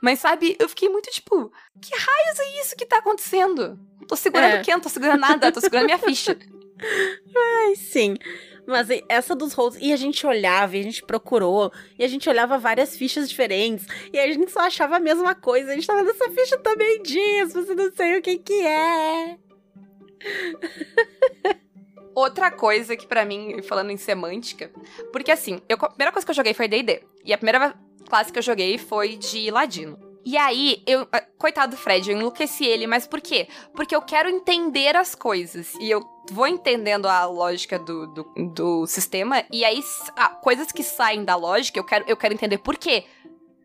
Mas 0.00 0.20
sabe, 0.20 0.56
eu 0.58 0.68
fiquei 0.68 0.88
muito 0.88 1.10
tipo, 1.10 1.52
que 1.80 1.94
raios 1.94 2.38
é 2.38 2.60
isso 2.60 2.76
que 2.76 2.86
tá 2.86 2.98
acontecendo? 2.98 3.78
Não 4.00 4.06
tô 4.06 4.16
segurando 4.16 4.54
é. 4.54 4.62
quem? 4.62 4.74
Não 4.74 4.80
tô 4.80 4.88
segurando 4.88 5.20
nada, 5.20 5.52
tô 5.52 5.60
segurando 5.60 5.86
minha 5.86 5.98
ficha. 5.98 6.36
Ai, 7.36 7.76
sim. 7.76 8.16
Mas 8.66 8.88
essa 9.08 9.34
dos 9.34 9.52
rolls, 9.52 9.78
e 9.80 9.92
a 9.92 9.96
gente 9.96 10.26
olhava, 10.26 10.76
e 10.76 10.80
a 10.80 10.82
gente 10.82 11.02
procurou, 11.02 11.70
e 11.98 12.04
a 12.04 12.08
gente 12.08 12.28
olhava 12.28 12.58
várias 12.58 12.96
fichas 12.96 13.28
diferentes, 13.28 13.86
e 14.12 14.18
a 14.18 14.26
gente 14.32 14.50
só 14.50 14.60
achava 14.60 14.96
a 14.96 15.00
mesma 15.00 15.34
coisa. 15.34 15.72
A 15.72 15.74
gente 15.74 15.86
tava 15.86 16.02
nessa 16.02 16.30
ficha 16.30 16.58
também 16.58 17.02
diz, 17.02 17.52
você 17.52 17.74
não 17.74 17.92
sei 17.92 18.18
o 18.18 18.22
que 18.22 18.38
que 18.38 18.66
é. 18.66 19.38
Outra 22.14 22.50
coisa 22.50 22.96
que 22.96 23.06
para 23.06 23.24
mim, 23.24 23.60
falando 23.62 23.90
em 23.90 23.96
semântica, 23.96 24.70
porque 25.12 25.32
assim, 25.32 25.60
eu, 25.68 25.76
a 25.80 25.88
primeira 25.88 26.12
coisa 26.12 26.24
que 26.24 26.30
eu 26.30 26.36
joguei 26.36 26.54
foi 26.54 26.68
D&D, 26.68 27.02
e 27.24 27.32
a 27.32 27.38
primeira 27.38 27.74
classe 28.08 28.32
que 28.32 28.38
eu 28.38 28.42
joguei 28.42 28.78
foi 28.78 29.16
de 29.16 29.50
ladino. 29.50 29.98
E 30.24 30.38
aí, 30.38 30.82
eu. 30.86 31.06
Coitado 31.36 31.76
do 31.76 31.80
Fred, 31.80 32.10
eu 32.10 32.16
enlouqueci 32.16 32.64
ele, 32.64 32.86
mas 32.86 33.06
por 33.06 33.20
quê? 33.20 33.46
Porque 33.74 33.94
eu 33.94 34.00
quero 34.00 34.28
entender 34.28 34.96
as 34.96 35.14
coisas. 35.14 35.74
E 35.74 35.90
eu 35.90 36.02
vou 36.30 36.46
entendendo 36.46 37.06
a 37.06 37.26
lógica 37.26 37.78
do, 37.78 38.06
do, 38.06 38.24
do 38.54 38.86
sistema. 38.86 39.44
E 39.52 39.64
aí, 39.64 39.82
ah, 40.16 40.30
coisas 40.30 40.72
que 40.72 40.82
saem 40.82 41.24
da 41.24 41.36
lógica, 41.36 41.78
eu 41.78 41.84
quero, 41.84 42.04
eu 42.08 42.16
quero 42.16 42.32
entender 42.32 42.58
por 42.58 42.76
quê. 42.78 43.04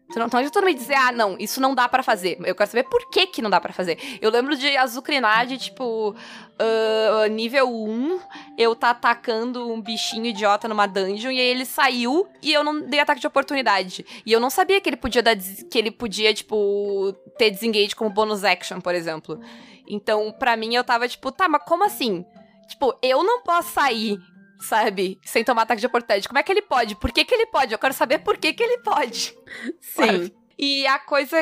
Então 0.09 0.27
não 0.27 0.39
adianta 0.39 0.61
me 0.61 0.73
dizer, 0.73 0.95
ah, 0.95 1.11
não, 1.11 1.37
isso 1.37 1.61
não 1.61 1.75
dá 1.75 1.87
para 1.87 2.01
fazer. 2.01 2.39
Eu 2.43 2.55
quero 2.55 2.69
saber 2.69 2.83
por 2.83 3.09
que 3.11 3.27
que 3.27 3.43
não 3.43 3.49
dá 3.49 3.61
para 3.61 3.71
fazer. 3.71 3.99
Eu 4.19 4.31
lembro 4.31 4.57
de 4.57 4.75
azucrinar 4.75 5.45
tipo, 5.57 6.09
uh, 6.09 7.27
nível 7.29 7.69
1, 7.69 8.19
eu 8.57 8.75
tá 8.75 8.89
atacando 8.89 9.71
um 9.71 9.79
bichinho 9.79 10.25
idiota 10.25 10.67
numa 10.67 10.87
dungeon, 10.87 11.29
e 11.29 11.39
aí 11.39 11.47
ele 11.47 11.63
saiu 11.63 12.27
e 12.41 12.51
eu 12.51 12.63
não 12.63 12.81
dei 12.81 12.99
ataque 12.99 13.21
de 13.21 13.27
oportunidade. 13.27 14.03
E 14.25 14.31
eu 14.31 14.39
não 14.39 14.49
sabia 14.49 14.81
que 14.81 14.89
ele 14.89 14.97
podia 14.97 15.21
dar, 15.21 15.35
que 15.37 15.77
ele 15.77 15.91
podia, 15.91 16.33
tipo, 16.33 17.13
ter 17.37 17.51
disengage 17.51 17.95
como 17.95 18.09
bonus 18.09 18.43
action, 18.43 18.81
por 18.81 18.95
exemplo. 18.95 19.39
Então, 19.87 20.31
pra 20.31 20.57
mim, 20.57 20.73
eu 20.73 20.83
tava, 20.83 21.07
tipo, 21.07 21.31
tá, 21.31 21.47
mas 21.47 21.63
como 21.65 21.83
assim? 21.83 22.25
Tipo, 22.67 22.97
eu 23.03 23.23
não 23.23 23.43
posso 23.43 23.73
sair 23.73 24.19
sabe? 24.59 25.19
Sem 25.23 25.43
tomar 25.43 25.63
ataque 25.63 25.81
de 25.81 25.87
oportunidade. 25.87 26.27
Como 26.27 26.37
é 26.37 26.43
que 26.43 26.51
ele 26.51 26.61
pode? 26.61 26.95
Por 26.95 27.11
que, 27.11 27.23
que 27.23 27.33
ele 27.33 27.47
pode? 27.47 27.73
Eu 27.73 27.79
quero 27.79 27.93
saber 27.93 28.19
por 28.19 28.37
que, 28.37 28.53
que 28.53 28.63
ele 28.63 28.79
pode. 28.79 29.35
Sim. 29.79 30.05
Sabe? 30.05 30.39
E 30.61 30.85
a 30.87 30.99
coisa. 30.99 31.37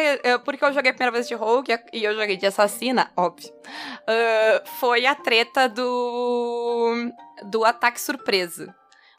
Porque 0.45 0.63
eu 0.63 0.71
joguei 0.71 0.91
a 0.91 0.93
primeira 0.93 1.11
vez 1.11 1.27
de 1.27 1.33
Rogue 1.33 1.75
e 1.91 2.03
eu 2.03 2.13
joguei 2.13 2.37
de 2.37 2.45
assassina, 2.45 3.11
óbvio. 3.17 3.51
Uh, 3.51 4.67
foi 4.79 5.07
a 5.07 5.15
treta 5.15 5.67
do. 5.67 7.11
do 7.49 7.65
ataque 7.65 7.99
surpresa. 7.99 8.75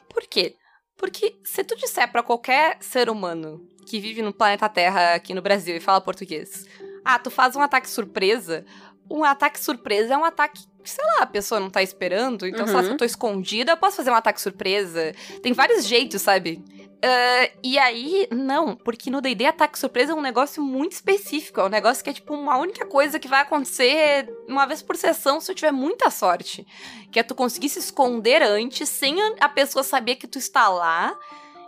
Por 0.07 0.23
quê? 0.23 0.55
Porque 0.95 1.37
se 1.43 1.63
tu 1.65 1.75
disser 1.75 2.09
para 2.09 2.23
qualquer 2.23 2.77
ser 2.79 3.09
humano 3.09 3.67
que 3.85 3.99
vive 3.99 4.21
no 4.21 4.33
planeta 4.33 4.69
Terra 4.69 5.15
aqui 5.15 5.33
no 5.33 5.41
Brasil 5.41 5.75
e 5.75 5.79
fala 5.81 5.99
português, 5.99 6.65
ah, 7.03 7.19
tu 7.19 7.29
faz 7.29 7.55
um 7.55 7.61
ataque 7.61 7.89
surpresa, 7.89 8.65
um 9.09 9.23
ataque 9.23 9.59
surpresa 9.59 10.13
é 10.13 10.17
um 10.17 10.25
ataque 10.25 10.61
sei 10.83 11.05
lá, 11.05 11.23
a 11.23 11.27
pessoa 11.27 11.59
não 11.59 11.69
tá 11.69 11.81
esperando. 11.81 12.47
Então, 12.47 12.61
uhum. 12.61 12.67
sei 12.67 12.75
lá, 12.75 12.83
se 12.83 12.89
eu 12.89 12.97
tô 12.97 13.05
escondida, 13.05 13.71
eu 13.71 13.77
posso 13.77 13.97
fazer 13.97 14.11
um 14.11 14.15
ataque 14.15 14.41
surpresa. 14.41 15.13
Tem 15.41 15.53
vários 15.53 15.85
jeitos, 15.85 16.21
sabe? 16.21 16.63
Uh, 16.99 17.57
e 17.63 17.77
aí, 17.77 18.27
não, 18.29 18.75
porque 18.75 19.09
no 19.09 19.21
DD 19.21 19.45
ataque 19.45 19.79
surpresa 19.79 20.11
é 20.11 20.15
um 20.15 20.21
negócio 20.21 20.61
muito 20.61 20.93
específico. 20.93 21.59
É 21.59 21.65
um 21.65 21.69
negócio 21.69 22.03
que 22.03 22.09
é 22.09 22.13
tipo 22.13 22.33
uma 22.33 22.57
única 22.57 22.85
coisa 22.85 23.19
que 23.19 23.27
vai 23.27 23.41
acontecer 23.41 24.29
uma 24.47 24.65
vez 24.65 24.81
por 24.81 24.95
sessão 24.95 25.39
se 25.39 25.51
eu 25.51 25.55
tiver 25.55 25.71
muita 25.71 26.09
sorte. 26.09 26.65
Que 27.11 27.19
é 27.19 27.23
tu 27.23 27.35
conseguir 27.35 27.69
se 27.69 27.79
esconder 27.79 28.41
antes, 28.41 28.89
sem 28.89 29.15
a 29.39 29.49
pessoa 29.49 29.83
saber 29.83 30.15
que 30.15 30.27
tu 30.27 30.37
está 30.37 30.67
lá. 30.67 31.17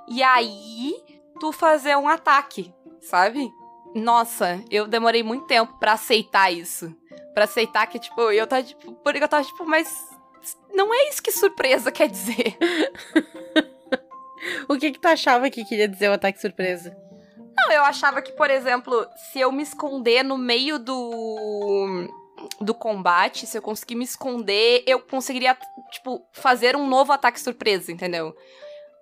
E 0.07 0.21
aí, 0.21 0.95
tu 1.39 1.51
fazer 1.51 1.95
um 1.95 2.07
ataque, 2.07 2.73
sabe? 2.99 3.49
Nossa, 3.95 4.63
eu 4.69 4.87
demorei 4.87 5.23
muito 5.23 5.45
tempo 5.45 5.77
para 5.79 5.93
aceitar 5.93 6.51
isso 6.51 6.95
para 7.33 7.45
aceitar 7.45 7.87
que, 7.87 7.99
tipo, 7.99 8.21
eu 8.31 8.45
tava, 8.47 8.63
tipo, 8.63 8.93
porque 8.93 9.23
eu 9.23 9.27
tava, 9.27 9.43
tipo, 9.43 9.65
mas 9.65 9.87
não 10.73 10.93
é 10.93 11.09
isso 11.09 11.21
que 11.21 11.31
surpresa 11.31 11.91
quer 11.91 12.09
dizer. 12.09 12.57
o 14.67 14.77
que 14.77 14.91
que 14.91 14.99
tu 14.99 15.07
achava 15.07 15.49
que 15.49 15.65
queria 15.65 15.87
dizer 15.87 16.09
o 16.09 16.13
ataque 16.13 16.39
surpresa? 16.39 16.95
Não, 17.55 17.71
eu 17.71 17.83
achava 17.83 18.21
que, 18.21 18.31
por 18.31 18.49
exemplo, 18.49 19.05
se 19.31 19.39
eu 19.39 19.51
me 19.51 19.63
esconder 19.63 20.23
no 20.23 20.37
meio 20.37 20.79
do 20.79 22.07
do 22.59 22.73
combate, 22.73 23.45
se 23.45 23.57
eu 23.57 23.61
conseguir 23.61 23.95
me 23.95 24.03
esconder, 24.03 24.83
eu 24.87 24.99
conseguiria, 24.99 25.55
tipo, 25.91 26.25
fazer 26.31 26.75
um 26.75 26.87
novo 26.87 27.11
ataque 27.11 27.39
surpresa, 27.39 27.91
entendeu? 27.91 28.35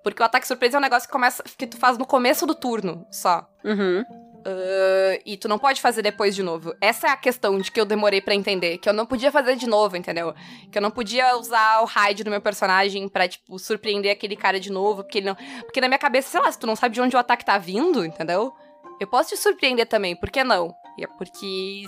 Porque 0.03 0.21
o 0.21 0.25
ataque 0.25 0.47
surpresa 0.47 0.77
é 0.77 0.79
um 0.79 0.81
negócio 0.81 1.07
que 1.07 1.11
começa 1.11 1.43
que 1.43 1.67
tu 1.67 1.77
faz 1.77 1.97
no 1.97 2.05
começo 2.05 2.45
do 2.45 2.55
turno, 2.55 3.05
só. 3.11 3.47
Uhum. 3.63 4.03
Uh, 4.39 5.21
e 5.25 5.35
tu 5.35 5.47
não 5.47 5.59
pode 5.59 5.81
fazer 5.81 6.01
depois 6.01 6.33
de 6.35 6.41
novo. 6.41 6.73
Essa 6.79 7.07
é 7.07 7.09
a 7.11 7.17
questão 7.17 7.59
de 7.59 7.71
que 7.71 7.79
eu 7.79 7.85
demorei 7.85 8.21
para 8.21 8.33
entender. 8.33 8.77
Que 8.77 8.87
eu 8.87 8.93
não 8.93 9.05
podia 9.05 9.31
fazer 9.31 9.55
de 9.55 9.67
novo, 9.67 9.97
entendeu? 9.97 10.33
Que 10.71 10.77
eu 10.77 10.81
não 10.81 10.91
podia 10.91 11.35
usar 11.37 11.81
o 11.81 11.85
raid 11.85 12.23
do 12.23 12.29
meu 12.29 12.41
personagem 12.41 13.07
pra, 13.09 13.27
tipo, 13.27 13.59
surpreender 13.59 14.11
aquele 14.11 14.35
cara 14.35 14.59
de 14.59 14.71
novo. 14.71 15.03
Porque, 15.03 15.21
não... 15.21 15.35
porque 15.63 15.81
na 15.81 15.87
minha 15.87 15.99
cabeça, 15.99 16.29
sei 16.29 16.39
lá, 16.39 16.51
se 16.51 16.57
tu 16.57 16.67
não 16.67 16.75
sabe 16.75 16.95
de 16.95 17.01
onde 17.01 17.15
o 17.15 17.19
ataque 17.19 17.45
tá 17.45 17.57
vindo, 17.57 18.05
entendeu? 18.05 18.53
Eu 18.99 19.07
posso 19.07 19.29
te 19.29 19.37
surpreender 19.37 19.87
também, 19.87 20.15
por 20.15 20.29
que 20.29 20.43
não? 20.43 20.73
E 20.97 21.03
é 21.03 21.07
porque 21.07 21.85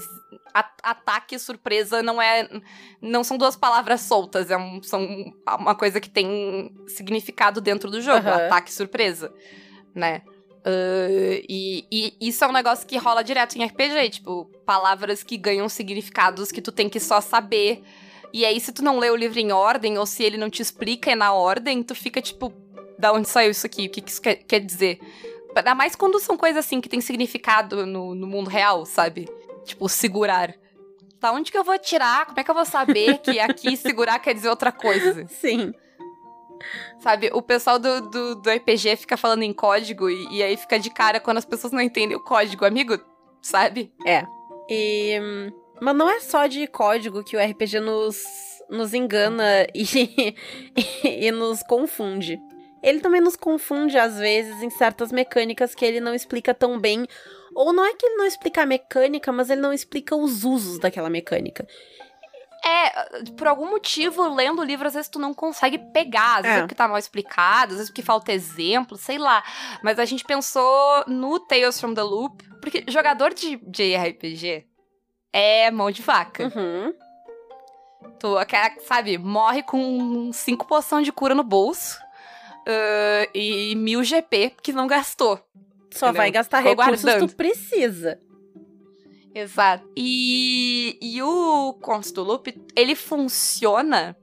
ataque 0.81 1.35
e 1.35 1.39
surpresa 1.39 2.01
não 2.01 2.21
é. 2.21 2.47
Não 3.01 3.23
são 3.23 3.37
duas 3.37 3.57
palavras 3.57 4.01
soltas, 4.01 4.49
é 4.49 4.57
um, 4.57 4.81
são 4.81 5.05
uma 5.59 5.75
coisa 5.75 5.99
que 5.99 6.09
tem 6.09 6.73
significado 6.87 7.59
dentro 7.59 7.91
do 7.91 8.01
jogo. 8.01 8.25
Uhum. 8.25 8.33
Ataque 8.33 8.71
e 8.71 8.73
surpresa, 8.73 9.33
né? 9.93 10.21
Uh, 10.61 11.41
e, 11.49 11.85
e, 11.91 12.29
isso 12.29 12.43
é 12.43 12.47
um 12.47 12.51
negócio 12.51 12.85
que 12.85 12.95
rola 12.97 13.23
direto 13.23 13.55
em 13.55 13.65
RPG, 13.65 14.09
tipo, 14.11 14.45
palavras 14.63 15.23
que 15.23 15.35
ganham 15.35 15.67
significados 15.67 16.51
que 16.51 16.61
tu 16.61 16.71
tem 16.71 16.87
que 16.87 16.99
só 16.99 17.19
saber 17.19 17.81
E 18.31 18.45
aí, 18.45 18.59
se 18.59 18.71
tu 18.71 18.83
não 18.83 18.99
lê 18.99 19.09
o 19.09 19.15
livro 19.15 19.39
em 19.39 19.51
ordem, 19.51 19.97
ou 19.97 20.05
se 20.05 20.23
ele 20.23 20.37
não 20.37 20.49
te 20.49 20.61
explica 20.61 21.15
na 21.15 21.33
ordem, 21.33 21.83
tu 21.83 21.95
fica 21.95 22.21
tipo, 22.21 22.53
da 22.97 23.11
onde 23.11 23.27
saiu 23.27 23.51
isso 23.51 23.65
aqui? 23.65 23.87
O 23.87 23.89
que, 23.89 24.01
que 24.01 24.11
isso 24.11 24.21
quer, 24.21 24.35
quer 24.35 24.59
dizer? 24.59 24.99
Ainda 25.55 25.75
mais 25.75 25.95
quando 25.95 26.19
são 26.19 26.37
coisas 26.37 26.65
assim 26.65 26.79
que 26.79 26.87
tem 26.87 27.01
significado 27.01 27.85
no, 27.85 28.15
no 28.15 28.27
mundo 28.27 28.49
real, 28.49 28.85
sabe? 28.85 29.27
Tipo, 29.65 29.89
segurar. 29.89 30.53
Da 31.19 31.31
onde 31.31 31.51
que 31.51 31.57
eu 31.57 31.63
vou 31.63 31.77
tirar? 31.77 32.25
Como 32.25 32.39
é 32.39 32.43
que 32.43 32.49
eu 32.49 32.55
vou 32.55 32.65
saber 32.65 33.17
que 33.17 33.39
aqui 33.39 33.75
segurar 33.77 34.19
quer 34.19 34.33
dizer 34.33 34.49
outra 34.49 34.71
coisa? 34.71 35.27
Sim. 35.27 35.73
Sabe, 37.01 37.31
o 37.33 37.41
pessoal 37.41 37.79
do, 37.79 38.01
do, 38.09 38.35
do 38.35 38.49
RPG 38.49 38.95
fica 38.95 39.17
falando 39.17 39.41
em 39.41 39.51
código 39.51 40.07
e, 40.07 40.37
e, 40.37 40.43
aí 40.43 40.55
fica 40.55 40.77
de 40.77 40.91
cara 40.91 41.19
quando 41.19 41.39
as 41.39 41.45
pessoas 41.45 41.73
não 41.73 41.81
entendem 41.81 42.15
o 42.15 42.23
código, 42.23 42.63
amigo, 42.63 42.95
sabe? 43.41 43.91
É. 44.05 44.23
E. 44.69 45.19
Mas 45.81 45.95
não 45.95 46.07
é 46.07 46.19
só 46.19 46.45
de 46.45 46.67
código 46.67 47.23
que 47.23 47.35
o 47.35 47.39
RPG 47.43 47.79
nos, 47.79 48.23
nos 48.69 48.93
engana 48.93 49.65
e, 49.73 50.35
e, 51.03 51.25
e 51.27 51.31
nos 51.31 51.63
confunde. 51.63 52.39
Ele 52.83 52.99
também 52.99 53.21
nos 53.21 53.35
confunde, 53.35 53.97
às 53.97 54.19
vezes, 54.19 54.61
em 54.61 54.69
certas 54.69 55.11
mecânicas 55.11 55.73
que 55.73 55.83
ele 55.83 55.99
não 55.99 56.13
explica 56.13 56.53
tão 56.53 56.79
bem. 56.79 57.07
Ou 57.55 57.73
não 57.73 57.83
é 57.83 57.95
que 57.95 58.05
ele 58.05 58.15
não 58.15 58.25
explica 58.25 58.61
a 58.61 58.65
mecânica, 58.65 59.31
mas 59.31 59.49
ele 59.49 59.61
não 59.61 59.73
explica 59.73 60.15
os 60.15 60.43
usos 60.43 60.79
daquela 60.79 61.09
mecânica. 61.09 61.67
É, 62.63 63.23
por 63.37 63.47
algum 63.47 63.69
motivo, 63.69 64.33
lendo 64.33 64.61
o 64.61 64.63
livro, 64.63 64.87
às 64.87 64.93
vezes 64.93 65.09
tu 65.09 65.17
não 65.17 65.33
consegue 65.33 65.79
pegar. 65.91 66.37
Às 66.37 66.43
vezes 66.43 66.57
é. 66.57 66.61
porque 66.61 66.75
tá 66.75 66.87
mal 66.87 66.97
explicado, 66.97 67.71
às 67.71 67.77
vezes 67.77 67.89
porque 67.89 68.03
falta 68.03 68.31
exemplo, 68.31 68.97
sei 68.97 69.17
lá. 69.17 69.43
Mas 69.83 69.97
a 69.97 70.05
gente 70.05 70.23
pensou 70.23 71.03
no 71.07 71.39
Tales 71.39 71.79
from 71.79 71.93
the 71.93 72.03
Loop, 72.03 72.43
porque 72.61 72.83
jogador 72.87 73.33
de, 73.33 73.57
de 73.57 73.95
RPG 73.95 74.67
é 75.33 75.71
mão 75.71 75.89
de 75.89 76.01
vaca. 76.01 76.51
Uhum. 76.55 76.93
Tu, 78.19 78.35
sabe, 78.85 79.17
morre 79.17 79.63
com 79.63 80.31
cinco 80.31 80.67
poções 80.67 81.05
de 81.05 81.11
cura 81.11 81.33
no 81.33 81.43
bolso 81.43 81.99
uh, 82.61 83.31
e 83.33 83.75
mil 83.75 84.03
GP 84.03 84.55
que 84.61 84.71
não 84.71 84.85
gastou. 84.85 85.39
Só 85.91 86.07
entendeu? 86.07 86.21
vai 86.21 86.31
gastar 86.31 86.59
Ficou 86.59 86.83
recursos 86.83 87.03
guardando. 87.03 87.29
tu 87.29 87.35
precisa. 87.35 88.19
Exato. 89.33 89.89
E, 89.95 90.97
e 91.01 91.21
o 91.21 91.73
Contos 91.81 92.11
do 92.11 92.23
Loop, 92.23 92.53
ele 92.75 92.95
funciona 92.95 94.15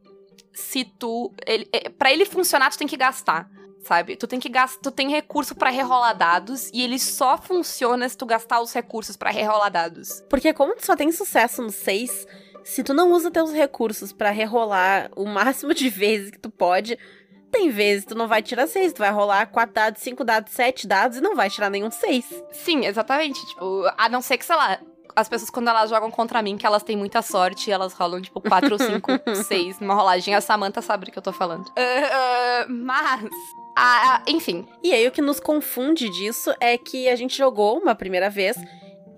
se 0.52 0.84
tu. 0.84 1.32
Ele, 1.46 1.68
é, 1.72 1.88
para 1.88 2.12
ele 2.12 2.24
funcionar, 2.24 2.70
tu 2.70 2.78
tem 2.78 2.88
que 2.88 2.96
gastar. 2.96 3.50
Sabe? 3.80 4.16
Tu 4.16 4.26
tem 4.26 4.40
que 4.40 4.48
gastar, 4.48 4.80
tu 4.82 4.90
tem 4.90 5.08
recurso 5.10 5.54
para 5.54 5.70
rerolar 5.70 6.16
dados 6.16 6.68
e 6.74 6.82
ele 6.82 6.98
só 6.98 7.38
funciona 7.38 8.06
se 8.08 8.16
tu 8.16 8.26
gastar 8.26 8.60
os 8.60 8.72
recursos 8.72 9.16
para 9.16 9.30
rerolar 9.30 9.70
dados. 9.70 10.22
Porque 10.28 10.52
como 10.52 10.74
tu 10.74 10.84
só 10.84 10.94
tem 10.94 11.10
sucesso 11.10 11.62
no 11.62 11.70
6, 11.70 12.26
se 12.64 12.82
tu 12.82 12.92
não 12.92 13.12
usa 13.12 13.30
teus 13.30 13.52
recursos 13.52 14.12
para 14.12 14.30
rerolar 14.30 15.10
o 15.16 15.24
máximo 15.24 15.72
de 15.72 15.88
vezes 15.88 16.30
que 16.32 16.38
tu 16.38 16.50
pode, 16.50 16.98
tem 17.50 17.70
vezes 17.70 18.04
tu 18.04 18.14
não 18.14 18.28
vai 18.28 18.42
tirar 18.42 18.66
seis, 18.66 18.92
tu 18.92 18.98
vai 18.98 19.10
rolar 19.10 19.46
quatro 19.46 19.74
dados, 19.74 20.02
cinco 20.02 20.22
dados, 20.22 20.52
sete 20.52 20.86
dados 20.86 21.16
e 21.16 21.20
não 21.20 21.34
vai 21.34 21.48
tirar 21.48 21.70
nenhum 21.70 21.90
seis. 21.90 22.26
Sim, 22.52 22.84
exatamente. 22.84 23.40
Tipo, 23.46 23.90
a 23.96 24.08
não 24.08 24.20
ser 24.20 24.36
que, 24.36 24.44
sei 24.44 24.56
lá, 24.56 24.78
as 25.18 25.28
pessoas, 25.28 25.50
quando 25.50 25.68
elas 25.68 25.90
jogam 25.90 26.10
contra 26.12 26.40
mim, 26.40 26.56
que 26.56 26.64
elas 26.64 26.84
têm 26.84 26.96
muita 26.96 27.22
sorte, 27.22 27.72
elas 27.72 27.92
rolam, 27.92 28.22
tipo, 28.22 28.40
4 28.40 28.72
ou 28.72 28.78
5, 28.78 29.34
6 29.48 29.80
numa 29.80 29.94
rolagem. 29.94 30.32
A 30.32 30.40
Samantha 30.40 30.80
sabe 30.80 31.06
do 31.06 31.10
que 31.10 31.18
eu 31.18 31.22
tô 31.22 31.32
falando. 31.32 31.66
Uh, 31.68 31.72
uh, 32.70 32.72
mas. 32.72 33.24
Uh, 33.24 34.22
enfim. 34.28 34.66
E 34.82 34.92
aí, 34.92 35.06
o 35.08 35.10
que 35.10 35.20
nos 35.20 35.40
confunde 35.40 36.08
disso 36.08 36.54
é 36.60 36.78
que 36.78 37.08
a 37.08 37.16
gente 37.16 37.36
jogou 37.36 37.78
uma 37.78 37.96
primeira 37.96 38.30
vez 38.30 38.56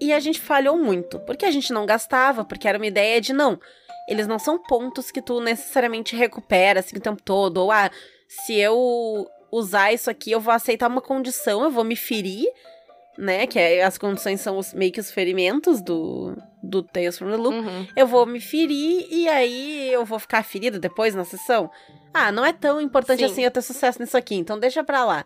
e 0.01 0.11
a 0.11 0.19
gente 0.21 0.41
falhou 0.41 0.79
muito. 0.79 1.19
Porque 1.21 1.45
a 1.45 1.51
gente 1.51 1.71
não 1.71 1.85
gastava, 1.85 2.47
porque 2.47 2.67
era 2.67 2.79
uma 2.79 2.87
ideia 2.87 3.21
de 3.21 3.35
não. 3.35 3.61
Eles 4.09 4.27
não 4.27 4.39
são 4.39 4.59
pontos 4.59 5.11
que 5.11 5.21
tu 5.21 5.39
necessariamente 5.39 6.17
recupera 6.17 6.81
assim 6.81 6.97
o 6.97 7.01
tempo 7.01 7.23
todo. 7.23 7.59
Ou, 7.59 7.71
ah, 7.71 7.91
se 8.27 8.59
eu 8.59 9.29
usar 9.53 9.93
isso 9.93 10.09
aqui, 10.09 10.31
eu 10.31 10.41
vou 10.41 10.55
aceitar 10.55 10.89
uma 10.89 11.03
condição, 11.03 11.63
eu 11.63 11.71
vou 11.71 11.85
me 11.85 11.97
ferir, 11.97 12.47
né? 13.21 13.47
Que 13.47 13.59
é, 13.59 13.85
as 13.85 13.99
condições 13.99 14.41
são 14.41 14.57
os, 14.57 14.73
meio 14.73 14.91
que 14.91 14.99
os 14.99 15.11
ferimentos 15.11 15.83
do, 15.83 16.35
do 16.63 16.83
Tales 16.83 17.19
from 17.19 17.31
the 17.31 17.37
Loop. 17.37 17.55
Uhum. 17.55 17.87
Eu 17.95 18.07
vou 18.07 18.25
me 18.25 18.41
ferir 18.41 19.07
e 19.11 19.29
aí 19.29 19.93
eu 19.93 20.05
vou 20.05 20.19
ficar 20.19 20.43
ferida 20.43 20.79
depois 20.79 21.15
na 21.15 21.25
sessão. 21.25 21.71
Ah, 22.13 22.33
não 22.33 22.45
é 22.45 22.53
tão 22.53 22.81
importante 22.81 23.21
Sim. 23.21 23.25
assim 23.27 23.45
eu 23.45 23.51
ter 23.51 23.63
sucesso 23.63 24.01
nisso 24.01 24.17
aqui, 24.17 24.35
então 24.35 24.59
deixa 24.59 24.83
pra 24.83 25.05
lá. 25.05 25.25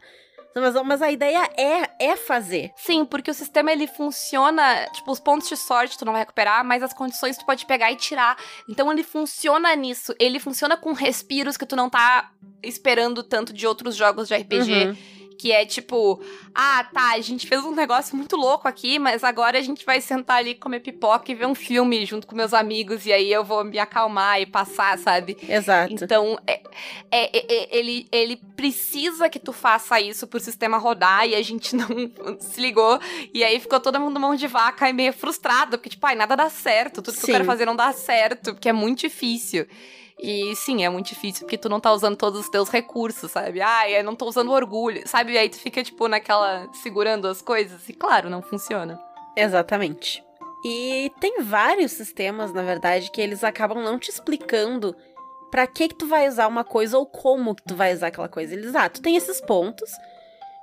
Mas, 0.57 0.75
mas 0.85 1.03
a 1.03 1.11
ideia 1.11 1.51
é, 1.57 1.91
é 1.99 2.17
fazer. 2.17 2.71
Sim, 2.77 3.05
porque 3.05 3.31
o 3.31 3.35
sistema 3.35 3.73
ele 3.73 3.89
funciona, 3.89 4.87
tipo, 4.93 5.11
os 5.11 5.19
pontos 5.19 5.49
de 5.49 5.57
sorte 5.57 5.99
tu 5.99 6.05
não 6.05 6.13
vai 6.13 6.23
recuperar, 6.23 6.65
mas 6.65 6.83
as 6.83 6.93
condições 6.93 7.37
tu 7.37 7.45
pode 7.45 7.67
pegar 7.67 7.91
e 7.91 7.97
tirar. 7.97 8.37
Então 8.69 8.93
ele 8.93 9.03
funciona 9.03 9.75
nisso. 9.75 10.15
Ele 10.19 10.39
funciona 10.39 10.77
com 10.77 10.93
respiros 10.93 11.57
que 11.57 11.67
tu 11.67 11.75
não 11.75 11.91
tá 11.91 12.31
esperando 12.63 13.23
tanto 13.23 13.53
de 13.53 13.67
outros 13.67 13.97
jogos 13.97 14.29
de 14.29 14.37
RPG. 14.37 14.87
Uhum 14.87 15.14
que 15.39 15.53
é 15.53 15.65
tipo, 15.65 16.21
ah, 16.55 16.85
tá, 16.93 17.13
a 17.13 17.21
gente 17.21 17.47
fez 17.47 17.65
um 17.65 17.75
negócio 17.75 18.17
muito 18.17 18.37
louco 18.37 18.69
aqui, 18.69 18.99
mas 18.99 19.25
agora 19.25 19.59
a 19.59 19.63
gente 19.63 19.85
vai 19.85 20.01
sentar 20.01 20.39
ali, 20.39 20.55
comer 20.55 20.81
pipoca 20.81 21.31
e 21.31 21.35
ver 21.35 21.47
um 21.47 21.55
filme 21.55 22.05
junto 22.07 22.27
com 22.27 22.35
meus 22.35 22.55
amigos, 22.55 23.07
e 23.07 23.13
aí 23.13 23.33
eu 23.33 23.45
vou 23.45 23.65
me 23.65 23.79
acalmar 23.79 24.41
e 24.41 24.47
passar, 24.47 24.99
sabe? 24.99 25.37
Exato. 25.49 25.93
Então, 25.93 26.39
é, 26.47 26.61
é, 27.11 27.55
é, 27.55 27.79
ele, 27.79 28.07
ele 28.11 28.37
precisa 28.57 29.29
que 29.29 29.39
tu 29.39 29.53
faça 29.53 30.01
isso 30.01 30.27
pro 30.27 30.41
sistema 30.41 30.79
rodar, 30.79 31.27
e 31.27 31.35
a 31.35 31.43
gente 31.43 31.75
não 31.77 31.89
se 32.39 32.61
ligou, 32.61 32.99
e 33.33 33.43
aí 33.43 33.59
ficou 33.61 33.81
todo 33.81 34.01
mundo 34.01 34.21
mão 34.21 34.35
de 34.35 34.47
vaca 34.47 34.89
e 34.89 34.93
meio 34.93 35.13
frustrado, 35.13 35.79
porque, 35.79 35.91
tipo, 35.91 36.07
ai, 36.07 36.15
nada 36.15 36.37
dá 36.37 36.49
certo, 36.49 37.03
tudo 37.03 37.15
Sim. 37.15 37.21
que 37.21 37.31
eu 37.31 37.35
quero 37.35 37.45
fazer 37.45 37.67
não 37.67 37.77
dá 37.77 37.93
certo, 37.93 38.55
porque 38.55 38.69
é 38.69 38.73
muito 38.73 39.01
difícil. 39.01 39.67
E 40.27 40.57
sim, 40.57 40.85
é 40.85 40.89
muito 40.89 41.09
difícil 41.09 41.45
porque 41.45 41.59
tu 41.59 41.69
não 41.69 41.79
tá 41.79 41.93
usando 41.93 42.17
todos 42.17 42.41
os 42.41 42.49
teus 42.49 42.71
recursos, 42.71 43.31
sabe? 43.31 43.61
Ah, 43.61 43.91
eu 43.91 44.03
não 44.03 44.17
tô 44.17 44.27
usando 44.27 44.51
orgulho, 44.51 45.07
sabe? 45.07 45.33
E 45.33 45.39
aí 45.39 45.49
tu 45.51 45.59
fica, 45.59 45.83
tipo, 45.83 46.09
naquela. 46.09 46.67
segurando 46.73 47.29
as 47.29 47.43
coisas. 47.43 47.89
E 47.89 47.93
claro, 47.93 48.31
não 48.31 48.41
funciona. 48.41 48.99
Exatamente. 49.37 50.25
E 50.65 51.13
tem 51.21 51.43
vários 51.43 51.93
sistemas, 51.93 52.55
na 52.55 52.63
verdade, 52.63 53.11
que 53.11 53.21
eles 53.21 53.45
acabam 53.45 53.83
não 53.83 53.99
te 53.99 54.09
explicando 54.09 54.97
para 55.51 55.67
que 55.67 55.89
que 55.89 55.95
tu 55.95 56.07
vai 56.07 56.27
usar 56.27 56.49
uma 56.49 56.65
coisa 56.65 56.97
ou 56.97 57.05
como 57.05 57.55
que 57.55 57.63
tu 57.63 57.75
vai 57.75 57.93
usar 57.93 58.07
aquela 58.07 58.29
coisa. 58.29 58.55
Eles, 58.55 58.75
ah, 58.75 58.89
tu 58.89 59.03
tem 59.03 59.17
esses 59.17 59.43
pontos 59.43 59.91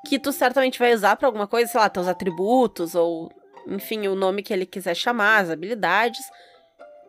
que 0.07 0.17
tu 0.17 0.31
certamente 0.31 0.79
vai 0.79 0.93
usar 0.93 1.15
para 1.15 1.27
alguma 1.27 1.47
coisa, 1.47 1.71
sei 1.71 1.79
lá, 1.79 1.87
teus 1.87 2.07
atributos 2.07 2.95
ou, 2.95 3.31
enfim, 3.67 4.07
o 4.07 4.15
nome 4.15 4.41
que 4.41 4.51
ele 4.51 4.65
quiser 4.65 4.95
chamar, 4.95 5.43
as 5.43 5.51
habilidades. 5.51 6.25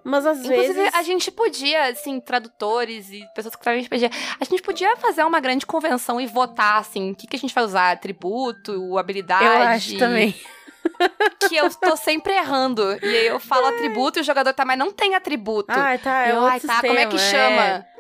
Mas 0.04 0.26
às 0.26 0.38
Inclusive, 0.38 0.72
vezes. 0.72 0.94
a 0.94 1.02
gente 1.02 1.30
podia, 1.30 1.88
assim, 1.88 2.18
tradutores 2.18 3.10
e 3.10 3.24
pessoas 3.34 3.54
que 3.54 3.62
trabalham 3.62 3.84
RPG, 3.84 4.10
a 4.40 4.44
gente 4.44 4.62
podia 4.62 4.96
fazer 4.96 5.22
uma 5.24 5.38
grande 5.40 5.64
convenção 5.64 6.20
e 6.20 6.26
votar, 6.26 6.78
assim, 6.78 7.12
o 7.12 7.14
que, 7.14 7.26
que 7.26 7.36
a 7.36 7.38
gente 7.38 7.54
vai 7.54 7.64
usar? 7.64 7.92
Atributo, 7.92 8.98
habilidade. 8.98 9.44
Eu 9.44 9.52
acho 9.52 9.98
também. 9.98 10.34
que 11.48 11.56
eu 11.56 11.70
tô 11.70 11.96
sempre 11.96 12.32
errando. 12.32 12.82
E 13.02 13.06
aí 13.06 13.26
eu 13.26 13.38
falo 13.38 13.66
Ai. 13.66 13.74
atributo 13.74 14.18
e 14.18 14.22
o 14.22 14.24
jogador 14.24 14.52
tá, 14.52 14.64
mas 14.64 14.78
não 14.78 14.92
tem 14.92 15.14
atributo. 15.14 15.70
Ah, 15.70 15.96
tá. 15.98 16.26
É 16.26 16.32
eu, 16.32 16.44
Ai, 16.44 16.60
tá, 16.60 16.80
como 16.80 16.98
é 16.98 17.06
que 17.06 17.18
chama? 17.18 17.62
É. 17.62 17.91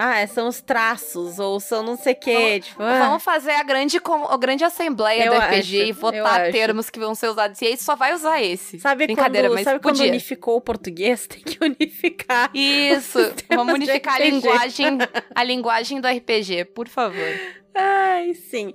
Ah, 0.00 0.24
são 0.28 0.46
os 0.46 0.60
traços, 0.60 1.40
ou 1.40 1.58
são 1.58 1.82
não 1.82 1.96
sei 1.96 2.12
o 2.12 2.16
quê. 2.16 2.60
Tipo, 2.60 2.80
ah. 2.80 3.00
Vamos 3.00 3.24
fazer 3.24 3.50
a 3.50 3.64
grande, 3.64 3.98
a 4.28 4.36
grande 4.36 4.62
assembleia 4.62 5.24
eu 5.24 5.34
do 5.34 5.40
RPG 5.40 5.56
acho, 5.56 5.74
e 5.74 5.92
votar 5.92 6.52
termos 6.52 6.88
que 6.88 7.00
vão 7.00 7.16
ser 7.16 7.28
usados. 7.28 7.60
E 7.60 7.66
aí 7.66 7.76
só 7.76 7.96
vai 7.96 8.14
usar 8.14 8.40
esse. 8.40 8.78
Sabe 8.78 9.06
Brincadeira, 9.06 9.48
quando, 9.48 9.54
mas 9.56 9.64
sabe 9.64 9.80
podia. 9.80 10.04
quando 10.04 10.08
unificou 10.08 10.56
o 10.56 10.60
português? 10.60 11.26
Tem 11.28 11.42
que 11.42 11.58
unificar. 11.60 12.48
Isso. 12.54 13.18
Vamos 13.48 13.74
unificar 13.74 14.14
a 14.14 14.24
linguagem, 14.24 14.98
a 15.34 15.42
linguagem 15.42 16.00
do 16.00 16.06
RPG, 16.06 16.66
por 16.66 16.86
favor. 16.86 17.28
Ai, 17.74 18.34
sim. 18.34 18.72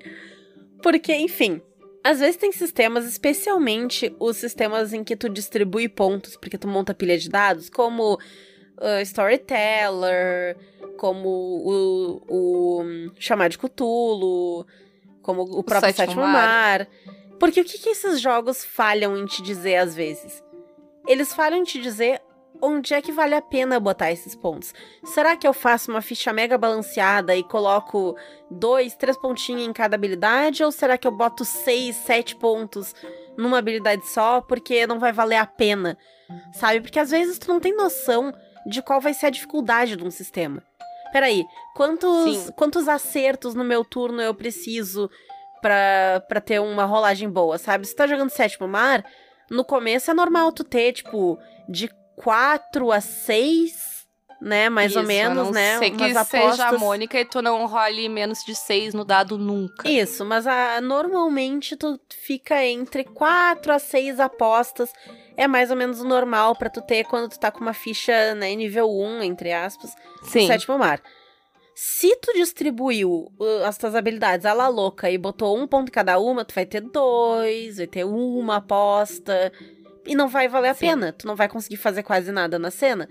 Porque, 0.81 1.15
enfim, 1.15 1.62
às 2.03 2.19
vezes 2.19 2.36
tem 2.36 2.51
sistemas, 2.51 3.05
especialmente 3.05 4.13
os 4.19 4.36
sistemas 4.36 4.91
em 4.91 5.05
que 5.05 5.15
tu 5.15 5.29
distribui 5.29 5.88
pontos, 5.88 6.36
porque 6.36 6.57
tu 6.57 6.67
monta 6.67 6.93
pilha 6.93 7.17
de 7.17 7.29
dados, 7.29 7.69
como 7.69 8.15
uh, 8.15 9.01
Storyteller, 9.01 10.57
como 10.97 11.29
o, 11.29 12.21
o 12.29 13.12
Chamar 13.19 13.49
de 13.49 13.58
Cthulhu, 13.58 14.65
como 15.21 15.43
o, 15.43 15.60
o 15.60 15.63
próprio 15.63 15.93
Sétimo, 15.93 16.08
Sétimo 16.08 16.21
Mar. 16.21 16.79
Mar. 16.79 16.88
Porque 17.39 17.62
o 17.62 17.65
que, 17.65 17.77
que 17.77 17.89
esses 17.89 18.21
jogos 18.21 18.63
falham 18.63 19.17
em 19.17 19.25
te 19.25 19.41
dizer 19.41 19.77
às 19.77 19.95
vezes? 19.95 20.43
Eles 21.08 21.34
falham 21.34 21.60
em 21.60 21.63
te 21.63 21.82
dizer 21.82 22.21
onde 22.62 22.93
é 22.93 23.01
que 23.01 23.12
vale 23.12 23.36
a 23.36 23.41
pena 23.41 23.77
botar 23.77 24.12
esses 24.12 24.36
pontos. 24.36 24.73
Será 25.03 25.36
que 25.36 25.45
eu 25.45 25.51
faço 25.51 25.91
uma 25.91 26.01
ficha 26.01 26.32
mega 26.32 26.58
balanceada 26.58 27.36
e 27.36 27.43
coloco 27.43 28.15
dois, 28.49 28.95
três 28.95 29.18
pontinhos 29.18 29.63
em 29.63 29.74
cada 29.74 29.95
habilidade? 29.95 30.63
Ou 30.63 30.72
será 30.72 30.97
que 30.97 31.05
eu 31.05 31.11
boto 31.11 31.43
seis, 31.43 31.97
sete 31.97 32.36
pontos 32.38 32.95
numa 33.38 33.57
habilidade 33.57 34.07
só 34.07 34.39
porque 34.39 34.88
não 34.88 34.97
vai 34.97 35.11
valer 35.11 35.36
a 35.36 35.45
pena? 35.45 35.97
Sabe? 36.53 36.80
Porque 36.80 36.99
às 36.99 37.11
vezes 37.11 37.38
tu 37.38 37.49
não 37.49 37.59
tem 37.59 37.76
noção 37.76 38.34
de 38.66 38.82
qual 38.82 39.01
vai 39.01 39.14
ser 39.14 39.28
a 39.28 39.32
dificuldade 39.32 39.95
de 39.95 40.03
um 40.03 40.11
sistema. 40.11 40.64
Peraí, 41.11 41.45
quantos, 41.76 42.49
quantos 42.55 42.88
acertos 42.88 43.53
no 43.53 43.64
meu 43.64 43.86
turno 43.86 44.22
eu 44.22 44.34
preciso 44.34 45.09
pra, 45.61 46.24
pra 46.28 46.41
ter 46.41 46.59
uma 46.59 46.86
rolagem 46.86 47.30
boa, 47.30 47.57
sabe? 47.57 47.86
Se 47.86 47.95
tá 47.95 48.07
jogando 48.07 48.30
sétimo 48.30 48.68
mar, 48.68 49.05
no 49.49 49.64
começo 49.64 50.09
é 50.09 50.14
normal 50.14 50.51
tu 50.51 50.64
ter, 50.64 50.91
tipo, 50.91 51.38
de 51.70 51.89
4 52.16 52.91
a 52.91 52.99
6 52.99 53.93
né? 54.44 54.70
Mais 54.70 54.91
Isso, 54.91 55.00
ou 55.00 55.06
menos, 55.06 55.52
né? 55.52 55.80
Ser 55.80 55.91
que 55.91 56.04
apostas. 56.04 56.28
seja 56.28 56.68
a 56.68 56.78
Mônica 56.78 57.18
e 57.20 57.24
tu 57.24 57.41
não 57.41 57.66
role 57.66 58.10
menos 58.10 58.44
de 58.44 58.54
seis 58.54 58.94
no 58.94 59.06
dado 59.06 59.38
nunca. 59.38 59.89
Isso, 59.89 60.26
mas 60.26 60.46
a, 60.46 60.82
normalmente 60.82 61.78
tu 61.78 62.00
fica 62.10 62.64
entre 62.66 63.06
quatro 63.06 63.72
a 63.72 63.80
seis 63.80 64.20
apostas. 64.20 64.91
É 65.38 65.48
mais 65.48 65.72
ou 65.72 65.78
menos 65.78 66.02
o 66.02 66.08
normal 66.08 66.56
pra 66.56 66.70
tu 66.70 66.82
ter 66.82 67.06
quando 67.06 67.30
tu 67.30 67.39
tá 67.39 67.52
com 67.52 67.62
uma 67.62 67.74
ficha, 67.74 68.36
né, 68.36 68.54
nível 68.54 68.88
1, 68.88 69.24
entre 69.24 69.52
aspas, 69.52 69.96
no 70.22 70.28
Sim. 70.28 70.46
sétimo 70.46 70.78
mar. 70.78 71.02
Se 71.74 72.16
tu 72.18 72.34
distribuiu 72.34 73.32
uh, 73.39 73.64
as 73.66 73.78
tuas 73.80 73.96
habilidades 73.96 74.46
à 74.46 74.54
la 74.54 74.68
louca 74.68 75.10
e 75.10 75.18
botou 75.18 75.58
um 75.58 75.66
ponto 75.66 75.88
em 75.88 75.91
cada 75.91 76.20
uma, 76.20 76.46
tu 76.46 76.54
vai 76.54 76.68
ter 76.68 76.82
dois, 76.82 77.78
vai 77.78 77.88
ter 77.88 78.04
uma 78.04 78.58
aposta. 78.58 79.52
E 80.06 80.16
não 80.16 80.28
vai 80.28 80.48
valer 80.48 80.70
a 80.70 80.74
Sim. 80.76 80.88
pena. 80.88 81.14
Tu 81.14 81.26
não 81.26 81.36
vai 81.36 81.48
conseguir 81.48 81.78
fazer 81.78 82.04
quase 82.04 82.32
nada 82.32 82.60
na 82.60 82.70
cena. 82.70 83.08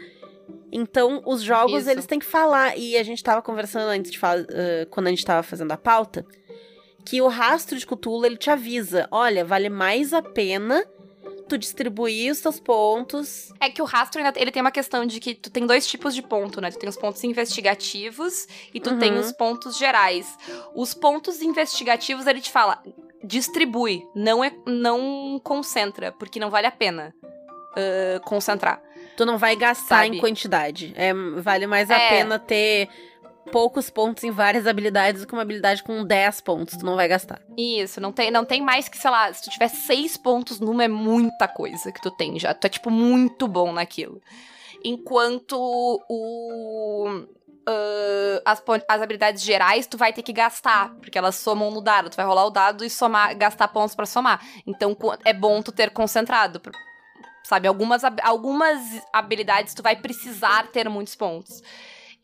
Então, 0.71 1.23
os 1.27 1.43
jogos, 1.43 1.83
Isso. 1.83 1.91
eles 1.91 2.07
têm 2.07 2.19
que 2.19 2.27
falar. 2.27 2.77
E 2.79 2.97
a 2.97 3.03
gente 3.03 3.23
tava 3.23 3.43
conversando 3.43 3.89
antes 3.89 4.11
de 4.11 4.19
falar, 4.19 4.45
quando 4.91 5.07
a 5.07 5.11
gente 5.11 5.25
tava 5.25 5.43
fazendo 5.43 5.73
a 5.73 5.77
pauta, 5.77 6.25
que 7.05 7.21
o 7.21 7.29
rastro 7.29 7.79
de 7.79 7.87
Cthulhu, 7.87 8.25
ele 8.25 8.37
te 8.37 8.51
avisa: 8.51 9.07
olha, 9.11 9.45
vale 9.45 9.69
mais 9.69 10.13
a 10.13 10.23
pena 10.23 10.85
tu 11.49 11.59
distribuir 11.59 12.33
os 12.33 12.41
teus 12.41 12.59
pontos. 12.59 13.53
É 13.61 13.69
que 13.69 13.83
o 13.83 13.85
rastro 13.85 14.23
ainda 14.23 14.33
ele 14.41 14.51
tem 14.51 14.63
uma 14.63 14.71
questão 14.71 15.05
de 15.05 15.21
que 15.21 15.35
tu 15.35 15.51
tem 15.51 15.67
dois 15.67 15.87
tipos 15.87 16.15
de 16.15 16.23
ponto, 16.23 16.61
né? 16.61 16.71
Tu 16.71 16.79
tem 16.79 16.89
os 16.89 16.97
pontos 16.97 17.23
investigativos 17.25 18.47
e 18.73 18.81
tu 18.81 18.91
Uhum. 18.91 18.99
tem 18.99 19.19
os 19.19 19.33
pontos 19.33 19.77
gerais. 19.77 20.35
Os 20.75 20.95
pontos 20.95 21.43
investigativos 21.43 22.27
ele 22.27 22.41
te 22.41 22.51
fala 22.51 22.83
distribui, 23.25 24.03
não 24.17 24.43
é 24.43 24.51
não 24.67 25.41
concentra, 25.45 26.11
porque 26.13 26.41
não 26.41 26.51
vale 26.51 26.67
a 26.67 26.73
pena 26.73 27.15
ah, 27.77 28.21
concentrar. 28.25 28.83
Tu 29.17 29.25
não 29.27 29.39
vai 29.39 29.55
gastar 29.57 30.05
Sabe? 30.05 30.17
em 30.17 30.21
quantidade. 30.21 30.93
É, 30.97 31.13
vale 31.41 31.67
mais 31.67 31.91
a 31.91 31.97
É. 31.97 32.09
pena 32.09 32.39
ter 32.39 32.89
poucos 33.51 33.91
pontos 33.91 34.25
em 34.25 34.31
várias 34.31 34.67
habilidades 34.67 35.21
do 35.23 35.27
que 35.27 35.33
uma 35.35 35.43
habilidade 35.43 35.83
com 35.83 36.05
10 36.05 36.41
pontos. 36.41 36.77
Tu 36.79 36.85
não 36.87 36.97
vai 36.97 37.09
gastar. 37.09 37.41
Isso, 37.57 38.01
não 38.01 38.13
tem, 38.13 38.31
não 38.31 38.45
tem 38.45 38.63
mais 38.63 38.89
que, 38.89 38.97
sei 38.97 39.11
lá, 39.11 39.33
se 39.33 39.43
tu 39.43 39.51
tiver 39.51 39.69
seis 39.69 40.17
pontos 40.17 40.61
numa 40.61 40.85
é 40.85 40.89
muita 40.89 41.47
coisa 41.49 41.93
que 41.93 42.01
tu 42.01 42.11
tem 42.11 42.39
já. 42.39 42.55
Tu 42.55 42.67
é, 42.67 42.71
tipo, 42.71 42.91
muito 42.91 43.47
bom 43.49 43.73
naquilo. 43.73 44.21
Enquanto 44.85 45.57
o. 46.09 47.25
ah, 47.67 48.43
as, 48.45 48.63
as 48.89 49.03
habilidades 49.03 49.43
gerais 49.43 49.87
tu 49.87 49.97
vai 49.97 50.13
ter 50.13 50.23
que 50.23 50.33
gastar, 50.33 50.95
porque 50.97 51.19
elas 51.19 51.37
somam 51.37 51.71
no 51.71 51.81
dado. 51.81 52.11
Tu 52.11 52.17
vai 52.17 52.27
rolar 52.27 52.47
o 52.47 52.51
dado 52.51 52.85
e 52.85 52.91
somar, 52.91 53.37
gastar 53.37 53.69
pontos 53.69 53.95
pra 53.95 54.07
somar. 54.07 54.41
Então 54.67 54.97
é 55.25 55.33
bom 55.33 55.63
tu 55.63 55.71
ter 55.73 55.91
concentrado. 55.91 56.61
Sabe, 57.45 57.67
algumas, 57.69 58.03
algumas 58.23 58.81
habilidades 59.13 59.75
tu 59.75 59.83
vai 59.83 59.97
precisar 59.97 60.69
ter 60.69 60.89
muitos 60.89 61.15
pontos. 61.15 61.63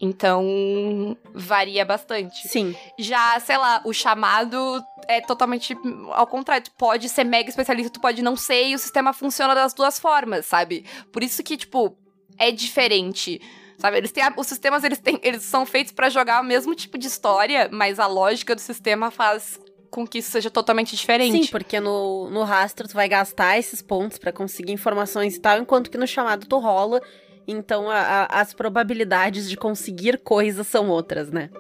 Então, 0.01 1.17
varia 1.35 1.85
bastante. 1.85 2.47
Sim. 2.49 2.75
Já, 2.99 3.39
sei 3.41 3.57
lá, 3.57 3.81
o 3.85 3.93
chamado 3.93 4.81
é 5.09 5.21
totalmente 5.21 5.77
ao 6.13 6.27
contrário. 6.27 6.65
Tu 6.67 6.71
pode 6.73 7.09
ser 7.09 7.25
mega 7.25 7.49
especialista, 7.51 7.91
tu 7.91 8.01
pode 8.01 8.23
não 8.23 8.37
ser, 8.37 8.69
e 8.69 8.75
o 8.75 8.79
sistema 8.79 9.13
funciona 9.13 9.55
das 9.55 9.75
duas 9.75 9.99
formas, 9.99 10.47
sabe? 10.47 10.85
Por 11.13 11.23
isso 11.23 11.43
que, 11.43 11.57
tipo, 11.57 11.97
é 12.39 12.53
diferente. 12.53 13.41
Sabe, 13.77 13.97
eles 13.97 14.11
têm 14.13 14.25
a- 14.25 14.35
os 14.37 14.47
sistemas 14.47 14.83
eles 14.83 14.99
têm, 14.99 15.21
eles 15.23 15.43
são 15.45 15.65
feitos 15.65 15.93
pra 15.93 16.09
jogar 16.09 16.41
o 16.43 16.45
mesmo 16.45 16.75
tipo 16.75 16.99
de 16.99 17.07
história, 17.07 17.69
mas 17.73 17.99
a 18.01 18.07
lógica 18.09 18.55
do 18.55 18.61
sistema 18.61 19.11
faz 19.11 19.59
com 19.91 20.07
que 20.07 20.19
isso 20.19 20.31
seja 20.31 20.51
totalmente 20.51 20.95
diferente. 20.97 21.45
Sim, 21.47 21.51
porque 21.51 21.81
no, 21.81 22.29
no 22.31 22.45
rastro 22.45 22.87
tu 22.89 22.95
vai 22.95 23.09
gastar 23.09 23.59
esses 23.59 23.81
pontos 23.83 24.19
pra 24.19 24.33
conseguir 24.33 24.73
informações 24.73 25.37
e 25.37 25.41
tal, 25.41 25.59
enquanto 25.59 25.91
que 25.91 25.99
no 25.99 26.07
chamado 26.07 26.47
tu 26.47 26.59
rola. 26.59 27.01
Então 27.47 27.89
a- 27.91 27.99
a- 28.29 28.41
as 28.41 28.53
probabilidades 28.53 29.49
de 29.49 29.57
conseguir 29.57 30.19
coisas 30.19 30.67
são 30.67 30.89
outras, 30.91 31.31
né? 31.31 31.51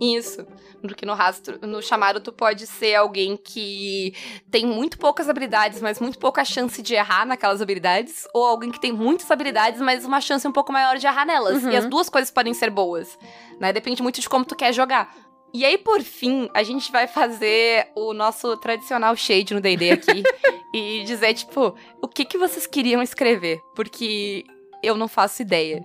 Isso. 0.00 0.46
Porque 0.80 1.04
no 1.04 1.12
rastro, 1.12 1.58
no 1.66 1.82
chamado, 1.82 2.20
tu 2.20 2.32
pode 2.32 2.68
ser 2.68 2.94
alguém 2.94 3.36
que 3.36 4.14
tem 4.48 4.64
muito 4.64 4.96
poucas 4.96 5.28
habilidades, 5.28 5.82
mas 5.82 5.98
muito 5.98 6.20
pouca 6.20 6.44
chance 6.44 6.80
de 6.80 6.94
errar 6.94 7.26
naquelas 7.26 7.60
habilidades. 7.60 8.28
Ou 8.32 8.44
alguém 8.44 8.70
que 8.70 8.80
tem 8.80 8.92
muitas 8.92 9.28
habilidades, 9.28 9.80
mas 9.80 10.04
uma 10.04 10.20
chance 10.20 10.46
um 10.46 10.52
pouco 10.52 10.72
maior 10.72 10.98
de 10.98 11.06
errar 11.08 11.26
nelas. 11.26 11.64
Uhum. 11.64 11.72
E 11.72 11.76
as 11.76 11.86
duas 11.86 12.08
coisas 12.08 12.30
podem 12.30 12.54
ser 12.54 12.70
boas. 12.70 13.18
Né? 13.58 13.72
Depende 13.72 14.00
muito 14.00 14.20
de 14.20 14.28
como 14.28 14.44
tu 14.44 14.54
quer 14.54 14.72
jogar. 14.72 15.12
E 15.52 15.64
aí, 15.64 15.78
por 15.78 16.02
fim, 16.02 16.48
a 16.52 16.62
gente 16.62 16.92
vai 16.92 17.06
fazer 17.06 17.88
o 17.94 18.12
nosso 18.12 18.56
tradicional 18.58 19.16
shade 19.16 19.54
no 19.54 19.60
D&D 19.60 19.90
aqui. 19.90 20.22
e 20.74 21.02
dizer, 21.04 21.32
tipo, 21.34 21.74
o 22.02 22.06
que, 22.08 22.24
que 22.24 22.36
vocês 22.36 22.66
queriam 22.66 23.02
escrever? 23.02 23.58
Porque 23.74 24.44
eu 24.82 24.94
não 24.96 25.08
faço 25.08 25.40
ideia, 25.42 25.84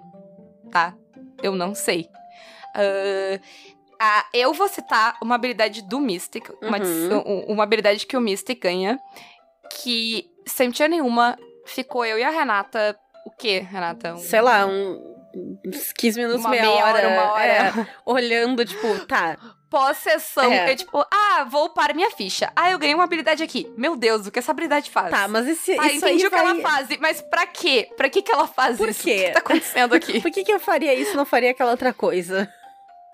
tá? 0.71 0.93
Eu 1.41 1.55
não 1.55 1.73
sei. 1.73 2.07
Ahn, 2.75 3.39
ah, 3.99 4.25
eu 4.33 4.53
vou 4.53 4.67
citar 4.67 5.17
uma 5.21 5.35
habilidade 5.35 5.81
do 5.83 5.99
Mystic, 5.99 6.49
uma, 6.61 6.77
Uhum. 6.79 7.23
um- 7.25 7.53
uma 7.53 7.63
habilidade 7.63 8.05
que 8.05 8.17
o 8.17 8.21
Mystic 8.21 8.61
ganha, 8.61 8.99
que, 9.81 10.29
sem 10.45 10.67
mentira 10.67 10.89
nenhuma, 10.89 11.37
ficou 11.65 12.03
eu 12.05 12.17
e 12.19 12.23
a 12.23 12.29
Renata. 12.29 12.99
O 13.25 13.31
quê, 13.31 13.59
Renata? 13.59 14.15
Um- 14.15 14.17
Sei 14.17 14.41
lá, 14.41 14.65
um, 14.65 15.12
15 15.97 16.19
minutos, 16.19 16.41
Uma 16.41 16.49
meia, 16.49 16.61
meia 16.63 16.73
hora, 16.75 16.93
hora, 16.97 17.07
uma 17.09 17.31
hora. 17.33 17.43
é, 17.45 17.87
olhando, 18.05 18.63
tipo, 18.65 19.05
tá, 19.05 19.37
Pós-sessão. 19.69 20.51
É. 20.51 20.71
É. 20.71 20.75
tipo, 20.75 21.03
ah, 21.11 21.45
vou 21.49 21.65
upar 21.65 21.95
minha 21.95 22.11
ficha. 22.11 22.51
Ah, 22.55 22.69
eu 22.69 22.77
ganhei 22.77 22.93
uma 22.93 23.05
habilidade 23.05 23.41
aqui. 23.41 23.67
Meu 23.75 23.95
Deus, 23.95 24.27
o 24.27 24.31
que 24.31 24.37
essa 24.37 24.51
habilidade 24.51 24.91
faz? 24.91 25.09
tá, 25.09 25.27
mas 25.27 25.47
esse, 25.47 25.71
Ah, 25.79 25.87
isso 25.87 26.05
entendi 26.05 26.21
aí 26.21 26.27
o 26.27 26.29
que 26.29 26.35
ela 26.35 26.53
vai... 26.53 26.61
faz, 26.61 26.87
mas 26.99 27.21
pra 27.23 27.47
quê? 27.47 27.89
Pra 27.97 28.07
que 28.07 28.21
que 28.21 28.31
ela 28.31 28.45
faz 28.45 28.77
Por 28.77 28.89
isso? 28.89 29.01
quê? 29.01 29.15
O 29.15 29.25
que 29.25 29.31
tá 29.31 29.39
acontecendo 29.39 29.93
aqui? 29.95 30.21
Por 30.21 30.29
que, 30.29 30.43
que 30.43 30.53
eu 30.53 30.59
faria 30.59 30.93
isso 30.93 31.13
e 31.13 31.15
não 31.15 31.25
faria 31.25 31.49
aquela 31.49 31.71
outra 31.71 31.91
coisa? 31.91 32.47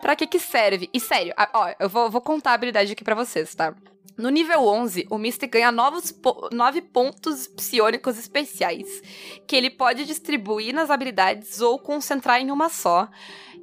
Pra 0.02 0.16
que 0.16 0.26
que 0.28 0.40
serve? 0.40 0.90
E 0.94 1.00
sério, 1.00 1.34
ó, 1.54 1.74
eu 1.80 1.90
vou, 1.90 2.10
vou 2.10 2.22
contar 2.22 2.52
a 2.52 2.54
habilidade 2.54 2.92
aqui 2.94 3.04
pra 3.04 3.16
vocês, 3.16 3.54
tá? 3.54 3.76
No 4.18 4.30
nível 4.30 4.66
11, 4.68 5.08
o 5.10 5.18
Mystic 5.18 5.50
ganha 5.52 5.72
novos 5.72 6.12
po- 6.12 6.50
nove 6.52 6.82
pontos 6.82 7.48
psionicos 7.48 8.18
especiais, 8.18 9.02
que 9.48 9.56
ele 9.56 9.70
pode 9.70 10.04
distribuir 10.06 10.74
nas 10.74 10.90
habilidades 10.90 11.62
ou 11.62 11.80
concentrar 11.80 12.42
em 12.42 12.52
uma 12.52 12.68
só, 12.68 13.08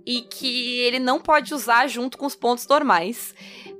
e 0.06 0.22
que 0.22 0.78
ele 0.80 0.98
não 0.98 1.20
pode 1.20 1.52
usar 1.52 1.86
junto 1.88 2.16
com 2.16 2.24
os 2.24 2.34
pontos 2.34 2.66
normais. 2.66 3.34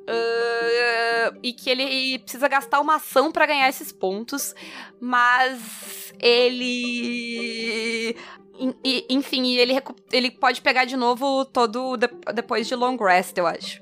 Ah, 0.08 1.32
e 1.42 1.52
que 1.54 1.70
ele 1.70 2.18
precisa 2.18 2.46
gastar 2.46 2.80
uma 2.80 2.96
ação 2.96 3.32
pra 3.32 3.46
ganhar 3.46 3.68
esses 3.68 3.90
pontos, 3.90 4.54
mas 5.00 6.12
ele 6.20 8.16
enfim, 9.08 9.54
ele, 9.56 9.74
ele 10.12 10.30
pode 10.30 10.60
pegar 10.60 10.84
de 10.84 10.96
novo 10.96 11.44
todo 11.44 11.96
de- 11.96 12.08
depois 12.34 12.66
de 12.66 12.74
long 12.74 12.96
rest, 12.96 13.36
eu 13.38 13.46
acho. 13.46 13.80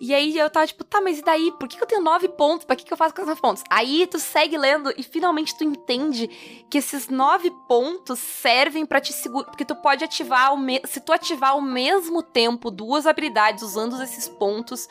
E 0.00 0.14
aí 0.14 0.38
eu 0.38 0.48
tava 0.48 0.66
tipo, 0.66 0.84
tá, 0.84 1.00
mas 1.00 1.18
e 1.18 1.22
daí? 1.22 1.50
Por 1.58 1.68
que, 1.68 1.76
que 1.76 1.82
eu 1.82 1.86
tenho 1.88 2.00
nove 2.02 2.28
pontos? 2.28 2.64
Pra 2.64 2.76
que, 2.76 2.84
que 2.84 2.92
eu 2.92 2.96
faço 2.96 3.12
com 3.14 3.20
esses 3.20 3.28
nove 3.28 3.40
pontos? 3.40 3.64
Aí 3.68 4.06
tu 4.06 4.18
segue 4.18 4.56
lendo 4.56 4.92
e 4.96 5.02
finalmente 5.02 5.56
tu 5.56 5.64
entende 5.64 6.28
que 6.70 6.78
esses 6.78 7.08
nove 7.08 7.50
pontos 7.68 8.18
servem 8.18 8.86
pra 8.86 9.00
te 9.00 9.12
segurar. 9.12 9.46
Porque 9.46 9.64
tu 9.64 9.74
pode 9.74 10.04
ativar, 10.04 10.56
me- 10.56 10.80
se 10.84 11.00
tu 11.00 11.12
ativar 11.12 11.50
ao 11.52 11.60
mesmo 11.60 12.22
tempo 12.22 12.70
duas 12.70 13.06
habilidades 13.06 13.62
usando 13.62 14.00
esses 14.02 14.28
pontos, 14.28 14.88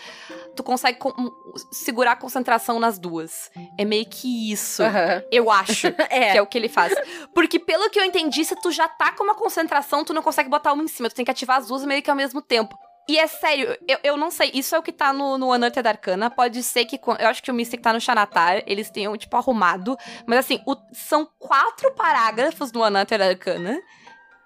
tu 0.56 0.64
consegue 0.64 0.98
con- 1.00 1.14
segurar 1.72 2.12
a 2.12 2.16
concentração 2.18 2.80
nas 2.80 3.00
duas. 3.00 3.50
É 3.78 3.86
meio 3.86 4.06
que 4.10 4.52
isso. 4.52 4.84
Aham. 4.84 5.24
Eu 5.32 5.50
acho 5.50 5.88
É, 6.10 6.32
que 6.34 6.38
é 6.38 6.42
o 6.42 6.48
que 6.48 6.58
ele 6.58 6.70
faz. 6.70 6.94
Porque, 7.34 7.60
pelo 7.60 7.90
que 7.90 8.00
eu 8.00 8.04
entendi, 8.04 8.44
se 8.44 8.56
tu 8.62 8.72
já 8.72 8.88
tá 8.88 9.12
com 9.14 9.24
uma 9.24 9.36
concentração, 9.36 10.04
tu 10.04 10.14
não 10.14 10.22
consegue 10.22 10.50
botar 10.50 10.74
uma 10.74 10.84
em 10.84 10.88
cima. 10.88 11.10
Tu 11.10 11.16
tem 11.16 11.24
que 11.26 11.32
ativar 11.32 11.58
as 11.60 11.68
duas 11.68 11.86
meio 11.86 12.02
que 12.02 12.10
ao 12.10 12.16
mesmo 12.16 12.42
tempo. 12.42 12.78
E 13.08 13.18
é 13.18 13.26
sério, 13.28 13.78
eu, 13.88 13.98
eu 14.04 14.18
não 14.18 14.30
sei. 14.30 14.52
Isso 14.54 14.76
é 14.76 14.80
o 14.80 14.84
que 14.84 14.92
tá 14.92 15.14
no, 15.14 15.38
no 15.38 15.54
Unearthed 15.54 15.88
Arcana. 15.88 16.30
Pode 16.30 16.62
ser 16.62 16.84
que. 16.86 17.00
Eu 17.20 17.28
acho 17.30 17.42
que 17.42 17.50
o 17.50 17.54
Mystic 17.54 17.82
tá 17.82 17.94
no 17.94 18.02
Xanatar. 18.02 18.64
Eles 18.68 18.90
tenham, 18.90 19.16
tipo, 19.16 19.36
arrumado. 19.38 19.98
Mas, 20.26 20.40
assim, 20.40 20.62
o- 20.66 20.76
são 20.92 21.26
quatro 21.40 21.92
parágrafos 21.94 22.72
no 22.72 22.84
Unearthed 22.84 23.22
Arcana. 23.24 23.80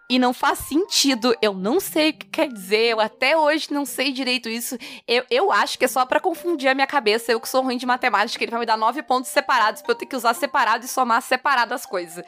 E 0.07 0.19
não 0.19 0.33
faz 0.33 0.59
sentido. 0.59 1.33
Eu 1.41 1.53
não 1.53 1.79
sei 1.79 2.09
o 2.09 2.13
que 2.13 2.27
quer 2.27 2.49
dizer. 2.49 2.89
Eu 2.89 2.99
até 2.99 3.35
hoje 3.35 3.71
não 3.71 3.85
sei 3.85 4.11
direito 4.11 4.49
isso. 4.49 4.77
Eu, 5.07 5.23
eu 5.31 5.51
acho 5.51 5.79
que 5.79 5.85
é 5.85 5.87
só 5.87 6.05
pra 6.05 6.19
confundir 6.19 6.67
a 6.69 6.75
minha 6.75 6.85
cabeça. 6.85 7.31
Eu 7.31 7.39
que 7.39 7.47
sou 7.47 7.63
ruim 7.63 7.77
de 7.77 7.85
matemática. 7.85 8.43
Ele 8.43 8.51
vai 8.51 8.59
me 8.59 8.65
dar 8.65 8.77
nove 8.77 9.01
pontos 9.01 9.31
separados 9.31 9.81
pra 9.81 9.93
eu 9.93 9.97
ter 9.97 10.05
que 10.05 10.15
usar 10.15 10.33
separado 10.33 10.83
e 10.85 10.87
somar 10.89 11.21
separado 11.21 11.73
as 11.73 11.85
coisas. 11.85 12.25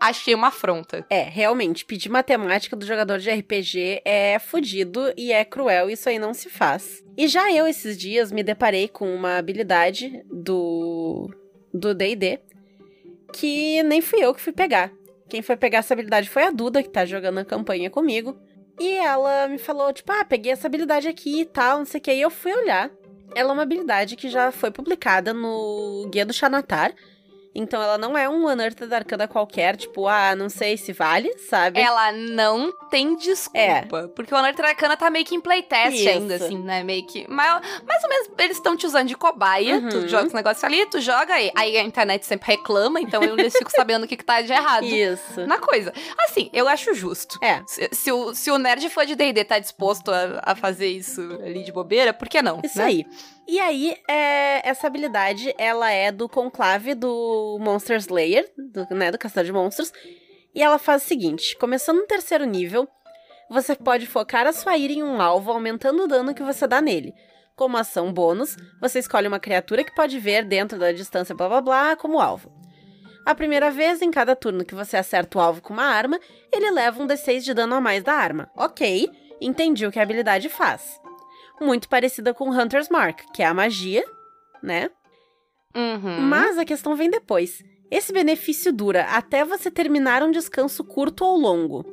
Achei 0.00 0.34
uma 0.34 0.48
afronta. 0.48 1.06
é, 1.08 1.22
realmente, 1.22 1.84
pedir 1.84 2.08
matemática 2.08 2.76
do 2.76 2.84
jogador 2.86 3.18
de 3.18 3.30
RPG 3.30 4.02
é 4.04 4.38
fudido 4.38 5.12
e 5.16 5.32
é 5.32 5.44
cruel, 5.44 5.88
isso 5.88 6.08
aí 6.08 6.18
não 6.18 6.34
se 6.34 6.50
faz. 6.50 7.04
E 7.16 7.26
já 7.26 7.50
eu, 7.52 7.66
esses 7.66 7.96
dias, 7.96 8.30
me 8.30 8.42
deparei 8.42 8.88
com 8.88 9.14
uma 9.14 9.38
habilidade 9.38 10.22
do 10.30 11.30
do 11.72 11.94
D&D 11.94 12.40
que 13.32 13.82
nem 13.82 14.00
fui 14.00 14.24
eu 14.24 14.34
que 14.34 14.40
fui 14.40 14.52
pegar. 14.52 14.90
Quem 15.28 15.42
foi 15.42 15.56
pegar 15.56 15.78
essa 15.78 15.92
habilidade 15.92 16.28
foi 16.28 16.44
a 16.44 16.50
Duda, 16.50 16.82
que 16.82 16.88
tá 16.88 17.04
jogando 17.04 17.38
a 17.38 17.44
campanha 17.44 17.90
comigo. 17.90 18.38
E 18.78 18.96
ela 18.98 19.48
me 19.48 19.58
falou, 19.58 19.92
tipo, 19.92 20.12
ah, 20.12 20.24
peguei 20.24 20.52
essa 20.52 20.66
habilidade 20.66 21.08
aqui 21.08 21.40
e 21.40 21.44
tal, 21.44 21.78
não 21.78 21.84
sei 21.84 21.98
o 21.98 22.02
que. 22.02 22.12
E 22.12 22.20
eu 22.20 22.30
fui 22.30 22.52
olhar. 22.54 22.90
Ela 23.34 23.50
é 23.50 23.52
uma 23.52 23.62
habilidade 23.62 24.16
que 24.16 24.28
já 24.28 24.52
foi 24.52 24.70
publicada 24.70 25.34
no 25.34 26.08
Guia 26.10 26.24
do 26.24 26.32
Xanatar. 26.32 26.94
Então 27.56 27.82
ela 27.82 27.96
não 27.96 28.16
é 28.16 28.28
um 28.28 28.46
Unearthed 28.46 28.92
Arcana 28.92 29.26
qualquer, 29.26 29.76
tipo, 29.76 30.06
ah, 30.06 30.36
não 30.36 30.48
sei 30.50 30.76
se 30.76 30.92
vale, 30.92 31.32
sabe? 31.38 31.80
Ela 31.80 32.12
não 32.12 32.70
tem 32.90 33.16
desculpa. 33.16 34.08
Porque 34.14 34.34
o 34.34 34.38
Unearthed 34.38 34.66
Arcana 34.66 34.96
tá 34.96 35.08
meio 35.08 35.24
que 35.24 35.34
em 35.34 35.40
playtest 35.40 35.98
Isso. 35.98 36.08
ainda, 36.08 36.34
assim, 36.34 36.58
né? 36.58 36.82
Meio 36.82 37.06
que. 37.06 37.28
Mais, 37.30 37.62
mais 37.86 38.02
ou 38.04 38.10
menos 38.10 38.28
eles 38.38 38.56
estão 38.58 38.76
te 38.76 38.86
usando 38.86 39.08
de 39.08 39.16
cobaia. 39.16 39.76
Uhum. 39.76 39.88
Tu 39.88 40.08
joga 40.08 40.26
os 40.26 40.32
negócios 40.34 40.62
ali, 40.62 40.84
tu 40.86 41.00
joga 41.00 41.34
aí. 41.34 41.50
Aí 41.56 41.78
a 41.78 41.82
internet 41.82 42.26
sempre 42.26 42.52
reclama, 42.52 43.00
então 43.00 43.22
eu 43.22 43.50
fico 43.50 43.70
sabendo 43.70 44.04
o 44.04 44.06
que, 44.06 44.16
que 44.16 44.24
tá 44.24 44.42
de 44.42 44.52
errado. 44.52 44.84
Isso. 44.84 45.46
Na 45.46 45.58
coisa. 45.58 45.92
Assim, 46.18 46.50
eu 46.52 46.68
acho 46.68 46.92
justo. 46.94 47.38
É. 47.42 47.62
Se, 47.66 47.88
se 47.92 48.12
o, 48.12 48.34
se 48.34 48.50
o 48.50 48.58
nerd 48.58 48.88
fã 48.90 49.06
de 49.06 49.14
D&D 49.14 49.44
tá 49.44 49.58
disposto 49.58 50.10
a, 50.10 50.40
a 50.42 50.54
fazer 50.54 50.88
isso 50.88 51.20
ali 51.42 51.64
de 51.64 51.72
bobeira, 51.72 52.12
por 52.12 52.28
que 52.28 52.42
não? 52.42 52.60
Isso 52.62 52.78
né? 52.78 52.84
aí. 52.84 53.06
E 53.48 53.60
aí, 53.60 53.96
é, 54.08 54.68
essa 54.68 54.88
habilidade, 54.88 55.54
ela 55.56 55.88
é 55.90 56.10
do 56.10 56.28
conclave 56.28 56.96
do 56.96 57.58
Monster 57.60 57.96
Slayer, 57.98 58.50
do, 58.58 58.92
né, 58.92 59.12
do 59.12 59.18
Caçador 59.18 59.44
de 59.44 59.52
Monstros. 59.52 59.92
E 60.52 60.60
ela 60.60 60.78
faz 60.78 61.04
o 61.04 61.06
seguinte, 61.06 61.56
começando 61.56 61.98
no 61.98 62.06
terceiro 62.06 62.44
nível, 62.44 62.88
você 63.48 63.76
pode 63.76 64.04
focar 64.06 64.48
a 64.48 64.52
sua 64.52 64.76
ira 64.76 64.94
em 64.94 65.02
um 65.02 65.22
alvo, 65.22 65.52
aumentando 65.52 66.02
o 66.02 66.06
dano 66.08 66.34
que 66.34 66.42
você 66.42 66.66
dá 66.66 66.80
nele. 66.80 67.14
Como 67.54 67.76
ação 67.76 68.12
bônus, 68.12 68.56
você 68.80 68.98
escolhe 68.98 69.28
uma 69.28 69.38
criatura 69.38 69.84
que 69.84 69.94
pode 69.94 70.18
ver 70.18 70.44
dentro 70.44 70.76
da 70.76 70.90
distância 70.90 71.34
blá 71.34 71.48
blá 71.48 71.60
blá 71.60 71.96
como 71.96 72.18
alvo. 72.18 72.52
A 73.24 73.34
primeira 73.34 73.70
vez 73.70 74.02
em 74.02 74.10
cada 74.10 74.34
turno 74.34 74.64
que 74.64 74.74
você 74.74 74.96
acerta 74.96 75.38
o 75.38 75.40
alvo 75.40 75.62
com 75.62 75.72
uma 75.72 75.84
arma, 75.84 76.18
ele 76.52 76.70
leva 76.70 77.00
um 77.00 77.06
D6 77.06 77.42
de 77.42 77.54
dano 77.54 77.76
a 77.76 77.80
mais 77.80 78.02
da 78.02 78.12
arma. 78.12 78.50
Ok, 78.56 79.08
entendi 79.40 79.86
o 79.86 79.92
que 79.92 80.00
a 80.00 80.02
habilidade 80.02 80.48
faz 80.48 81.05
muito 81.60 81.88
parecida 81.88 82.34
com 82.34 82.50
Hunter's 82.50 82.88
Mark, 82.88 83.20
que 83.34 83.42
é 83.42 83.46
a 83.46 83.54
magia, 83.54 84.04
né? 84.62 84.90
Uhum. 85.74 86.20
Mas 86.20 86.58
a 86.58 86.64
questão 86.64 86.96
vem 86.96 87.10
depois. 87.10 87.62
Esse 87.90 88.12
benefício 88.12 88.72
dura 88.72 89.04
até 89.04 89.44
você 89.44 89.70
terminar 89.70 90.22
um 90.22 90.30
descanso 90.30 90.82
curto 90.82 91.24
ou 91.24 91.36
longo. 91.36 91.84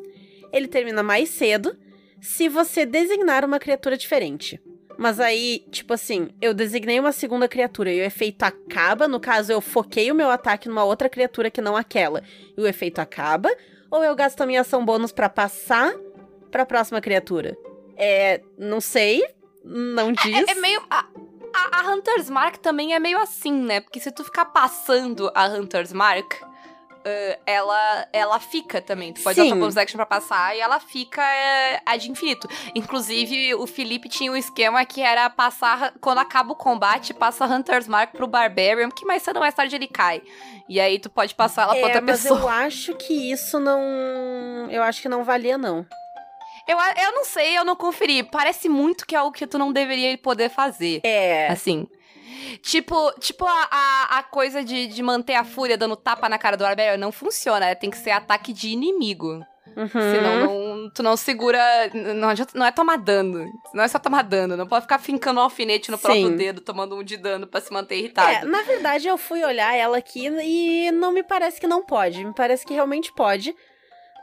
Ele 0.52 0.68
termina 0.68 1.04
mais 1.04 1.30
cedo 1.30 1.78
se 2.22 2.48
você 2.48 2.86
designar 2.86 3.44
uma 3.44 3.60
criatura 3.60 3.98
diferente. 3.98 4.62
Mas 4.98 5.20
aí, 5.20 5.66
tipo 5.72 5.94
assim, 5.94 6.30
eu 6.42 6.54
designei 6.54 7.00
uma 7.00 7.12
segunda 7.12 7.48
criatura 7.48 7.92
e 7.92 8.00
o 8.00 8.04
efeito 8.04 8.44
acaba. 8.44 9.08
No 9.08 9.20
caso, 9.20 9.52
eu 9.52 9.60
foquei 9.60 10.12
o 10.12 10.16
meu 10.16 10.30
ataque 10.30 10.70
numa 10.70 10.84
outra 10.84 11.10
criatura 11.10 11.52
que 11.52 11.62
não 11.62 11.76
aquela. 11.76 12.24
E 12.56 12.62
o 12.62 12.68
efeito 12.68 13.00
acaba. 13.00 13.50
Ou 13.92 14.04
eu 14.04 14.16
gasto 14.16 14.42
a 14.42 14.46
minha 14.46 14.62
ação 14.62 14.86
bônus 14.86 15.12
pra 15.12 15.30
passar 15.30 15.94
pra 16.52 16.66
próxima 16.66 17.02
criatura? 17.02 17.58
É. 17.98 18.42
Não 18.58 18.80
sei. 18.80 19.24
Não 19.64 20.12
diz. 20.12 20.48
É, 20.48 20.52
é 20.52 20.56
meio. 20.56 20.82
A, 20.90 21.06
a, 21.54 21.80
a 21.80 21.92
Hunter's 21.94 22.30
Mark 22.30 22.58
também 22.58 22.94
é 22.94 23.00
meio 23.00 23.18
assim, 23.20 23.54
né? 23.54 23.80
Porque 23.80 24.00
se 24.00 24.12
tu 24.12 24.24
ficar 24.24 24.46
passando 24.46 25.32
a 25.36 25.46
Hunter's 25.46 25.94
Mark, 25.94 26.34
uh, 26.42 27.42
ela, 27.46 28.08
ela 28.12 28.40
fica 28.40 28.82
também. 28.82 29.14
Tu 29.14 29.22
pode 29.22 29.40
Sim. 29.40 29.48
usar 29.48 29.56
bonus 29.56 29.78
action 29.78 29.98
pra 29.98 30.06
passar 30.06 30.56
e 30.56 30.60
ela 30.60 30.80
fica 30.80 31.22
é, 31.22 31.82
ad 31.86 32.10
infinito. 32.10 32.48
Inclusive, 32.76 33.56
o 33.56 33.66
Felipe 33.68 34.10
tinha 34.10 34.32
um 34.32 34.36
esquema 34.36 34.84
que 34.86 35.02
era 35.02 35.30
passar. 35.30 35.94
Quando 36.02 36.18
acaba 36.20 36.52
o 36.52 36.56
combate, 36.56 37.14
passa 37.14 37.46
a 37.46 37.48
Hunter's 37.48 37.88
Mark 37.88 38.12
pro 38.14 38.28
Barbarian, 38.28 38.90
que 38.90 39.06
mais 39.06 39.24
cedo 39.24 39.38
ou 39.38 39.42
mais 39.42 39.54
tarde 39.54 39.76
ele 39.76 39.88
cai. 39.88 40.22
E 40.68 40.80
aí 40.80 40.98
tu 41.00 41.10
pode 41.10 41.36
passar 41.36 41.64
ela 41.64 41.72
pra 41.74 41.82
É, 41.82 41.86
outra 41.86 42.02
mas 42.02 42.22
pessoa. 42.24 42.40
eu 42.40 42.50
acho 42.50 42.96
que 42.96 43.32
isso 43.32 43.60
não. 43.60 43.82
Eu 44.72 44.82
acho 44.84 45.02
que 45.02 45.10
não 45.10 45.24
valia, 45.24 45.58
não. 45.58 45.86
Eu, 46.68 46.78
eu 46.78 47.12
não 47.14 47.26
sei, 47.26 47.58
eu 47.58 47.66
não 47.66 47.76
conferi. 47.76 48.24
Parece 48.24 48.70
muito 48.70 49.06
que 49.06 49.16
é 49.16 49.18
algo 49.20 49.32
que 49.36 49.46
tu 49.48 49.58
não 49.58 49.72
deveria 49.74 50.18
poder 50.18 50.50
fazer. 50.50 51.02
É. 51.04 51.48
Assim. 51.48 51.88
Tipo, 52.62 53.12
tipo 53.20 53.46
a, 53.46 53.68
a, 53.72 54.20
a 54.20 54.24
coisa 54.24 54.64
de, 54.64 54.88
de 54.88 55.04
manter 55.04 55.34
a 55.34 55.44
fúria 55.44 55.78
dando 55.78 55.96
tapa 55.96 56.30
na 56.30 56.38
cara 56.38 56.56
do 56.56 56.64
Barbarian 56.64 56.98
não 56.98 57.12
funciona. 57.12 57.76
Tem 57.76 57.90
que 57.90 57.98
ser 57.98 58.12
ataque 58.12 58.54
de 58.54 58.70
inimigo. 58.70 59.44
Uhum. 59.76 59.88
Senão 59.88 60.40
não, 60.40 60.90
tu 60.92 61.02
não 61.02 61.18
segura. 61.18 61.60
Não, 61.94 62.30
não 62.54 62.66
é 62.66 62.72
tomar 62.72 62.98
dano. 62.98 63.46
Não 63.74 63.84
é 63.84 63.88
só 63.88 63.98
tomar 63.98 64.22
dano. 64.24 64.56
Não 64.56 64.68
pode 64.68 64.84
ficar 64.84 65.00
fincando 65.00 65.40
um 65.40 65.44
alfinete 65.44 65.90
no 65.90 65.98
próprio 65.98 66.28
Sim. 66.30 66.36
dedo, 66.36 66.62
tomando 66.62 66.96
um 66.96 67.04
de 67.04 67.18
dano 67.18 67.48
pra 67.48 67.60
se 67.60 67.74
manter 67.74 67.96
É, 67.96 68.00
irritado. 68.00 68.48
na 68.48 68.62
verdade, 68.62 69.08
eu 69.08 69.18
fui 69.18 69.44
olhar 69.44 69.76
ela 69.76 69.98
aqui 69.98 70.28
e 70.28 70.92
não 70.92 71.12
me 71.12 71.24
parece 71.24 71.60
que 71.60 71.68
não 71.68 71.84
pode. 71.84 72.24
Me 72.24 72.34
parece 72.34 72.66
que 72.66 72.74
realmente 72.74 73.12
pode. 73.14 73.56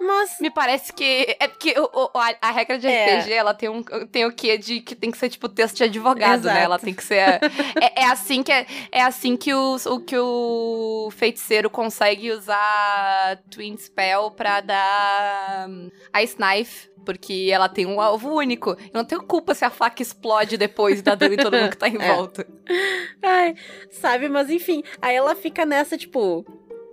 Mas. 0.01 0.39
Me 0.41 0.51
parece 0.51 0.93
que. 0.93 1.37
É 1.39 1.47
porque 1.47 1.75
o- 1.79 1.91
o- 1.93 2.11
a, 2.19 2.35
a 2.41 2.51
regra 2.51 2.79
de 2.79 2.87
É. 2.87 3.19
RPG, 3.19 3.33
ela 3.33 3.53
tem, 3.55 3.69
um, 3.69 3.83
tem 3.83 4.25
o 4.25 4.33
quê 4.33 4.57
de 4.57 4.81
que 4.81 4.95
tem 4.95 5.11
que 5.11 5.19
ser 5.19 5.29
tipo 5.29 5.49
texto 5.49 5.77
de 5.77 5.85
advogado, 5.85 6.41
Exato. 6.41 6.55
né? 6.57 6.63
Ela 6.65 6.79
tem 6.79 6.95
que 6.95 7.05
ser. 7.05 7.17
é, 7.81 8.03
é 8.03 8.05
assim 8.07 8.43
que, 8.43 8.51
é, 8.51 8.67
é 8.91 9.03
assim 9.03 9.37
que, 9.37 9.53
o, 9.53 9.77
o, 9.77 10.01
que 10.01 10.17
o 10.19 11.11
feiticeiro 11.13 11.69
consegue 11.69 12.31
usar 12.33 13.39
Twin 13.51 13.77
Spell 13.77 14.31
pra 14.31 14.61
dar 14.61 15.69
hum, 15.69 15.91
Ice 16.23 16.37
Knife. 16.37 16.89
Porque 17.05 17.49
ela 17.51 17.67
tem 17.67 17.87
um 17.87 17.99
alvo 17.99 18.35
único. 18.37 18.71
Eu 18.73 18.91
não 18.93 19.05
tenho 19.07 19.23
culpa 19.23 19.55
se 19.55 19.65
a 19.65 19.71
faca 19.71 20.03
explode 20.03 20.59
depois 20.59 21.01
dá 21.01 21.15
dano 21.15 21.33
em 21.33 21.37
todo 21.39 21.57
mundo 21.57 21.71
que 21.71 21.79
tá 21.79 21.89
em 21.89 21.97
É. 22.01 22.15
volta. 22.15 22.47
Ai, 23.23 23.55
sabe? 23.91 24.29
Mas 24.29 24.51
enfim. 24.51 24.83
Aí 25.01 25.17
ela 25.17 25.35
fica 25.35 25.65
nessa, 25.65 25.97
tipo. 25.97 26.45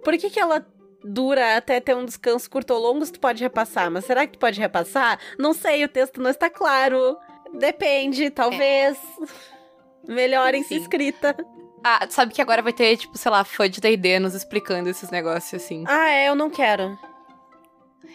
Por 0.06 0.18
que 0.18 0.30
que 0.30 0.40
ela 0.40 0.66
dura 1.04 1.58
até 1.58 1.80
ter 1.80 1.96
um 1.96 2.06
descanso 2.06 2.50
curto 2.50 2.74
ou 2.74 2.80
longo 2.80 3.06
se 3.06 3.12
tu 3.14 3.20
pode 3.20 3.42
repassar? 3.44 3.90
Mas 3.92 4.06
será 4.06 4.26
que 4.26 4.34
tu 4.34 4.40
pode 4.40 4.60
repassar? 4.60 5.20
Não 5.38 5.54
sei, 5.54 5.84
o 5.84 5.88
texto 5.90 6.22
não 6.22 6.30
está 6.30 6.50
claro. 6.50 7.18
Depende, 7.54 8.30
talvez. 8.30 8.98
Melhorem 10.08 10.64
se 10.64 10.74
Enfim. 10.76 10.84
escrita. 10.84 11.36
Ah, 11.84 12.08
sabe 12.10 12.34
que 12.34 12.42
agora 12.42 12.62
vai 12.62 12.74
ter, 12.74 12.98
tipo, 12.98 13.18
sei 13.18 13.32
lá, 13.32 13.44
fã 13.44 13.70
de 13.70 13.80
D&D 13.80 14.20
nos 14.20 14.34
explicando 14.34 14.90
esses 14.90 15.10
negócios, 15.12 15.62
assim. 15.62 15.84
Ah, 15.88 16.10
é, 16.10 16.28
eu 16.30 16.36
não 16.36 16.50
quero. 16.50 16.98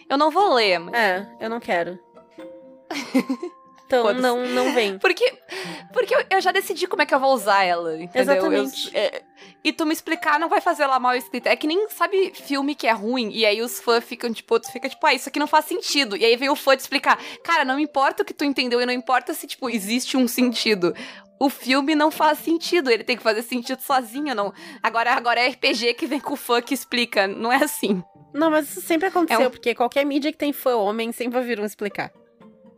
Eu 0.09 0.17
não 0.17 0.29
vou 0.29 0.53
ler, 0.53 0.79
mas... 0.79 0.93
É, 0.93 1.27
eu 1.39 1.49
não 1.49 1.59
quero. 1.59 1.97
Então 3.85 4.11
não, 4.13 4.43
não 4.47 4.73
vem. 4.73 4.97
Porque, 4.97 5.23
porque 5.91 6.15
eu- 6.15 6.25
eu 6.31 6.41
já 6.41 6.51
decidi 6.51 6.87
como 6.87 7.03
é 7.03 7.05
que 7.05 7.13
eu 7.13 7.19
vou 7.19 7.31
usar 7.31 7.63
ela, 7.63 7.93
entendeu? 8.01 8.33
Exatamente. 8.33 8.87
Eu- 8.91 8.99
é, 8.99 9.21
e 9.63 9.71
tu 9.71 9.85
me 9.85 9.93
explicar 9.93 10.39
não 10.39 10.49
vai 10.49 10.59
fazer 10.61 10.83
ela 10.83 10.99
mal 10.99 11.15
escrita. 11.15 11.49
É 11.49 11.55
que 11.55 11.65
nem, 11.67 11.87
sabe, 11.89 12.31
filme 12.35 12.75
que 12.75 12.87
é 12.87 12.91
ruim, 12.91 13.29
e 13.31 13.45
aí 13.45 13.61
os 13.61 13.79
fãs 13.79 14.03
ficam, 14.03 14.31
tipo, 14.33 14.59
tu 14.59 14.71
fica 14.71 14.89
tipo, 14.89 15.05
ah, 15.05 15.13
isso 15.13 15.29
aqui 15.29 15.39
não 15.39 15.47
faz 15.47 15.65
sentido. 15.65 16.15
E 16.17 16.25
aí 16.25 16.35
vem 16.35 16.49
o 16.49 16.55
fã 16.55 16.75
te 16.75 16.81
explicar, 16.81 17.17
cara, 17.43 17.63
não 17.63 17.79
importa 17.79 18.23
o 18.23 18.25
que 18.25 18.33
tu 18.33 18.43
entendeu 18.43 18.81
e 18.81 18.85
não 18.85 18.93
importa 18.93 19.33
se, 19.33 19.47
tipo, 19.47 19.69
existe 19.69 20.17
um 20.17 20.27
sentido. 20.27 20.93
O 21.39 21.49
filme 21.49 21.95
não 21.95 22.09
faz 22.11 22.39
sentido, 22.39 22.89
ele 22.89 23.03
tem 23.03 23.17
que 23.17 23.23
fazer 23.23 23.41
sentido 23.41 23.79
sozinho, 23.81 24.33
não. 24.35 24.53
Agora, 24.81 25.11
agora 25.13 25.39
é 25.41 25.47
RPG 25.49 25.93
que 25.95 26.05
vem 26.05 26.19
com 26.19 26.33
o 26.33 26.37
fã 26.37 26.61
que 26.61 26.73
explica, 26.73 27.27
não 27.27 27.51
é 27.51 27.57
assim. 27.63 28.01
Não, 28.33 28.49
mas 28.49 28.69
isso 28.69 28.81
sempre 28.81 29.07
aconteceu, 29.07 29.41
É 29.45 29.47
um- 29.47 29.51
porque 29.51 29.75
qualquer 29.75 30.05
mídia 30.05 30.31
que 30.31 30.37
tem 30.37 30.53
fã 30.53 30.75
homem 30.77 31.11
sempre 31.11 31.33
vai 31.39 31.43
vir 31.43 31.59
um 31.59 31.65
explicar. 31.65 32.11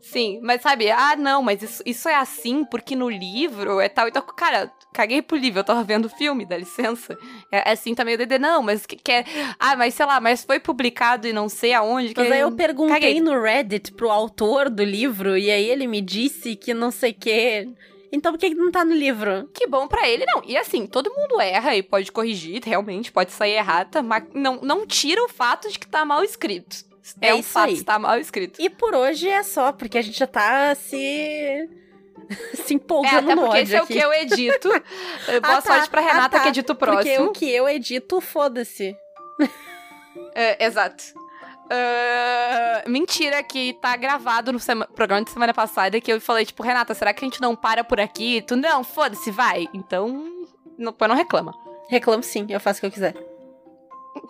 Sim, 0.06 0.40
mas 0.44 0.62
sabe, 0.62 0.90
ah, 0.92 1.16
não, 1.16 1.42
mas 1.42 1.64
isso, 1.64 1.82
isso 1.84 2.08
é 2.08 2.14
assim 2.14 2.64
porque 2.64 2.96
no 2.96 3.10
livro 3.10 3.80
é 3.80 3.90
tal 3.90 4.08
e 4.08 4.12
tal. 4.12 4.22
Cara, 4.22 4.72
caguei 4.94 5.20
pro 5.20 5.36
livro, 5.36 5.60
eu 5.60 5.64
tava 5.64 5.84
vendo 5.84 6.06
o 6.06 6.10
filme, 6.10 6.46
dá 6.46 6.56
licença. 6.56 7.18
É, 7.52 7.70
é 7.70 7.74
assim 7.74 7.96
também 7.96 8.14
o 8.14 8.18
DD, 8.20 8.38
não, 8.38 8.62
mas 8.62 8.86
que, 8.86 8.98
que 8.98 9.12
é. 9.12 9.26
Ah, 9.60 9.76
mas 9.76 9.96
sei 9.96 10.06
lá, 10.06 10.22
mas 10.22 10.44
foi 10.44 10.60
publicado 10.60 11.28
e 11.28 11.34
não 11.34 11.50
sei 11.50 11.74
aonde. 11.74 12.14
Que 12.14 12.22
Mas 12.22 12.32
aí 12.32 12.40
eu 12.40 12.52
Caguei. 12.52 12.68
perguntei 12.68 13.20
no 13.20 13.42
Reddit 13.42 13.94
pro 13.94 14.12
autor 14.12 14.70
do 14.70 14.84
livro, 14.84 15.36
e 15.36 15.50
aí 15.50 15.68
ele 15.68 15.88
me 15.88 16.02
disse 16.02 16.56
que 16.56 16.72
não 16.72 16.92
sei 16.92 17.10
o 17.10 17.16
quê. 17.16 17.68
Então 18.12 18.32
por 18.32 18.38
que 18.38 18.52
que 18.52 18.56
não 18.56 18.72
tá 18.72 18.86
no 18.86 18.94
livro? 18.94 19.50
Que 19.56 19.66
bom 19.66 19.88
pra 19.88 20.08
ele, 20.08 20.24
não. 20.28 20.44
E 20.46 20.56
assim, 20.56 20.86
todo 20.86 21.12
mundo 21.12 21.42
erra 21.42 21.76
e 21.76 21.82
pode 21.82 22.12
corrigir, 22.12 22.62
realmente, 22.64 23.12
pode 23.12 23.32
sair 23.32 23.54
errada, 23.54 24.04
mas 24.04 24.24
não, 24.36 24.62
não 24.62 24.86
tira 24.86 25.24
o 25.24 25.30
fato 25.30 25.68
de 25.68 25.80
que 25.80 25.88
tá 25.88 26.06
mal 26.06 26.24
escrito. 26.24 26.86
É, 27.22 27.30
É 27.30 27.36
um 27.36 27.44
fato, 27.44 27.68
aí. 27.70 27.74
está 27.76 28.00
mal 28.00 28.20
escrito. 28.20 28.62
E 28.62 28.70
por 28.70 28.94
hoje 28.96 29.28
é 29.30 29.44
só, 29.44 29.72
porque 29.72 29.98
a 29.98 30.02
gente 30.02 30.18
já 30.18 30.28
tá 30.28 30.74
se. 30.76 31.70
se 32.66 32.74
É, 32.74 32.76
empolgando 32.76 33.18
até 33.32 33.36
no 33.36 33.42
porque 33.44 33.58
esse 33.60 33.76
é 33.76 33.80
o 33.80 33.84
aqui. 33.84 33.94
que 33.94 34.00
eu 34.00 34.14
edito. 34.14 34.70
Eh, 35.28 35.40
Boa 35.40 35.58
Ah, 35.58 35.62
tá. 35.62 35.74
sorte 35.76 35.90
pra 35.90 36.02
Ah, 36.02 36.06
Renata 36.06 36.38
tá. 36.38 36.44
que 36.44 36.50
edita 36.50 36.74
o 36.74 36.76
Porque 36.76 36.92
próximo. 36.94 37.26
o 37.26 37.32
que 37.32 37.50
eu 37.52 37.68
edito, 37.70 38.20
foda-se. 38.22 38.96
É, 40.34 40.66
exato. 40.66 41.04
Ah, 41.70 42.84
mentira 42.88 43.42
que 43.44 43.74
tá 43.82 43.96
gravado 43.98 44.52
no 44.54 44.60
programa 44.94 45.24
de 45.26 45.32
semana 45.32 45.54
passada 45.54 46.00
que 46.00 46.12
eu 46.12 46.22
falei, 46.22 46.46
tipo, 46.46 46.62
Renata, 46.64 46.94
será 46.94 47.14
que 47.14 47.24
a 47.24 47.28
gente 47.28 47.42
não 47.42 47.56
para 47.56 47.84
por 47.84 48.00
aqui? 48.00 48.42
Tu, 48.42 48.56
não, 48.56 48.84
foda-se, 48.84 49.30
vai. 49.32 49.68
Então, 49.74 50.30
não, 50.78 50.96
não 50.98 51.16
reclama. 51.16 51.54
Reclamo 51.90 52.24
sim, 52.24 52.46
eu 52.50 52.60
faço 52.60 52.78
o 52.78 52.82
que 52.82 52.86
eu 52.88 52.92
quiser. 52.92 53.14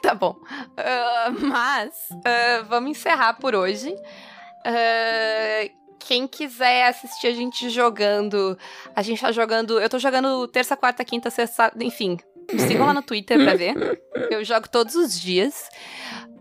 Tá 0.06 0.14
bom. 0.14 0.36
Ah, 0.78 1.32
mas, 1.42 2.10
ah, 2.24 2.64
vamos 2.70 2.92
encerrar 2.92 3.34
por 3.34 3.56
hoje. 3.56 3.96
Ah, 4.64 5.68
quem 6.00 6.28
quiser 6.28 6.88
assistir 6.88 7.26
a 7.26 7.32
gente 7.32 7.72
jogando, 7.72 8.56
a 8.96 9.02
gente 9.02 9.20
tá 9.20 9.32
jogando. 9.32 9.80
Eu 9.80 9.90
tô 9.90 9.98
jogando 9.98 10.48
terça, 10.48 10.78
quarta, 10.78 11.04
quinta, 11.04 11.32
sexta, 11.32 11.74
enfim. 11.82 12.20
Me 12.54 12.60
sigam 12.60 12.86
lá 12.86 12.94
no 12.94 13.02
Twitter 13.02 13.44
pra 13.44 13.56
ver. 13.56 13.74
Eu 14.30 14.44
jogo 14.44 14.70
todos 14.70 14.94
os 14.94 15.20
dias. 15.20 15.68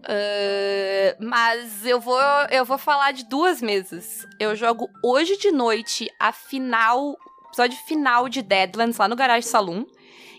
Ah, 0.07 1.17
mas 1.19 1.87
eu 1.87 1.99
vou, 1.99 2.21
eu 2.51 2.67
vou 2.67 2.77
falar 2.77 3.13
de 3.13 3.25
duas 3.25 3.63
mesas. 3.63 4.27
Eu 4.39 4.55
jogo 4.55 4.91
hoje 5.03 5.39
de 5.39 5.51
noite 5.51 6.07
a 6.21 6.33
final, 6.33 7.17
episódio 7.47 7.79
final 7.87 8.29
de 8.29 8.43
Deadlands 8.43 8.99
lá 8.99 9.09
no 9.09 9.17
Garage 9.17 9.47
Saloon. 9.47 9.87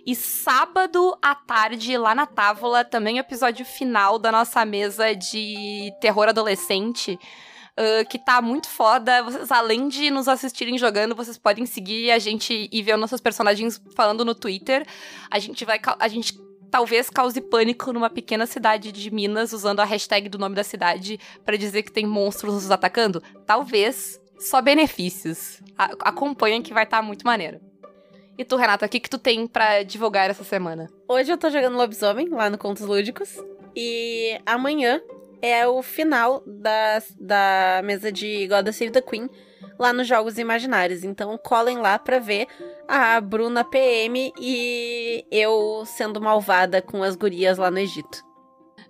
E 0.05 0.13
sábado 0.15 1.17
à 1.19 1.33
tarde, 1.33 1.97
lá 1.97 2.13
na 2.13 2.27
Távola, 2.27 2.85
também 2.85 3.15
o 3.17 3.19
episódio 3.19 3.65
final 3.65 4.19
da 4.19 4.31
nossa 4.31 4.63
mesa 4.63 5.15
de 5.15 5.91
terror 5.99 6.29
adolescente. 6.29 7.17
Uh, 7.77 8.07
que 8.07 8.17
tá 8.17 8.41
muito 8.41 8.69
foda. 8.69 9.21
Vocês, 9.23 9.51
além 9.51 9.89
de 9.89 10.09
nos 10.09 10.29
assistirem 10.29 10.77
jogando, 10.77 11.13
vocês 11.13 11.37
podem 11.37 11.65
seguir 11.65 12.09
a 12.09 12.19
gente 12.19 12.69
e 12.71 12.81
ver 12.81 12.95
nossos 12.95 13.19
personagens 13.19 13.81
falando 13.93 14.23
no 14.23 14.33
Twitter. 14.33 14.87
A 15.29 15.39
gente 15.39 15.65
vai. 15.65 15.81
A 15.99 16.07
gente 16.07 16.39
talvez 16.71 17.09
cause 17.09 17.41
pânico 17.41 17.91
numa 17.91 18.09
pequena 18.09 18.45
cidade 18.45 18.93
de 18.93 19.11
Minas 19.11 19.51
usando 19.51 19.81
a 19.81 19.85
hashtag 19.85 20.29
do 20.29 20.37
nome 20.37 20.55
da 20.55 20.63
cidade 20.63 21.19
para 21.43 21.57
dizer 21.57 21.83
que 21.83 21.91
tem 21.91 22.05
monstros 22.05 22.53
nos 22.53 22.71
atacando? 22.71 23.21
Talvez. 23.45 24.21
Só 24.39 24.61
benefícios. 24.61 25.61
A 25.77 26.09
acompanhem 26.09 26.61
que 26.61 26.73
vai 26.73 26.83
estar 26.83 26.97
tá 26.97 27.03
muito 27.03 27.25
maneiro. 27.25 27.59
E 28.37 28.43
tu, 28.43 28.57
Renata, 28.57 28.85
o 28.85 28.89
que, 28.89 28.99
que 28.99 29.09
tu 29.09 29.17
tem 29.17 29.47
para 29.47 29.83
divulgar 29.83 30.29
essa 30.29 30.43
semana? 30.43 30.89
Hoje 31.07 31.31
eu 31.31 31.37
tô 31.37 31.49
jogando 31.49 31.77
Lobisomem 31.77 32.27
lá 32.29 32.49
no 32.49 32.57
Contos 32.57 32.83
Lúdicos. 32.83 33.41
E 33.73 34.39
amanhã 34.45 35.01
é 35.41 35.65
o 35.67 35.81
final 35.81 36.43
da, 36.45 37.01
da 37.17 37.81
mesa 37.83 38.11
de 38.11 38.47
God 38.47 38.67
Save 38.71 38.91
the 38.91 39.01
Queen 39.01 39.29
lá 39.79 39.93
nos 39.93 40.07
Jogos 40.07 40.37
Imaginários. 40.37 41.05
Então 41.05 41.37
colhem 41.37 41.77
lá 41.77 41.97
pra 41.97 42.19
ver 42.19 42.47
a 42.87 43.21
Bruna 43.21 43.63
PM 43.63 44.33
e 44.37 45.25
eu 45.31 45.83
sendo 45.85 46.19
malvada 46.19 46.81
com 46.81 47.03
as 47.03 47.15
gurias 47.15 47.57
lá 47.57 47.71
no 47.71 47.79
Egito. 47.79 48.23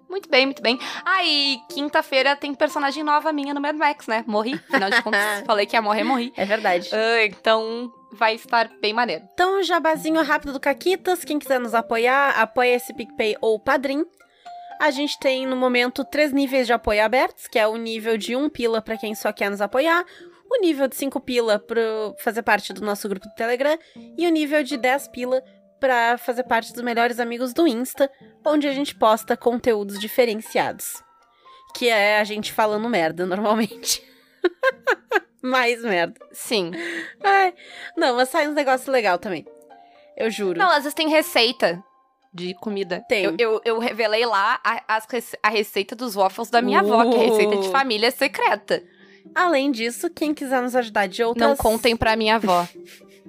Muito 0.10 0.30
bem, 0.30 0.46
muito 0.46 0.62
bem. 0.62 0.80
Ah, 1.04 1.24
e 1.24 1.60
quinta-feira 1.70 2.36
tem 2.36 2.54
personagem 2.54 3.04
nova 3.04 3.34
minha 3.34 3.54
no 3.54 3.62
Mad 3.62 3.76
Max, 3.76 4.08
né? 4.08 4.24
Morri. 4.26 4.54
Afinal 4.54 4.90
de 4.90 5.02
contas, 5.04 5.42
falei 5.46 5.66
que 5.66 5.76
ia 5.76 5.82
morrer, 5.82 6.04
morri. 6.04 6.32
É 6.38 6.46
verdade. 6.46 6.90
Uh, 6.90 7.26
então 7.26 7.92
vai 8.16 8.36
estar 8.36 8.70
bem 8.82 8.94
maneiro. 8.94 9.28
Então, 9.34 9.62
jabazinho 9.64 10.22
rápido 10.24 10.54
do 10.54 10.60
Caquitas. 10.60 11.24
Quem 11.24 11.38
quiser 11.38 11.60
nos 11.60 11.76
apoiar, 11.76 12.40
apoia 12.40 12.76
esse 12.76 12.94
PicPay 12.94 13.36
ou 13.42 13.60
Padrim. 13.60 14.06
A 14.80 14.92
gente 14.92 15.20
tem, 15.20 15.46
no 15.46 15.56
momento, 15.56 16.04
três 16.04 16.32
níveis 16.34 16.68
de 16.68 16.74
apoio 16.74 17.04
abertos, 17.04 17.48
que 17.48 17.60
é 17.60 17.68
o 17.68 17.78
nível 17.78 18.18
de 18.18 18.36
um 18.36 18.50
pila 18.50 18.82
para 18.82 18.98
quem 18.98 19.16
só 19.16 19.32
quer 19.32 19.50
nos 19.50 19.62
apoiar, 19.62 20.06
o 20.50 20.62
nível 20.62 20.88
de 20.88 20.96
5 20.96 21.20
pila 21.22 21.60
para 21.60 21.82
fazer 22.20 22.44
parte 22.44 22.74
do 22.74 22.84
nosso 22.84 23.08
grupo 23.08 23.28
do 23.28 23.36
Telegram 23.36 23.78
e 24.18 24.28
o 24.28 24.32
nível 24.32 24.64
de 24.64 24.78
10 24.78 25.08
pila 25.10 25.42
para 25.80 26.18
fazer 26.18 26.44
parte 26.44 26.74
dos 26.74 26.82
melhores 26.82 27.20
amigos 27.20 27.54
do 27.54 27.68
Insta, 27.68 28.10
onde 28.46 28.68
a 28.68 28.74
gente 28.74 28.96
posta 28.96 29.36
conteúdos 29.36 30.00
diferenciados. 30.00 31.04
Que 31.76 31.90
é 31.90 32.20
a 32.20 32.24
gente 32.24 32.54
falando 32.54 32.90
merda, 32.90 33.26
normalmente. 33.26 34.02
Mais 35.46 35.82
merda. 35.82 36.16
Sim. 36.32 36.72
Ai, 37.24 37.54
não, 37.96 38.16
mas 38.16 38.30
sai 38.30 38.48
uns 38.48 38.56
negócios 38.56 38.88
legal 38.88 39.18
também. 39.18 39.46
Eu 40.18 40.30
juro. 40.32 40.58
Não, 40.58 40.70
às 40.70 40.78
vezes 40.84 40.94
tem 40.94 41.10
receita 41.10 41.84
de 42.34 42.54
comida. 42.56 43.04
Tem. 43.08 43.24
Eu, 43.24 43.36
eu, 43.38 43.62
eu 43.64 43.80
revelei 43.80 44.26
lá 44.26 44.60
a, 44.64 45.02
a, 45.44 45.50
receita 45.50 45.96
dos 45.96 46.16
waffles 46.16 46.50
da 46.50 46.62
minha 46.62 46.84
uh. 46.84 46.94
avó, 46.94 47.10
que 47.10 47.16
é 47.18 47.26
receita 47.30 47.58
de 47.58 47.68
uh. 47.68 47.72
família 47.72 48.12
secreta. 48.12 48.84
Além 49.34 49.72
disso, 49.72 50.10
quem 50.10 50.34
quiser 50.34 50.62
nos 50.62 50.76
ajudar 50.76 51.08
de 51.08 51.24
outras... 51.24 51.50
Não 51.50 51.56
contem 51.56 51.96
pra 51.96 52.16
minha 52.16 52.36
avó. 52.36 52.68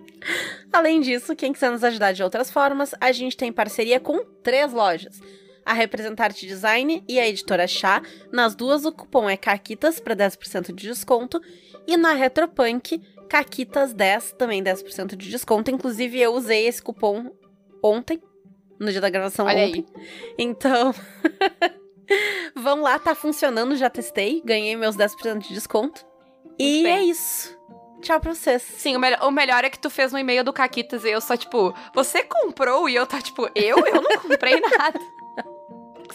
Além 0.73 1.01
disso, 1.01 1.35
quem 1.37 1.53
quiser 1.53 1.71
nos 1.71 1.85
ajudar 1.85 2.13
de 2.13 2.23
outras 2.23 2.51
formas, 2.51 2.95
a 3.01 3.13
gente 3.13 3.37
tem 3.37 3.53
parceria 3.53 4.01
com 4.01 4.25
três 4.43 4.73
lojas. 4.73 5.21
A 5.65 5.73
Representarte 5.73 6.47
Design 6.47 7.03
e 7.09 7.19
a 7.19 7.27
Editora 7.27 7.67
Chá. 7.67 8.03
Nas 8.33 8.55
duas, 8.55 8.85
o 8.85 8.93
cupom 8.93 9.29
é 9.29 9.37
CAQUITAS 9.37 9.99
para 9.99 10.15
10% 10.15 10.75
de 10.75 10.89
desconto. 10.89 11.41
E 11.87 11.97
na 11.97 12.13
Retropunk, 12.13 13.01
CAQUITAS10, 13.29 14.33
também 14.37 14.63
10% 14.63 15.17
de 15.17 15.31
desconto. 15.31 15.71
Inclusive, 15.71 16.21
eu 16.21 16.35
usei 16.35 16.67
esse 16.67 16.83
cupom 16.83 17.31
ontem, 17.83 18.21
no 18.79 18.91
dia 18.91 19.01
da 19.01 19.11
gravação 19.11 19.47
Olha 19.47 19.67
ontem. 19.67 19.87
Aí. 19.97 20.05
Então... 20.39 20.95
Vão 22.55 22.83
lá, 22.83 22.99
tá 22.99 23.15
funcionando, 23.15 23.75
já 23.75 23.91
testei, 23.91 24.41
ganhei 24.45 24.77
meus 24.77 24.97
10% 24.97 25.39
de 25.39 25.53
desconto. 25.53 26.07
Muito 26.45 26.57
e 26.59 26.83
bem. 26.85 26.93
é 26.93 27.03
isso. 27.05 27.57
Tchau 28.01 28.21
pra 28.21 28.35
vocês. 28.35 28.63
Sim, 28.63 28.97
o, 28.97 29.01
me 29.01 29.15
o 29.17 29.31
melhor 29.31 29.65
é 29.65 29.71
que 29.71 29.79
tu 29.79 29.91
fez 29.91 30.13
no 30.13 30.19
e-mail 30.19 30.45
do 30.45 30.53
Caquitas 30.53 31.05
e 31.05 31.11
eu 31.11 31.21
só, 31.21 31.37
tipo, 31.37 31.75
você 31.95 32.23
comprou? 32.23 32.89
E 32.89 32.95
eu 32.95 33.07
tá, 33.07 33.21
tipo, 33.21 33.49
eu? 33.55 33.79
Eu 33.79 34.03
não 34.03 34.21
comprei 34.21 34.61
nada. 34.79 35.01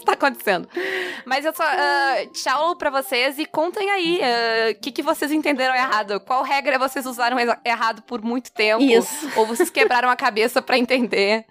Que 0.03 0.11
está 0.11 0.13
acontecendo? 0.13 0.67
Mas 1.25 1.45
eu 1.45 1.53
só. 1.53 1.63
Uh, 1.63 2.31
tchau 2.33 2.75
pra 2.75 2.89
vocês 2.89 3.37
e 3.39 3.45
contem 3.45 3.89
aí 3.89 4.19
o 4.19 4.71
uh, 4.71 4.81
que, 4.81 4.91
que 4.91 5.01
vocês 5.01 5.31
entenderam 5.31 5.75
errado. 5.75 6.19
Qual 6.21 6.43
regra 6.43 6.77
vocês 6.77 7.05
usaram 7.05 7.37
errado 7.65 8.01
por 8.03 8.21
muito 8.21 8.51
tempo? 8.51 8.83
Isso. 8.83 9.29
Ou 9.35 9.45
vocês 9.45 9.69
quebraram 9.69 10.09
a 10.09 10.15
cabeça 10.15 10.61
para 10.61 10.77
entender? 10.77 11.45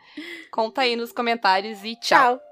Conta 0.51 0.83
aí 0.83 0.97
nos 0.97 1.13
comentários 1.13 1.85
e 1.85 1.97
tchau. 1.97 2.39
Tchau. 2.39 2.50